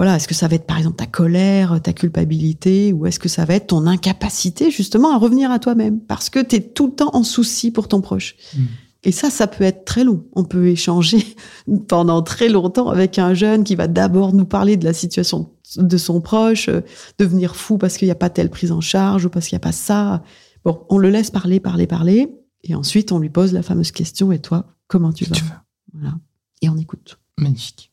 voilà, 0.00 0.16
est-ce 0.16 0.26
que 0.26 0.34
ça 0.34 0.48
va 0.48 0.54
être 0.56 0.64
par 0.64 0.78
exemple 0.78 0.96
ta 0.96 1.04
colère, 1.04 1.78
ta 1.82 1.92
culpabilité, 1.92 2.90
ou 2.94 3.04
est-ce 3.04 3.18
que 3.18 3.28
ça 3.28 3.44
va 3.44 3.52
être 3.56 3.66
ton 3.66 3.86
incapacité 3.86 4.70
justement 4.70 5.14
à 5.14 5.18
revenir 5.18 5.50
à 5.50 5.58
toi-même? 5.58 6.00
Parce 6.00 6.30
que 6.30 6.38
tu 6.38 6.56
es 6.56 6.60
tout 6.60 6.86
le 6.86 6.94
temps 6.94 7.10
en 7.12 7.22
souci 7.22 7.70
pour 7.70 7.86
ton 7.86 8.00
proche. 8.00 8.34
Mmh. 8.56 8.62
Et 9.02 9.12
ça, 9.12 9.28
ça 9.28 9.46
peut 9.46 9.62
être 9.62 9.84
très 9.84 10.02
long. 10.02 10.24
On 10.32 10.44
peut 10.44 10.68
échanger 10.68 11.22
pendant 11.86 12.22
très 12.22 12.48
longtemps 12.48 12.88
avec 12.88 13.18
un 13.18 13.34
jeune 13.34 13.62
qui 13.62 13.74
va 13.74 13.88
d'abord 13.88 14.32
nous 14.32 14.46
parler 14.46 14.78
de 14.78 14.86
la 14.86 14.94
situation 14.94 15.50
de 15.76 15.96
son 15.98 16.22
proche, 16.22 16.70
euh, 16.70 16.80
devenir 17.18 17.54
fou 17.54 17.76
parce 17.76 17.98
qu'il 17.98 18.08
n'y 18.08 18.12
a 18.12 18.14
pas 18.14 18.30
telle 18.30 18.48
prise 18.48 18.72
en 18.72 18.80
charge 18.80 19.26
ou 19.26 19.28
parce 19.28 19.48
qu'il 19.48 19.56
n'y 19.56 19.60
a 19.60 19.68
pas 19.68 19.72
ça. 19.72 20.22
Bon, 20.64 20.80
on 20.88 20.96
le 20.96 21.10
laisse 21.10 21.30
parler, 21.30 21.60
parler, 21.60 21.86
parler, 21.86 22.34
et 22.64 22.74
ensuite 22.74 23.12
on 23.12 23.18
lui 23.18 23.28
pose 23.28 23.52
la 23.52 23.62
fameuse 23.62 23.92
question, 23.92 24.32
et 24.32 24.38
toi, 24.38 24.64
comment 24.88 25.12
tu 25.12 25.26
vas, 25.26 25.36
Voilà. 25.92 26.14
Et 26.62 26.70
on 26.70 26.78
écoute. 26.78 27.18
Magnifique. 27.36 27.92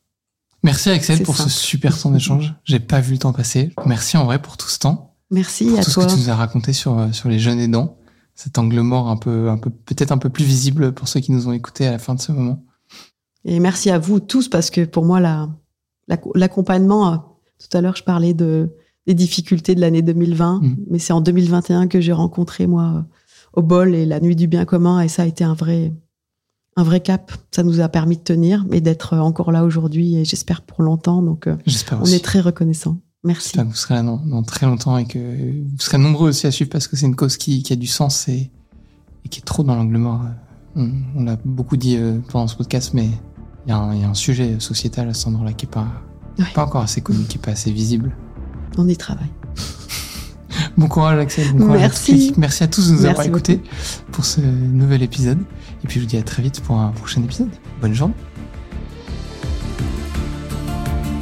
Merci 0.62 0.90
Axel 0.90 1.22
pour 1.22 1.36
ce 1.36 1.48
super 1.48 1.98
temps 1.98 2.10
d'échange. 2.10 2.54
J'ai 2.64 2.80
pas 2.80 3.00
vu 3.00 3.12
le 3.12 3.18
temps 3.18 3.32
passer. 3.32 3.70
Merci 3.86 4.16
en 4.16 4.24
vrai 4.24 4.40
pour 4.40 4.56
tout 4.56 4.68
ce 4.68 4.78
temps. 4.78 5.14
Merci 5.30 5.66
pour 5.66 5.78
à 5.78 5.82
tout 5.82 5.90
toi. 5.92 6.02
ce 6.04 6.08
que 6.08 6.14
tu 6.14 6.20
nous 6.20 6.30
as 6.30 6.36
raconté 6.36 6.72
sur, 6.72 6.98
euh, 6.98 7.12
sur 7.12 7.28
les 7.28 7.38
jeunes 7.38 7.60
aidants. 7.60 7.96
Cet 8.34 8.58
angle 8.58 8.80
mort 8.80 9.08
un 9.08 9.16
peu, 9.16 9.50
un 9.50 9.58
peu, 9.58 9.70
peut-être 9.70 10.12
un 10.12 10.18
peu 10.18 10.30
plus 10.30 10.44
visible 10.44 10.92
pour 10.92 11.08
ceux 11.08 11.20
qui 11.20 11.32
nous 11.32 11.48
ont 11.48 11.52
écoutés 11.52 11.86
à 11.86 11.92
la 11.92 11.98
fin 11.98 12.14
de 12.14 12.20
ce 12.20 12.32
moment. 12.32 12.64
Et 13.44 13.60
merci 13.60 13.90
à 13.90 13.98
vous 13.98 14.20
tous 14.20 14.48
parce 14.48 14.70
que 14.70 14.84
pour 14.84 15.04
moi, 15.04 15.20
l'accompagnement, 16.34 17.10
la, 17.10 17.24
tout 17.58 17.76
à 17.76 17.80
l'heure, 17.80 17.96
je 17.96 18.04
parlais 18.04 18.34
de, 18.34 18.70
les 19.08 19.14
difficultés 19.14 19.74
de 19.74 19.80
l'année 19.80 20.02
2020. 20.02 20.60
Mm. 20.62 20.76
Mais 20.90 20.98
c'est 20.98 21.12
en 21.12 21.20
2021 21.20 21.88
que 21.88 22.00
j'ai 22.00 22.12
rencontré, 22.12 22.66
moi, 22.66 23.06
au 23.54 23.62
bol 23.62 23.94
et 23.94 24.06
la 24.06 24.20
nuit 24.20 24.36
du 24.36 24.46
bien 24.46 24.64
commun. 24.64 25.00
Et 25.00 25.08
ça 25.08 25.22
a 25.22 25.26
été 25.26 25.42
un 25.42 25.54
vrai, 25.54 25.92
un 26.78 26.84
vrai 26.84 27.00
cap. 27.00 27.32
Ça 27.50 27.64
nous 27.64 27.80
a 27.80 27.88
permis 27.88 28.16
de 28.16 28.22
tenir 28.22 28.64
et 28.70 28.80
d'être 28.80 29.16
encore 29.18 29.50
là 29.50 29.64
aujourd'hui. 29.64 30.16
Et 30.16 30.24
j'espère 30.24 30.62
pour 30.62 30.82
longtemps. 30.82 31.22
Donc, 31.22 31.46
euh, 31.46 31.56
on 31.92 32.04
est 32.04 32.24
très 32.24 32.40
reconnaissant. 32.40 32.98
Merci. 33.24 33.48
J'espère 33.48 33.64
que 33.64 33.70
vous 33.70 33.76
serez 33.76 33.94
là 33.94 34.02
dans, 34.02 34.42
très 34.44 34.66
longtemps 34.66 34.96
et 34.96 35.04
que 35.04 35.18
vous 35.18 35.78
serez 35.78 35.98
nombreux 35.98 36.28
aussi 36.28 36.46
à 36.46 36.52
suivre 36.52 36.70
parce 36.70 36.86
que 36.86 36.96
c'est 36.96 37.06
une 37.06 37.16
cause 37.16 37.36
qui, 37.36 37.64
qui, 37.64 37.72
a 37.72 37.76
du 37.76 37.88
sens 37.88 38.28
et, 38.28 38.52
et 39.24 39.28
qui 39.28 39.40
est 39.40 39.44
trop 39.44 39.64
dans 39.64 39.74
l'angle 39.74 39.98
mort. 39.98 40.22
On, 40.76 41.24
l'a 41.24 41.36
beaucoup 41.44 41.76
dit 41.76 41.96
euh, 41.96 42.20
pendant 42.30 42.46
ce 42.46 42.54
podcast, 42.54 42.94
mais 42.94 43.08
il 43.66 43.70
y, 43.74 43.98
y, 44.00 44.04
a 44.04 44.08
un 44.08 44.14
sujet 44.14 44.60
sociétal 44.60 45.08
à 45.08 45.14
cet 45.14 45.26
endroit-là 45.26 45.52
qui 45.52 45.66
est 45.66 45.68
pas, 45.68 45.88
pas 46.54 46.64
encore 46.64 46.82
assez 46.82 47.00
connu, 47.00 47.24
qui 47.24 47.38
est 47.38 47.40
pas 47.40 47.50
assez 47.50 47.72
visible 47.72 48.16
on 48.78 48.88
y 48.88 48.96
travaille. 48.96 49.30
Bon 50.76 50.88
courage 50.88 51.18
Axel, 51.18 51.46
Merci. 51.54 52.32
À 52.36 52.40
Merci 52.40 52.64
à 52.64 52.68
tous 52.68 52.88
de 52.88 52.94
nous 52.94 53.04
avoir 53.04 53.26
écoutés 53.26 53.60
pour 54.12 54.24
ce 54.24 54.40
nouvel 54.40 55.02
épisode. 55.02 55.38
Et 55.84 55.86
puis 55.86 55.96
je 55.96 56.04
vous 56.04 56.10
dis 56.10 56.16
à 56.16 56.22
très 56.22 56.42
vite 56.42 56.60
pour 56.60 56.78
un 56.78 56.90
prochain 56.90 57.22
épisode. 57.22 57.50
Bonne 57.80 57.94
journée. 57.94 58.14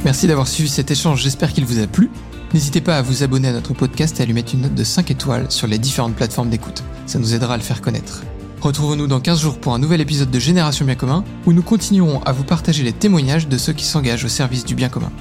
Merci 0.05 0.27
d'avoir 0.27 0.47
suivi 0.47 0.69
cet 0.69 0.89
échange, 0.91 1.21
j'espère 1.21 1.51
qu'il 1.51 1.65
vous 1.65 1.79
a 1.79 1.87
plu. 1.87 2.09
N'hésitez 2.53 2.79
pas 2.79 2.97
à 2.97 3.01
vous 3.01 3.23
abonner 3.23 3.49
à 3.49 3.51
notre 3.51 3.73
podcast 3.73 4.19
et 4.19 4.23
à 4.23 4.25
lui 4.25 4.33
mettre 4.33 4.53
une 4.53 4.61
note 4.61 4.73
de 4.73 4.83
5 4.83 5.11
étoiles 5.11 5.51
sur 5.51 5.67
les 5.67 5.77
différentes 5.77 6.15
plateformes 6.15 6.49
d'écoute. 6.49 6.83
Ça 7.05 7.19
nous 7.19 7.33
aidera 7.33 7.55
à 7.55 7.57
le 7.57 7.63
faire 7.63 7.81
connaître. 7.81 8.23
Retrouvons-nous 8.61 9.07
dans 9.07 9.19
15 9.19 9.41
jours 9.41 9.59
pour 9.59 9.73
un 9.73 9.79
nouvel 9.79 10.01
épisode 10.01 10.31
de 10.31 10.39
Génération 10.39 10.85
Bien 10.85 10.95
Commun 10.95 11.23
où 11.45 11.53
nous 11.53 11.61
continuerons 11.61 12.21
à 12.21 12.31
vous 12.31 12.43
partager 12.43 12.83
les 12.83 12.93
témoignages 12.93 13.47
de 13.47 13.57
ceux 13.57 13.73
qui 13.73 13.83
s'engagent 13.83 14.25
au 14.25 14.29
service 14.29 14.65
du 14.65 14.75
bien 14.75 14.89
commun. 14.89 15.11